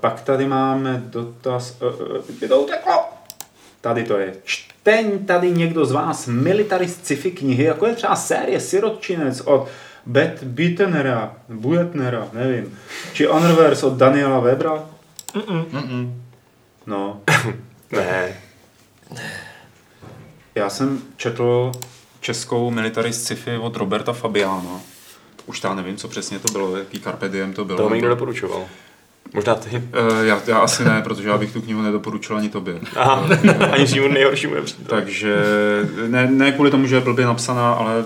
[0.00, 2.92] pak tady máme dotaz, e, e, kde to uteklo?
[3.86, 4.34] Tady to je.
[4.44, 9.68] Čteň tady někdo z vás military sci-fi knihy, jako je třeba série Sirotčinec od
[10.06, 12.78] Bet Bittenera, Buetnera, nevím,
[13.12, 14.84] či Honorverse od Daniela Webra?
[15.34, 16.14] Mm-mm.
[16.86, 17.20] No,
[17.92, 18.36] Ne.
[20.54, 21.72] já jsem četl
[22.20, 24.80] českou military sci-fi od Roberta Fabiana.
[25.46, 27.76] Už já nevím, co přesně to bylo, jaký Carpe Diem to bylo.
[27.76, 28.66] Toho mi někdo doporučoval.
[29.36, 29.82] Možná ty.
[29.92, 32.80] Eh, já, já asi ne, protože já bych tu knihu nedoporučil ani tobě.
[32.96, 33.28] Aha,
[33.70, 34.88] ani svým nejhoršímu nepříteli.
[34.88, 35.36] Takže
[36.06, 38.04] ne, ne kvůli tomu, že je blbě napsaná, ale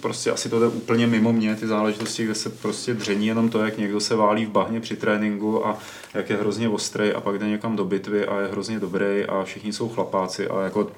[0.00, 3.64] prostě asi to jde úplně mimo mě, ty záležitosti, kde se prostě dření jenom to,
[3.64, 5.78] jak někdo se válí v bahně při tréninku a
[6.14, 9.44] jak je hrozně ostrý a pak jde někam do bitvy a je hrozně dobrý a
[9.44, 10.90] všichni jsou chlapáci a jako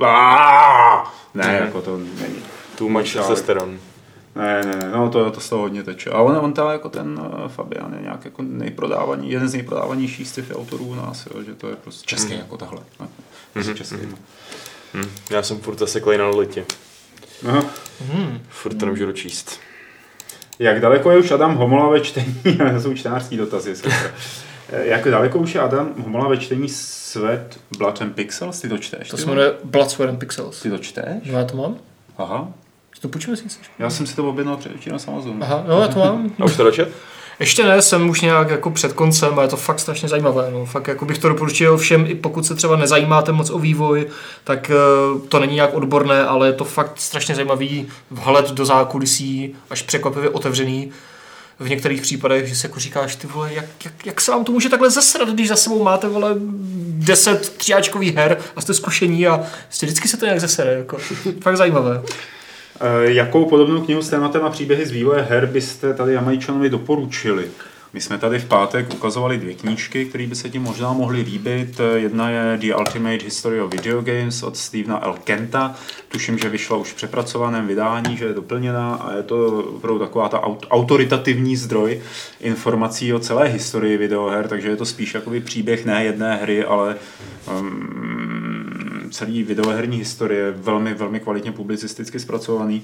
[1.35, 2.43] ne, jako to není.
[2.75, 3.79] Too much testosteron.
[4.39, 6.11] Ne, ne, ne, no to, to z toho hodně teče.
[6.11, 10.29] A on, on teda jako ten uh, Fabian je nějak jako nejprodávaný, jeden z nejprodávanějších
[10.29, 12.41] sci-fi autorů u nás, jo, že to je prostě český Mhm.
[12.41, 12.81] jako tahle.
[13.01, 13.07] Ne,
[13.53, 13.97] prostě český.
[14.95, 15.05] Hm.
[15.31, 16.65] Já jsem furt zaseklej na lolitě.
[17.49, 17.65] Aha.
[18.49, 19.61] Furt to nemůžu dočíst.
[20.59, 22.35] Jak daleko je už Adam Homola ve čtení,
[22.75, 23.75] to jsou čtenářský dotazy.
[24.73, 27.41] Eh, Jak daleko už je Adam Homola ve čtení Sweat
[27.79, 28.61] Blood and Pixels?
[28.61, 29.09] Ty to čteš?
[29.09, 30.61] To se jmenuje Blood, Sweat and Pixels.
[30.63, 31.31] Ty to čteš?
[31.33, 31.77] No já to mám?
[32.19, 32.49] Aha.
[32.99, 33.71] Si to půjčíme, jestli chceš.
[33.79, 35.43] Já jsem si to objednal předevčírem na Amazonu.
[35.43, 36.31] Aha, no já to mám.
[36.41, 36.89] A už to dočet?
[37.41, 40.51] Ještě ne, jsem už nějak jako před koncem a je to fakt strašně zajímavé.
[40.53, 40.67] No.
[40.67, 44.07] Fakt jako bych to doporučil všem, i pokud se třeba nezajímáte moc o vývoj,
[44.45, 44.75] tak eh,
[45.29, 50.31] to není nějak odborné, ale je to fakt strašně zajímavý vhled do zákulisí, až překvapivě
[50.31, 50.91] otevřený.
[51.59, 54.53] V některých případech, že se jako říkáš, ty vole, jak, jak, jak se vám to
[54.53, 59.41] může takhle zasrat, když za sebou máte, vole, 10 tříáčkových her a jste zkušení a
[59.65, 60.99] prostě vždycky se to nějak zasere, jako.
[61.43, 62.03] Fakt zajímavé.
[62.81, 67.49] Eh, Jakou podobnou knihu s tématem a příběhy z vývoje her byste tady Jamajčanovi doporučili?
[67.93, 71.81] My jsme tady v pátek ukazovali dvě knížky, které by se ti možná mohly líbit.
[71.95, 75.15] Jedna je The Ultimate History of Video Games od Stevena L.
[75.25, 75.75] Kenta.
[76.09, 80.29] Tuším, že vyšla už v přepracovaném vydání, že je doplněná a je to opravdu taková
[80.29, 82.01] ta aut- autoritativní zdroj
[82.41, 86.97] informací o celé historii videoher, takže je to spíš jakoby příběh ne jedné hry, ale
[87.59, 88.68] um,
[89.11, 92.83] celý videoherní historie, velmi, velmi kvalitně publicisticky zpracovaný.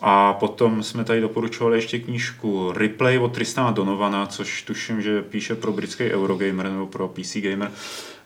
[0.00, 5.54] A potom jsme tady doporučovali ještě knížku Replay od Tristana Donovana, což tuším, že píše
[5.54, 7.70] pro britský Eurogamer nebo pro PC Gamer.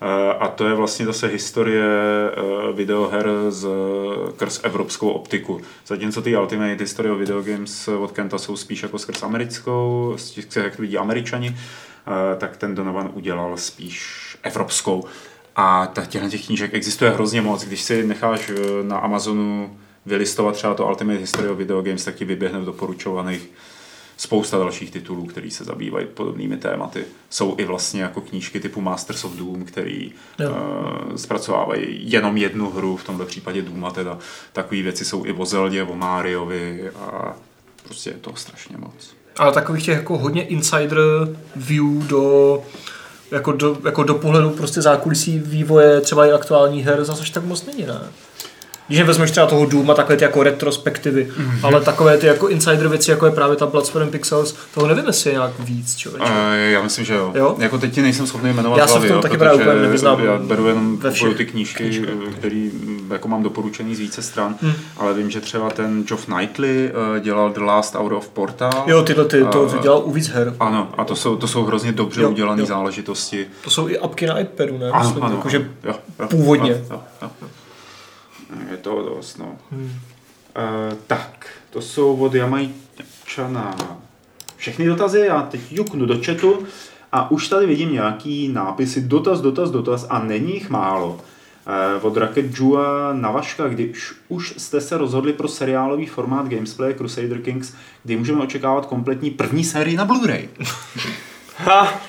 [0.00, 3.68] Eh, A to je vlastně zase historie eh, videoher z,
[4.38, 5.60] skrz evropskou optiku.
[5.86, 10.30] Zatímco ty Ultimate History of Video Games od Kenta jsou spíš jako skrz americkou, z
[10.30, 15.04] těch, jak vidí američani, eh, tak ten Donovan udělal spíš evropskou.
[15.60, 17.64] A těchto těch knížek existuje hrozně moc.
[17.64, 22.14] Když si necháš eh, na Amazonu vylistovat třeba to Ultimate History of Video Games, tak
[22.14, 23.50] ti vyběhne v doporučovaných
[24.16, 27.04] spousta dalších titulů, které se zabývají podobnými tématy.
[27.30, 30.50] Jsou i vlastně jako knížky typu Masters of Doom, který Jo.
[30.50, 34.18] uh, zpracovávají jenom jednu hru, v tomto případě Dooma teda.
[34.52, 37.36] Takové věci jsou i o Zeldě, o Mariovi a
[37.84, 39.14] prostě je toho strašně moc.
[39.38, 40.98] Ale takových těch jako hodně insider
[41.56, 42.62] view do
[43.30, 47.66] jako do, jako do pohledu prostě zákulisí vývoje třeba i aktuální her zase tak moc
[47.66, 48.00] není, ne?
[48.88, 51.46] Když vezmeš třeba toho Doom a takové ty jako retrospektivy, Mhm.
[51.50, 51.66] mm-hmm.
[51.66, 55.06] ale takové ty jako insider věci, jako je právě ta Bloodsport and Pixels, toho nevím,
[55.06, 56.26] jestli je nějak víc, člověče.
[56.30, 56.32] Uh,
[56.70, 57.32] já myslím, že jo.
[57.34, 57.56] Jo?
[57.58, 60.36] Jako teď ti nejsem schopný jmenovat Já se v tom taky právě úplně nevyznám Já
[60.38, 62.02] beru jenom ve všech opravdu ty knížky,
[62.38, 62.68] které
[63.10, 64.72] jako mám doporučený z více stran, Hmm.
[64.96, 68.84] ale vím, že třeba ten Geoff Knightley uh, dělal The Last Hour of Portal.
[68.86, 70.54] Jo, tyhle ty, to A- dělal u víc her.
[70.60, 73.46] Ano, a to jsou, to jsou hrozně dobře Jo, udělané záležitosti.
[73.64, 74.90] To jsou i apky na iPadu, ne?
[74.90, 75.66] Ano, Myslím, ano, jakože ano.
[75.84, 76.70] Jo, jo, původně.
[76.70, 77.30] Jo, jo, jo.
[78.70, 79.56] Je to dost, no.
[79.70, 79.84] Hmm.
[79.84, 79.90] Uh,
[81.06, 83.76] tak, to jsou od Jamajčana
[84.56, 86.66] všechny dotazy, já teď juknu do chatu
[87.12, 91.20] a už tady vidím nějaký nápisy dotaz, dotaz, dotaz a není jich málo.
[91.66, 96.94] Eh, Od Rocket Jua na Vaška, když už jste se rozhodli pro seriálový formát Gamesplay
[96.94, 97.72] Crusader Kings,
[98.04, 100.48] kdy můžeme očekávat kompletní první sérii na Blu-ray.
[101.58, 102.00] Ha,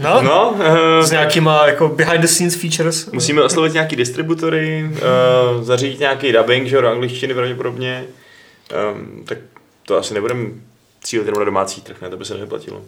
[0.00, 0.50] No, no.
[0.50, 3.06] uh, S nějakýma jako behind the scenes features.
[3.12, 8.04] musíme oslovit nějaký distributory, uh, zařídit nějaký dubbing, že jo, do angličtiny pravděpodobně.
[8.92, 9.38] Um, tak
[9.86, 10.48] to asi nebudeme
[11.02, 12.82] cílit jenom na domácí trh, ne, to by se nevyplatilo.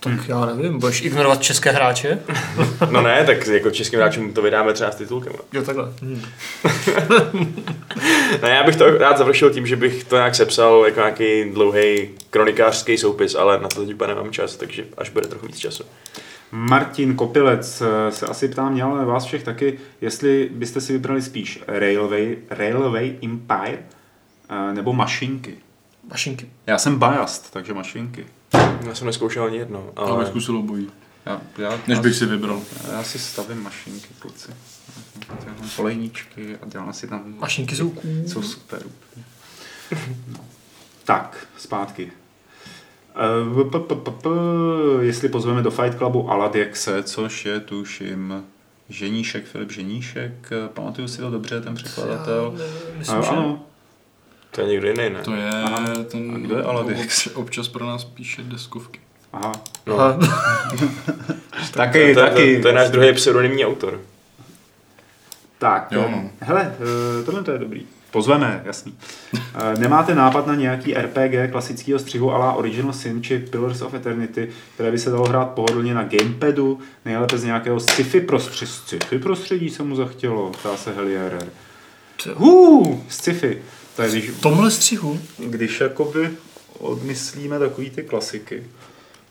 [0.00, 2.18] Tak já nevím, budeš ignorovat české hráče?
[2.90, 5.32] No ne, tak jako českým hráčům to vydáme třeba s titulkem.
[5.52, 5.92] Jo, takhle.
[6.02, 6.22] Hmm.
[8.42, 12.08] Ne, já bych to rád završil tím, že bych to nějak sepsal jako nějaký dlouhý
[12.30, 15.84] kronikářský soupis, ale na to teď úplně nemám čas, takže až bude trochu víc času.
[16.52, 21.22] Martin Kopilec eh, se asi ptá mě, ale vás všech taky, jestli byste si vybrali
[21.22, 23.78] spíš Railway, Railway Empire
[24.50, 25.54] eh, nebo mašinky.
[26.10, 26.50] Mašinky.
[26.66, 28.26] Já jsem biased, takže mašinky.
[28.86, 30.18] Já jsem neskoušel ani jedno, Ale ale...
[30.18, 30.90] bych zkusil obojí,
[31.26, 32.60] Já, já, než já, bych si vybral.
[32.92, 34.52] já si stavím mašinky, kluci.
[35.38, 37.34] Tyhle Polejníčky a dělám si tam...
[37.38, 38.12] Mašinky jsou cool.
[38.26, 38.82] Jsou super.
[38.86, 39.24] úplně.
[41.04, 42.12] Tak, zpátky.
[43.14, 44.28] Eh, p- p- p- p-
[45.00, 48.44] Jestli pozveme do Fight Clubu Aladiexe, což je tuším
[48.88, 52.54] Ženíšek, Filip Ženíšek, eh, pamatuju si to dobře, ten překladatel.
[52.98, 53.66] Myslím, Eh, že ano,
[54.50, 55.22] To je někdo jiný, ne?
[55.24, 55.86] To je Aha.
[56.10, 57.26] ten, A kdo je Aladix?
[57.26, 59.00] obč- občas pro nás píše deskovky.
[59.32, 59.52] aha.
[59.86, 60.00] No.
[60.00, 60.18] Aha.
[61.74, 62.56] Taky, to, taky.
[62.56, 64.00] To, to, je náš druhý pseudonymní autor.
[65.58, 66.30] Tak, Jo, no.
[66.40, 66.74] hele,
[67.20, 67.86] eh, tohle to je dobrý.
[68.10, 68.94] Pozveme, jasný.
[69.34, 74.48] Eh, Nemáte nápad na nějaký RPG klasického střihu ala Original Sin či Pillars of Eternity,
[74.74, 78.72] které by se dalo hrát pohodlně na gamepadu, nejlépe z nějakého sci-fi prostředí.
[78.72, 81.46] Sci-fi prostředí se mu zachtělo, ptá se Helierer.
[82.36, 83.62] Hů, sci-fi.
[84.00, 85.20] To je když, V tomhle střihu?
[85.38, 86.30] když jakoby
[86.78, 88.66] odmyslíme takový ty klasiky.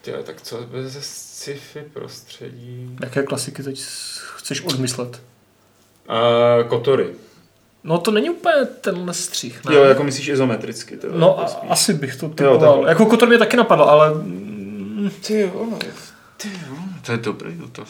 [0.02, 2.96] Tě, tak co bez sci-fi prostředí?
[3.02, 3.80] Jaké klasiky teď
[4.36, 5.22] chceš odmyslet?
[6.08, 7.14] Uh, kotory.
[7.84, 9.74] No to není úplně tenhle střih, ne?
[9.74, 10.96] Jo, jako myslíš izometricky.
[10.96, 12.58] Teda, No jako a, asi bych to Jo, typoval.
[12.60, 12.88] takhle.
[12.88, 14.10] jako Kotor mě taky napadl, ale
[15.26, 15.78] Ty jo, no,
[16.36, 16.74] ty jo,
[17.06, 17.88] to je dobrý dotaz.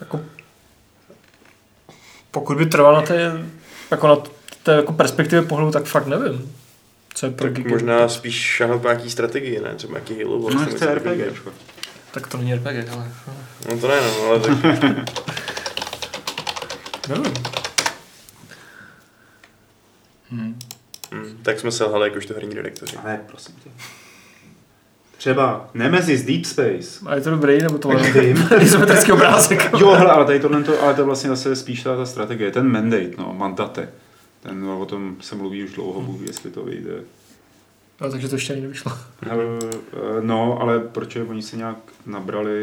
[0.00, 0.20] jako,
[2.30, 3.44] pokud by trval na té,
[3.90, 4.16] jako na
[4.62, 6.52] té jako perspektivě pohledu, tak fakt nevím.
[7.14, 9.74] Co je pro Tak možná spíš šáhnout po nějaký strategii, ne?
[9.74, 10.54] Třeba nějaký Halo Wars.
[10.54, 11.02] No, chce něco RPG.
[11.04, 11.34] takového.
[12.10, 13.12] Tak to není RPG, ale
[13.70, 14.62] No to ne, no, ale tak...
[17.08, 17.34] nevím.
[20.30, 20.58] hm,
[21.42, 22.96] tak jsme selhali jakožto herní redaktoři.
[22.96, 23.70] Ale prosím tě.
[25.16, 27.00] Třeba Nemesis Deep Space.
[27.06, 28.48] A je to dobrý, nebo to Tak vím.
[28.60, 29.70] izometrický obrázek?
[29.78, 32.50] Jo, hele, ale tady tohle, to, ale to je vlastně zase spíš ta, ta strategie,
[32.50, 33.88] ten mandate, no, mandate.
[34.42, 36.92] Ten, no, o tom se mluví už dlouho, Bůh ví, jestli to vyjde.
[38.00, 38.92] No, takže to ještě ani nevyšlo.
[39.26, 42.62] Eh, No, ale proč oni se nějak nabrali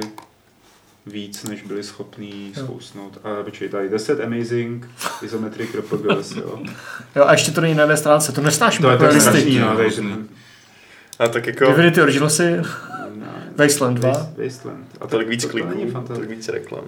[1.06, 3.18] víc, než byli schopní zkousnout.
[3.24, 4.90] A počkej, tady 10 Amazing
[5.22, 6.60] Isometric RPGs, jo.
[7.16, 8.82] Jo, a ještě to není na jedné stránce, to nesnáším.
[8.82, 9.30] To je tak listy.
[9.30, 10.28] strašný, no, ten,
[11.20, 12.64] A tak jako Divinity Originalsy, ne,
[13.60, 14.10] Wasteland 2.
[14.11, 14.86] Waste- Wasteland.
[15.02, 16.84] a tolik víc to, to kliků, tolik víc reklam.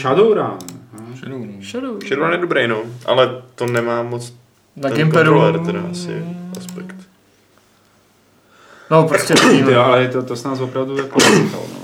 [0.00, 0.58] Shadowrun.
[0.92, 1.16] hm.
[1.16, 1.62] Shadow, no.
[1.62, 2.00] Shadow.
[2.00, 4.32] Shadowrun je dobrý, no, ale to nemá moc
[4.76, 5.30] Na ten Gamepadu.
[5.30, 6.24] kontroler teda asi
[6.58, 6.96] aspekt.
[8.90, 9.34] No, prostě
[9.70, 11.80] Jo, ale to, to s nás opravdu jako nechal, no.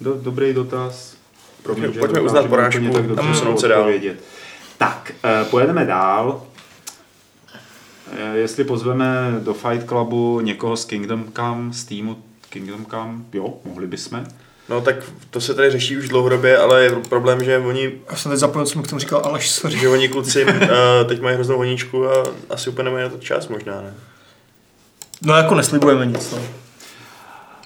[0.00, 1.16] Do, dobrý dotaz.
[1.62, 3.78] Promiň, že Pojďme dokážeme uznat porážku tak a posunout se dál.
[3.80, 4.24] odpovědět.
[4.78, 6.42] Tak, eh, pojedeme dál.
[8.12, 12.16] Eh, Jestli pozveme do Fight Clubu někoho z Kingdom Come, z týmu
[12.56, 14.26] Kingdom Come, jo, mohli bychom.
[14.68, 14.96] No tak
[15.30, 18.66] to se tady řeší už dlouhodobě, ale je problém, že oni, Já jsem teď zapomněl,
[18.66, 19.78] co mi k tomu říkal Aleš, sorry.
[19.78, 20.50] že oni kluci uh,
[21.08, 23.94] teď mají hroznou honíčku a asi úplně nemají na to čas možná, ne?
[25.22, 26.38] No jako neslibujeme nic, no.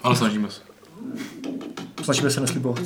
[0.03, 0.61] Ale snažíme se.
[2.05, 2.83] Snažíme se neslibovat.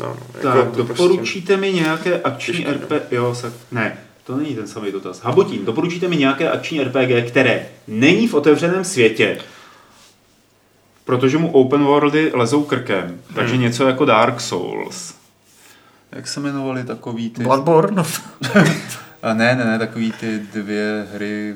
[0.00, 2.96] No, no, Tak, jako to doporučíte mi nějaké akční Těžký, no.
[2.96, 3.12] RP...
[3.12, 3.52] Jo, se...
[3.72, 5.20] ne, to není ten samý dotaz.
[5.20, 9.38] Habotín, doporučíte mi nějaké akční RPG, které není v otevřeném světě,
[11.04, 13.20] protože mu open worldy lezou krkem.
[13.34, 13.62] Takže Hmm.
[13.62, 15.14] něco jako Dark Souls.
[16.12, 17.42] Jak se jmenovali takový ty...
[17.42, 17.96] Bloodborne?
[17.96, 18.06] No.
[19.22, 21.54] A ne, ne, ne, takový ty dvě hry,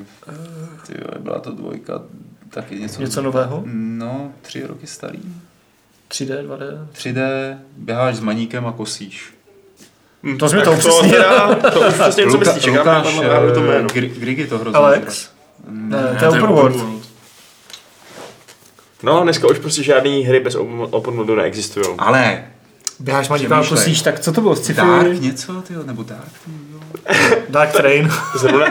[0.87, 2.01] ty jo, byla to dvojka,
[2.49, 3.01] taky něco...
[3.01, 3.63] Něco nového?
[3.73, 5.19] No, tři roky starý.
[6.11, 6.87] 3D, 2D?
[6.93, 7.19] 3D,
[7.77, 9.33] běháš s maníkem a kosíš.
[10.25, 11.11] Hm, To tak to upřesnil.
[11.11, 13.13] teda, to už přesně něco myslíš, čekám, Lukáš,
[13.53, 13.87] to eh, jméno.
[13.93, 15.29] Grigi to hrozně Alex?
[15.69, 17.05] Ne, Ne, to je Open World.
[19.03, 20.55] No, dneska už prostě žádný hry bez
[20.91, 21.85] open worldu neexistují.
[21.97, 22.43] Ale
[22.99, 24.55] Běháš maníka a kosíš, tak co to bylo?
[24.55, 24.81] Sci-fi?
[24.81, 26.31] Dark něco, tyjo, nebo Dark?
[27.49, 28.09] Dark Train.
[28.39, 28.67] Zrovna...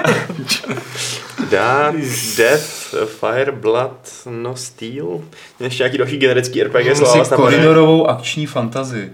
[1.50, 1.96] Dark,
[2.36, 5.20] Death, Fire, Blood, no Steel.
[5.60, 7.36] Ještě nějaký další generický RPG, co vás napadne.
[7.36, 9.12] koridorovou akční fantazii.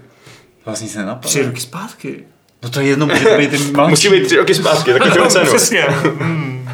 [0.65, 1.29] Vlastně se nenapadne.
[1.29, 2.23] Tři roky zpátky.
[2.63, 3.89] No to je jedno, může to být mladší.
[3.89, 5.45] Musí být tři roky zpátky, taky to cenu.
[5.45, 5.81] Přesně.
[6.19, 6.69] Hmm.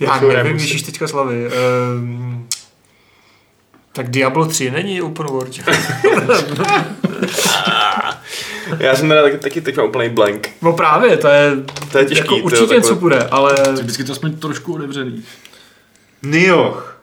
[0.00, 0.64] Já nevím, musí.
[0.66, 1.48] Ježíš teďka slavy.
[1.96, 2.48] Um,
[3.92, 5.58] tak Diablo 3 není open world.
[8.78, 10.48] Já jsem teda taky, taky teď mám úplný blank.
[10.62, 11.50] No právě, to je,
[11.92, 15.22] To je těžký, jako určitě něco bude, ale Vždycky to aspoň trošku otevřený.
[16.22, 17.02] Nioh.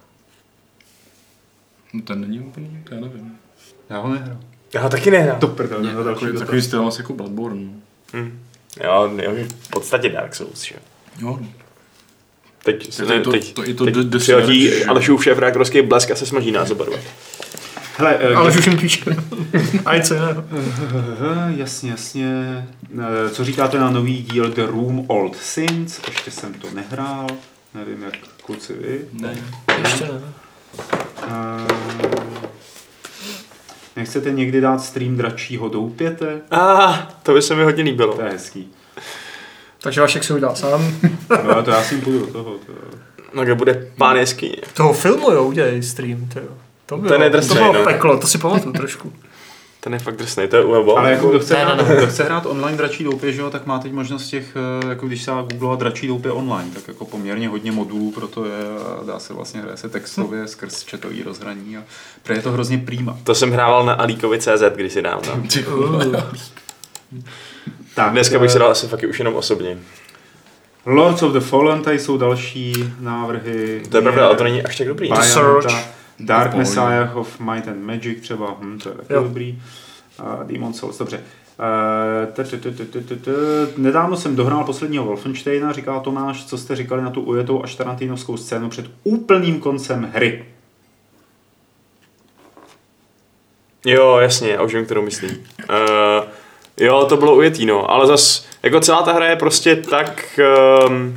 [1.94, 3.38] No ten není úplně, to já nevím.
[3.90, 4.38] Já ho nehrál.
[4.74, 5.40] Já ho taky nehrám.
[5.40, 7.62] To prdel, no, další Takový, takový styl asi jako Bloodborne.
[7.62, 7.72] no.
[8.14, 8.40] Hm.
[8.84, 9.32] Jo, jo,
[9.62, 10.76] v podstatě Dark Souls, že?
[11.20, 11.40] jo.
[12.64, 14.86] Teď, To je to- teď, to- i to teď The- The přihodí.
[14.86, 16.98] Alešův šéf reaktorský blesk a se smaží nás oba dva.
[17.98, 19.06] Hele, eh, ale už jim píše.
[19.86, 20.44] A jiného.
[20.52, 22.34] Eh, Jasně, jasně.
[23.26, 26.00] Eh, Co říkáte na nový díl The Room Old Sins?
[26.08, 27.28] Ještě jsem to nehrál.
[27.74, 28.14] Nevím, jak
[28.44, 29.00] kluci vy.
[29.14, 29.38] Ne.
[29.84, 30.22] Ještě ne.
[34.00, 36.42] Nechcete někdy dát stream dračího doupěte?
[36.52, 38.14] A ah, to by se mi hodně líbilo.
[38.14, 38.68] To je hezký.
[39.82, 40.94] Takže Vašek si ho udělal sám.
[41.48, 42.52] No, to já s ním půjdu do toho.
[42.52, 42.74] To...
[43.34, 44.56] No, kde bude pán jeskyně.
[44.74, 46.48] Toho filmu, jo, udělej stream, to jo.
[46.86, 47.84] To bylo, Ten je to drsnej, bylo no.
[47.84, 49.14] peklo, to si pamatuju trošku.
[49.82, 50.98] Ten je fakt drsný, to je UFO.
[50.98, 51.96] Ale jako kdo chce, Ne, ne, hrát, ne.
[51.96, 55.08] kdo chce hrát online dračí doupě, že jo, tak má teď možnost těch, eh, jako
[55.08, 58.52] když se googlovat dračí doupě online, tak jako poměrně hodně modulů pro to je
[59.02, 61.84] a dá se vlastně hraje se textově skrz četový rozhraní a
[62.24, 63.18] pro je to hrozně prýma.
[63.24, 65.44] To jsem hrával na Alíkovi CZ kdysi dávno.
[67.96, 69.78] Tak, Dneska bych eh, se dal asi fakt už jenom osobně.
[70.86, 73.82] Lords of the Fallen, tady jsou další návrhy.
[73.90, 75.10] To je pravda, ale to není až tak dobrý.
[75.10, 75.99] Bayonetta, Search.
[76.20, 79.24] Dark Messiah of Might and Magic třeba, hm, to je taky Jo.
[79.24, 79.62] dobrý.
[80.22, 81.20] Uh, Demon Souls, dobře.
[81.60, 82.28] Eh,
[83.78, 88.38] Nedávno jsem dohrál posledního Wolfensteina, říká Tomáš, co jste říkali na tu ujetou až tarantinovskou
[88.38, 90.46] scénu před úplným koncem hry.
[93.86, 95.32] Jo, jasně, já už vím, kterou myslím.
[95.70, 95.76] Uh,
[96.78, 100.40] jo, to bylo ujetý, no, ale zas, jako celá ta hra je prostě tak,
[100.90, 101.16] um,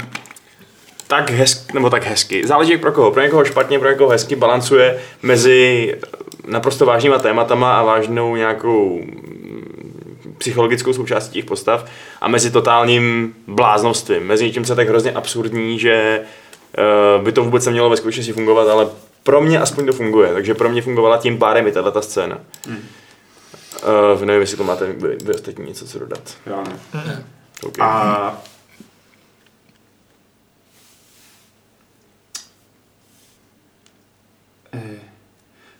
[1.13, 2.47] tak hezky, nebo tak hezky.
[2.47, 3.11] Záleží jak pro koho.
[3.11, 5.95] Pro někoho špatně, pro někoho hezky balancuje mezi
[6.47, 11.85] naprosto vážnýma tématama a vážnou nějakou mm, psychologickou součástí těch postav
[12.21, 16.21] a mezi totálním bláznovstvím, mezi něčím, co je tak hrozně absurdní, že
[17.19, 18.89] uh, by to vůbec nemělo ve skutečnosti fungovat, ale
[19.23, 22.39] pro mě aspoň to funguje, takže pro mě fungovala tím pádem i tato scéna.
[22.69, 22.79] Mm.
[24.15, 26.35] Uh, nevím, jestli to máte vy, vy ostatní něco co dodat.
[26.47, 27.25] Já ne.
[27.63, 27.87] Okay.
[27.87, 28.43] A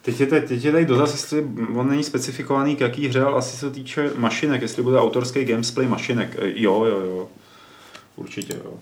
[0.03, 1.45] Teď je, tady, teď je tady dotaz, jestli
[1.75, 5.87] on není specifikovaný k jaký hře, ale asi se týče mašinek, jestli bude autorský gameplay
[5.87, 6.37] mašinek.
[6.39, 7.29] E, Jo, jo, jo.
[8.17, 8.75] Určitě jo.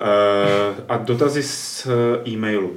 [0.00, 1.86] E, a dotazy z
[2.28, 2.70] e-mailu.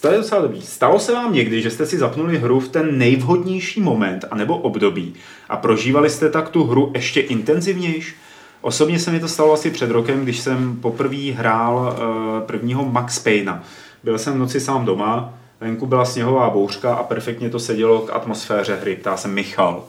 [0.00, 0.62] To je docela dobrý.
[0.62, 5.14] Stalo se vám někdy, že jste si zapnuli hru v ten nejvhodnější moment anebo období
[5.48, 8.14] a prožívali jste tak tu hru ještě intenzivnějš?
[8.60, 13.18] Osobně se mi to stalo asi před rokem, když jsem poprvé hrál uh, prvního Max
[13.18, 13.64] Payna.
[14.04, 18.12] Byl jsem v noci sám doma, venku byla sněhová bouřka a perfektně to sedělo k
[18.12, 18.96] atmosféře hry.
[18.96, 19.84] Ptá se Michal.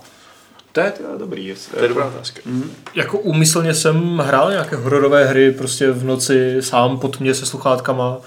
[0.71, 1.55] To je, dobrý.
[1.75, 2.41] To je dobrá otázka.
[2.95, 8.17] Jako úmyslně jsem hrál nějaké hororové hry prostě v noci sám pod mě se sluchátkama,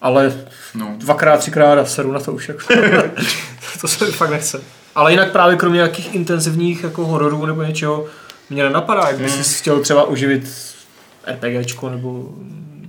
[0.00, 0.32] ale
[0.74, 0.94] No.
[0.98, 2.48] dvakrát, třikrát a seru na to už.
[2.48, 2.60] Jako.
[3.80, 4.62] to se mi fakt nechce.
[4.94, 8.06] Ale jinak právě kromě nějakých intenzivních jako hororů nebo něčeho,
[8.50, 10.50] mě nenapadá, jak bys si chtěl třeba uživit
[11.26, 12.28] RPGčko nebo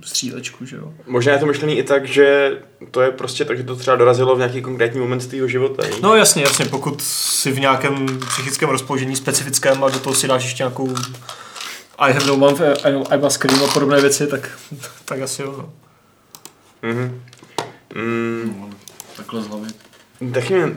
[0.04, 0.92] střílečku, že jo.
[1.06, 2.58] Možná je to myšlený i tak, že
[2.90, 5.86] to je prostě tak, že to třeba dorazilo v nějaký konkrétní moment z tvého života.
[5.86, 6.00] víš?
[6.00, 10.44] No jasně, jasně, pokud si v nějakém psychickém rozpoložení specifickém a do toho si dáš
[10.44, 10.94] ještě nějakou
[11.98, 14.50] I have no month, I, know, I must scream a podobné věci, tak,
[15.04, 15.54] tak asi jo.
[15.58, 15.72] No.
[16.90, 17.22] Mhm.
[17.94, 18.70] Mm, No,
[19.16, 19.66] takhle z hlavy.
[20.32, 20.76] Taky mě...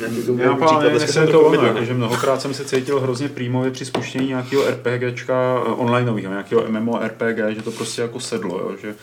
[0.00, 4.62] Já je to ono, jako, že mnohokrát jsem se cítil hrozně prímově při spuštění nějakého
[4.70, 8.94] RPGčka eh, onlineového, nějakého MMORPG, že to prostě jako sedlo, jo, že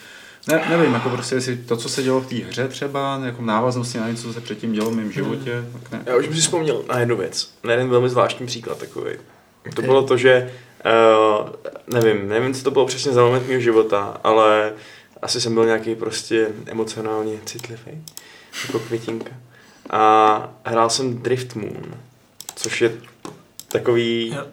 [0.48, 3.46] ne, nevím, jako prostě jestli to, co se dělo v té hře třeba, jako v
[3.46, 6.04] návaznosti na něco, co se předtím dělo v mém životě, tak ne.
[6.06, 9.12] Já už bych si vzpomněl na jednu věc, na jeden velmi zvláštní příklad takový.
[9.76, 10.52] To bylo to, že
[10.86, 11.50] uh,
[11.88, 14.74] nevím, nevím, co to bylo přesně za moment mého života, ale
[15.22, 18.04] asi jsem byl nějaký prostě emocionálně citlivý,
[18.68, 19.32] jako květinka.
[19.94, 21.84] A hrál jsem Drift Moon,
[22.56, 22.92] což je
[23.68, 24.44] takový, Jo.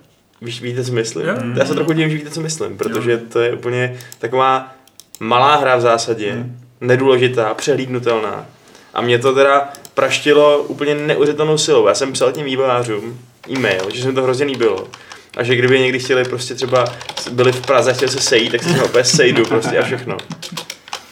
[0.43, 1.27] víš, víte, co myslím?
[1.27, 1.37] Jo.
[1.57, 4.75] Já se trochu divím, že víte, co myslím, protože to je úplně taková
[5.21, 6.47] malá hra v zásadě,
[6.81, 8.47] nedůležitá, přehlídnutelná.
[8.95, 11.87] A mě to teda praštilo úplně neuvěřitelnou silou.
[11.89, 13.19] Já jsem psal těm vývojářům
[13.51, 14.89] e-mail, že se mi to hrozně líbilo.
[15.37, 16.85] A že kdyby někdy chtěli prostě třeba,
[17.31, 19.83] byli v Praze a chtěli se sejít, tak se s nimi opět sejdu prostě a
[19.85, 20.17] všechno.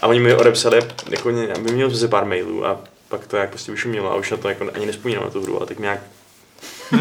[0.01, 0.81] A oni mi odepsali,
[1.11, 4.37] jako vyměnil jsem si pár mailů a pak to jak prostě vyšumělo a už na
[4.37, 6.01] to jako ani nespomínám na tu hru, ale tak nějak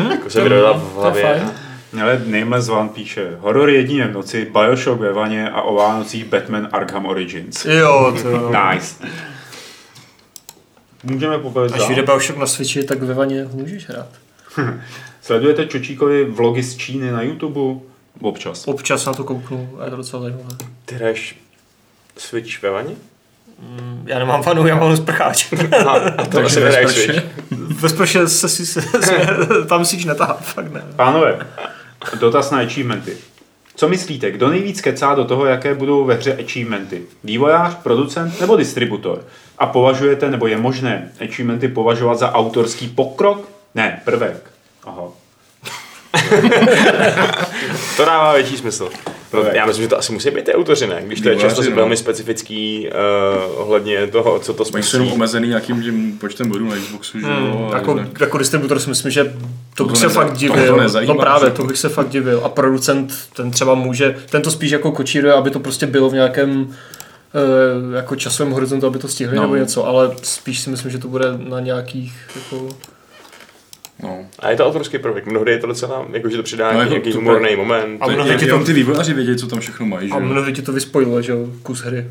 [0.10, 1.46] jako se vyrojila v hlavě.
[2.02, 6.70] Ale Nameless One píše, horor jedině v noci, Bioshock ve vaně a o Vánocích Batman
[6.72, 7.66] Arkham Origins.
[7.66, 8.52] Jo, to.
[8.52, 8.96] Nice.
[11.04, 14.08] Můžeme pokračovat Až vyjde Bioshock na Switchi, tak ve vaně můžeš hrát.
[15.22, 17.82] Sledujete Čočíkovi vlogy z Číny na YouTube?
[18.22, 18.68] Občas.
[18.68, 20.56] Občas na to kouknu a je to docela zajímavé.
[20.86, 21.40] Ty hraješ
[22.18, 22.96] Switch ve vaně?
[24.06, 25.54] Já nemám vanu, já mám sprcháč.
[25.80, 27.14] Aha, a to asi ve sprše.
[27.14, 27.24] Switch.
[27.52, 29.28] Ve sprše se, si, se, se,
[29.70, 30.84] tam si netahá, fakt ne.
[30.96, 31.40] Pánové,
[32.20, 33.18] dotaz na achievementy.
[33.76, 37.02] Co myslíte, kdo nejvíc kecá do toho, jaké budou ve hře achievementy?
[37.24, 39.24] Vývojář, producent nebo distributor?
[39.58, 43.50] A považujete, nebo je možné achievementy považovat za autorský pokrok?
[43.76, 44.52] Ne, prvek.
[44.84, 45.04] Aha.
[47.98, 48.90] To dává větší smysl.
[49.34, 51.02] No, já myslím, že to asi musí být ty autoři, ne?
[51.06, 51.76] Když to je často no.
[51.76, 56.70] velmi specifický uh, ohledně toho, co to Mají se jenom omezený nějakým tím počtem bodů
[56.70, 57.34] na Xboxu, že jo?
[57.34, 59.34] Hmm, a jako, jako distributor si myslím, že to,
[59.76, 60.68] To bych to se neza- fakt divil.
[60.68, 61.56] to nezajímá, no právě, že?
[61.56, 62.42] to bych se fakt divil.
[62.44, 66.14] A producent, ten třeba může, ten to spíš jako kočíruje, aby to prostě bylo v
[66.14, 66.68] nějakém
[67.94, 69.42] eh, jako časovém horizontu, aby to stihli No.
[69.42, 72.70] nebo něco, ale spíš si myslím, že to bude na nějakých jako...
[74.04, 74.26] No.
[74.40, 75.26] A je to autorský prvek.
[75.26, 77.98] Mnohdy je to docela, jako, že to přidá No, jako nějaký to humorný právě- moment.
[78.02, 80.62] A mnohdy ti to- ty vývojáři vědí, co tam všechno mají, že A mnohdy ti
[80.62, 82.06] to vyspojilo, že jo, kus hry.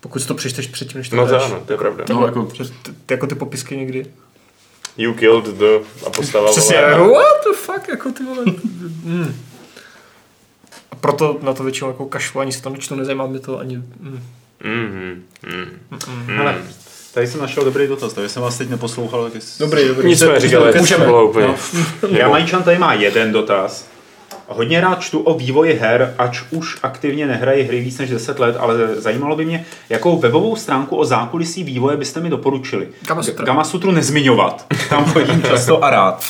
[0.00, 2.04] Pokud si to přečteš předtím, než to No to ano, to je pravda.
[2.10, 4.06] No, jako, ty, jako ty popisky někdy.
[4.96, 5.64] You killed the...
[6.06, 6.50] a postava.
[6.50, 8.44] Přesně, vole, jako, what the fuck, jako ty vole.
[9.04, 9.34] mm.
[10.90, 13.76] A proto na to většinou jako kašlu, ani se tam nečtu, nezajímá mě to ani...
[13.76, 14.20] Mm.
[14.64, 16.26] Mhm, mhm.
[16.26, 16.62] Hele,
[17.14, 19.24] tady jsem našel dobrý dotaz, takže jsem vás teď neposlouchal.
[19.24, 19.64] Tak jestli...
[19.64, 20.08] Dobrý, dobrý.
[20.08, 21.04] Nic jsme říkali, to můžeme.
[21.04, 21.46] bylo úplně.
[22.10, 23.92] Já Majčan tady má jeden dotaz.
[24.48, 28.56] Hodně rád čtu o vývoji her, ač už aktivně nehraji hry víc než 10 let,
[28.58, 32.88] ale zajímalo by mě, jakou webovou stránku o zákulisí vývoje byste mi doporučili.
[33.08, 33.44] Gamasutra.
[33.44, 36.24] Gamasutru nezmiňovat, tam chodím často a rád.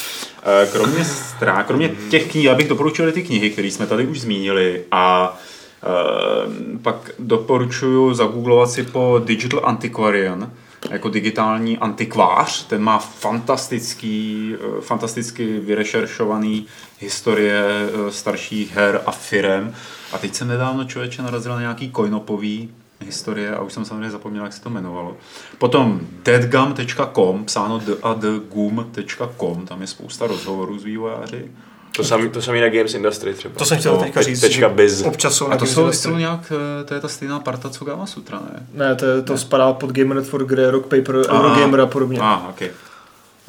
[0.63, 4.21] Eh, Kromě, strá, kromě těch knih, já bych doporučil ty knihy, které jsme tady už
[4.21, 5.37] zmínili a
[5.83, 10.51] eh, pak doporučuji zagooglovat si po Digital Antiquarian,
[10.91, 12.67] jako digitální antikvář.
[12.67, 16.67] Ten má fantastický, eh, fantasticky vyrešeršovaný
[17.01, 19.75] historie eh, starších her a firem.
[20.13, 24.45] A teď jsem nedávno člověče narazil na nějaký coinopový historie a už jsem samozřejmě zapomněl,
[24.45, 25.17] jak se to jmenovalo.
[25.59, 31.51] Potom deadgum.com, psáno d a d gum.com, tam je spousta rozhovorů s vývojáři.
[31.97, 33.55] To samý, to samý na Games Industry třeba.
[33.59, 34.41] To jsem chtěl To teďka říct.
[34.41, 35.03] tečka že biz.
[35.03, 37.85] Občas jsou A na to jsou, jsou nějak, eh, to je ta stejná parta, co
[37.85, 38.67] Gama Sutra, ne?
[38.75, 41.39] Ne, to, je, to spadá pod Gamer Network, kde je Rock Paper, Aha.
[41.45, 42.19] Eurogamer a podobně.
[42.23, 42.63] Ah, ok.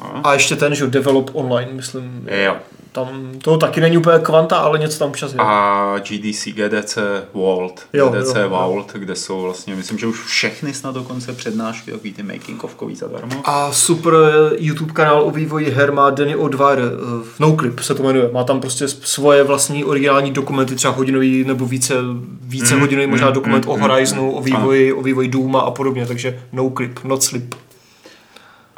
[0.00, 0.20] A?
[0.24, 2.28] A ještě ten, že jo, Develop Online, myslím.
[2.44, 2.56] Jo.
[2.94, 5.38] Tam to taky není úplně kvanta, ale něco tam občas je.
[5.40, 6.98] A GDC, GDC
[7.32, 8.48] Vault, Jo, GDC jo, jo.
[8.48, 12.96] Vault, kde jsou vlastně, myslím, že už všechny snad dokonce přednášky, takový ty making ofkový
[12.96, 13.42] zadarmo.
[13.44, 14.14] A super
[14.58, 18.30] YouTube kanál o vývoji her má Danny O'Dwyer, eh, Noclip se to jmenuje.
[18.32, 21.94] Má tam prostě svoje vlastní originální dokumenty, třeba hodinový nebo více,
[22.40, 24.38] více Mm, hodinový možná mm, dokument mm, o mm, Horizonu, mm.
[24.38, 27.54] o vývoji, o vývoji Dooma a podobně, takže Noclip, not slip.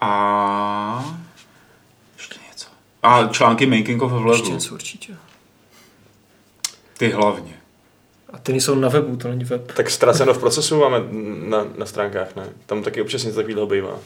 [0.01, 1.26] A.
[3.03, 5.13] A články making of v Ještě něco určitě.
[6.99, 7.57] Ty hlavně.
[8.33, 9.73] A ty jsou na webu, to není web.
[9.73, 10.97] Tak ztraceno v procesu máme
[11.49, 12.47] na, na stránkách, ne?
[12.67, 13.93] Tam taky občas něco takového bývá.
[13.93, 13.99] Uh,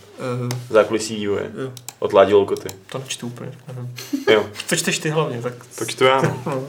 [0.71, 1.51] Zákulisí vývoje.
[1.62, 2.69] jo, Od Ládi Lolkoty.
[2.93, 3.95] to nečtu úplně, nevím.
[4.31, 5.53] Jo, To čteš ty hlavně, tak...
[5.79, 6.23] to čtu já.
[6.23, 6.43] no.
[6.47, 6.62] No.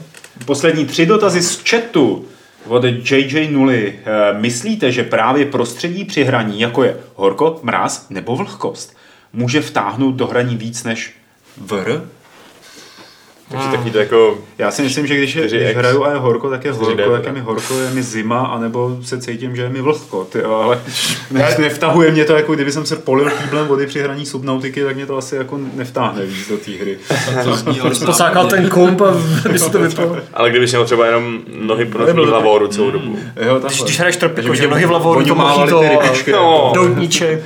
[0.44, 2.26] Poslední tři dotazy z chatu
[2.66, 3.98] od JJ Nuly.
[4.04, 8.96] Eh, Myslíte, že právě prostředí při hraní, jako je horko, mráz nebo vlhkost,
[9.32, 11.14] může vtáhnout do hraní víc než
[11.56, 12.02] vr?
[13.52, 14.38] Takže takový to jako...
[14.58, 15.48] Já si myslím, že když, je, 4X.
[15.48, 18.02] když hraju a je horko, tak je 4D horko, jak je mi horko, je mi
[18.02, 20.80] zima, anebo se cítím, že je mi vlhko, ty, jo, ale
[21.30, 24.96] ne, nevtahuje mě to, jako kdyby jsem se polil kýblem vody při hraní subnautiky, tak
[24.96, 26.98] mě to asi jako nevtáhne víc do té hry.
[28.06, 29.14] Pocákal ten komp a
[29.52, 30.16] by si to vypal.
[30.34, 33.18] Ale kdyby si měl třeba jenom nohy ponořený hlavou celou dobu.
[33.46, 35.24] Jo, Když, když hraješ Takže tropiku, by že nohy v lavoru,
[35.68, 36.32] to rybičky.
[36.32, 36.72] No.
[36.74, 37.42] doutníček.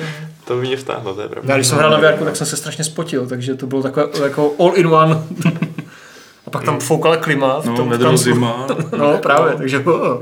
[0.46, 1.52] To by mě vtáhlo, to je pravda.
[1.52, 4.08] Já když jsem hrál na VR, tak jsem se strašně spotil, takže to bylo takové
[4.22, 5.14] jako all in one.
[6.46, 7.60] A pak tam foukala klima.
[7.60, 8.66] v No, tom, vedro tam, zima.
[8.98, 10.20] No, právě, takže oh,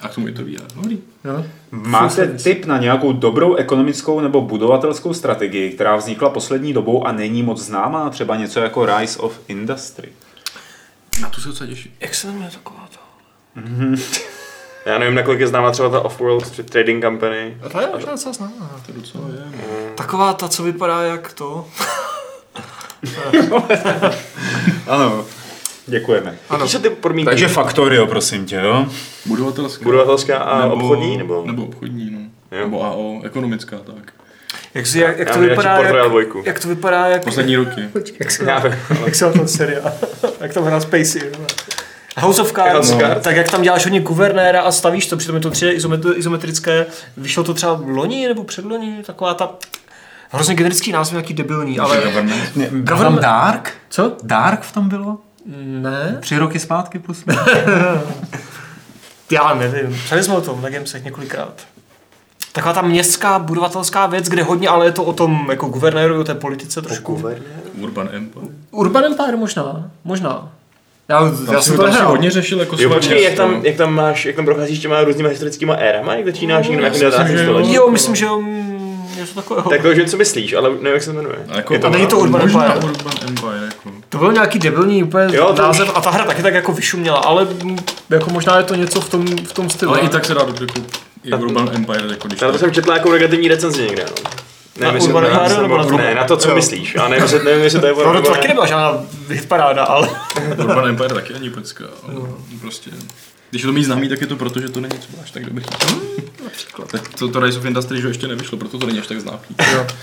[0.00, 0.74] A k tomu i to VR.
[0.74, 0.98] Dobrý.
[1.24, 1.44] no.
[1.70, 7.42] Máte tip na nějakou dobrou ekonomickou nebo budovatelskou strategii, která vznikla poslední dobou a není
[7.42, 10.08] moc známá, třeba něco jako Rise of Industry?
[11.20, 11.92] Na to se docela těším.
[12.00, 12.98] Jak se jmenuje taková to?
[14.86, 17.56] Já nevím, nakolik je známá třeba ta Offworld Trading Company.
[17.62, 18.70] A to je možná docela známá.
[18.86, 19.44] To docela je.
[19.50, 19.94] no.
[19.94, 21.66] Taková ta, co vypadá jak to.
[24.88, 25.24] Ano,
[25.86, 26.38] děkujeme.
[26.52, 27.30] Jaký jsou ty podmínky?
[27.30, 28.86] Takže Factorio, prosím tě, jo?
[29.26, 29.84] Budovatelská.
[29.84, 31.42] Budovatelská a obchodní, nebo?
[31.46, 32.18] Nebo obchodní, no.
[32.58, 32.64] Jo.
[32.64, 34.12] Nebo AO, ekonomická, tak.
[34.74, 37.80] Jak, si, jak, jak to vypadá, jak, jak to vypadá, jak, Poslední roky.
[38.20, 39.92] jak se, ale- jak se má ten seriál,
[40.40, 41.22] jak tam hrál Spacey.
[41.24, 41.46] jo.
[42.16, 43.20] House of Cards, House of no.
[43.20, 46.86] Tak jak tam děláš hodně guvernéra a stavíš to, přitom je to 3D izomet- izometrické,
[47.16, 49.50] vyšlo to třeba loni nebo předloni, taková ta
[50.30, 52.00] hrozně generický název, nějaký debilní, ale...
[52.70, 53.72] Byl tam Dark?
[53.90, 54.16] Co?
[54.22, 55.18] Dark v tom bylo?
[55.64, 56.18] Ne?
[56.20, 57.24] Tři roky zpátky plus
[59.30, 61.52] Já nevím, psali jsme o tom na Gamesech několikrát.
[62.52, 66.24] Taková ta městská budovatelská věc, kde hodně, ale je to o tom jako guvernéru, o
[66.24, 67.22] té politice trošku.
[67.74, 68.46] Urban Empire.
[68.70, 70.52] Urban Empire možná, možná.
[71.08, 72.08] Já, já Já jsem to nehrál.
[72.08, 75.28] hodně řešil jako Jo, počkej, jak tam, jak tam máš, jak tam procházíš těma různýma
[75.28, 77.30] historickýma érama, jak začínáš někde na já si myslím, 19.
[77.38, 77.50] že jo.
[77.50, 77.74] století?
[77.74, 79.70] Jo, myslím, že um, něco takového.
[79.70, 81.36] Tak to, že co myslíš, ale nevím, jak se to jmenuje.
[81.56, 82.74] Jako, A není to Urban Empire.
[82.74, 83.90] Urban Empire, jako.
[84.08, 87.18] To byl nějaký debilní úplně Jo, to název a ta hra taky tak jako vyšuměla,
[87.18, 87.78] ale mm,
[88.10, 89.92] jako možná je to něco v tom, v tom stylu.
[89.92, 90.98] Ale i tak se dá dobře koupit.
[91.24, 94.30] I Urban Empire, jako když Ale to jsem četl jako negativní recenzi někde, no.
[94.80, 95.96] Na Nevím, jestli- Urban nevím, Empire jestli- nebo na to?
[95.96, 96.54] Ne, na to, co Jo.
[96.54, 96.96] myslíš.
[96.96, 100.08] A nevím, jestli, nevím, jestli to je No, to Urban- taky nebyla žádná hitparáda, ale...
[100.58, 101.84] Urban Empire taky není pecka.
[102.04, 102.14] ale
[102.60, 102.90] Prostě.
[103.50, 105.44] Když je to mít známý, tak je to proto, že to není třeba až tak
[105.46, 105.64] dobrý.
[106.44, 106.88] Například.
[106.92, 109.38] Tak to, to Rise of Industry že ještě nevyšlo, proto to není až tak známý.
[109.72, 109.86] Jo.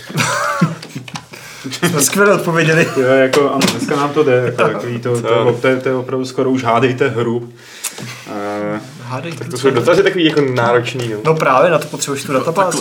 [1.90, 2.88] Jsme skvěle odpověděli.
[2.98, 5.90] Jo, jako, ano, dneska nám to jde, jako, takový to, to, to, to, je- to,
[5.90, 7.38] je opravdu skoro už hádejte hru.
[7.38, 11.18] Uh, Hádej, To jsou dotazy takový jako náročný, no.
[11.26, 12.78] No právě, na to potřebuješ tu databázi,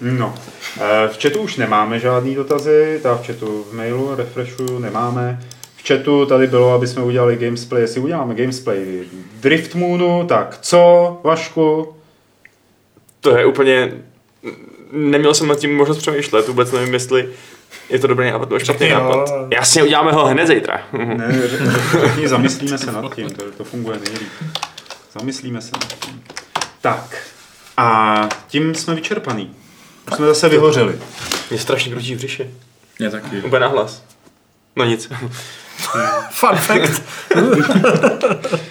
[0.00, 0.34] No,
[0.76, 0.82] uh,
[1.12, 5.40] v chatu už nemáme žádný dotazy, ta v chatu v mailu, refreshu nemáme.
[5.76, 9.04] V chatu tady bylo, aby jsme udělali gamesplay, jestli uděláme gamesplay
[9.40, 11.94] Drift Moonu, tak co, Vašku?
[13.20, 13.92] To je úplně...
[14.92, 17.28] Neměl jsem nad tím možnost přemýšlet, vůbec nevím, jestli
[17.90, 19.30] je to dobrý nápad nebo špatný nápad.
[19.50, 20.80] Jasně, uděláme ho hned zítra.
[20.92, 21.42] Ne,
[22.00, 24.32] řekni, zamyslíme se nad tím, to, to funguje nejlíp.
[25.18, 26.22] Zamyslíme se nad tím.
[26.80, 27.22] Tak,
[27.76, 29.54] a tím jsme vyčerpaný.
[30.10, 30.98] Už jsme zase vyhořeli.
[31.50, 32.50] Mě strašně krutí v břiše.
[32.98, 33.42] Mě taky.
[33.42, 34.02] Úplně nahlas.
[34.76, 35.08] No nic.
[36.30, 37.02] Fun fact.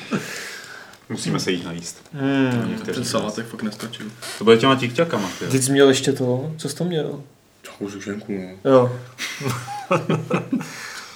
[1.10, 1.98] Musíme se jít najíst.
[2.14, 2.80] Hmm.
[2.94, 4.06] Ten salátek fakt nestačil.
[4.38, 5.46] To bude těma tikťakama, ty.
[5.46, 7.24] Teď jsi měl ještě to, co jsi to měl?
[7.62, 8.34] Takovou sušenku,
[8.64, 8.72] no.
[8.72, 8.96] Jo.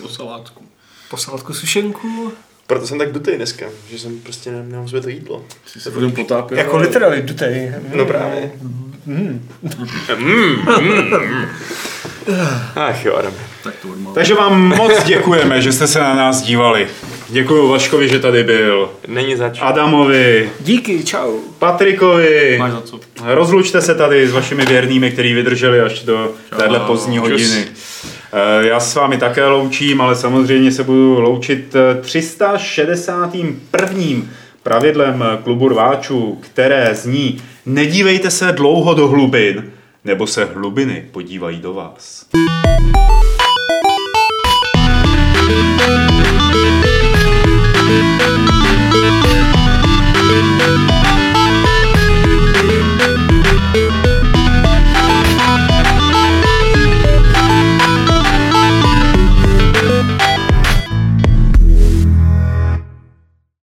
[0.01, 0.63] Po salátku.
[1.09, 2.33] Posádku sušenku.
[2.67, 5.45] Proto jsem tak dutej dneska, že jsem prostě ne- nemám sobě to jídlo.
[5.65, 6.57] Jsi se potom potápěl.
[6.57, 7.73] Jako ale- literally dutej.
[7.95, 8.51] No právě.
[12.75, 13.33] Ach jo, Adam.
[13.63, 13.87] Tak to.
[14.13, 16.87] Takže vám moc děkujeme, že jste se na nás dívali.
[17.29, 18.89] Děkuji Vaškovi, že tady byl.
[19.07, 19.59] Není zač.
[19.61, 21.39] Adamovi, Díky, čau.
[21.59, 22.55] Patrikovi.
[22.59, 22.99] Máš za co?
[23.25, 27.65] Rozlučte se tady s vašimi věrnými, kteří vydrželi až do téhle pozdní hodiny.
[28.33, 34.21] Eh, Já s vámi také loučím, ale samozřejmě se budu loučit eh, 361.
[34.63, 39.71] pravidlem eh, klubu rváčů, které zní Nedívejte se dlouho do hlubin,
[40.05, 42.25] nebo se hlubiny podívají do vás.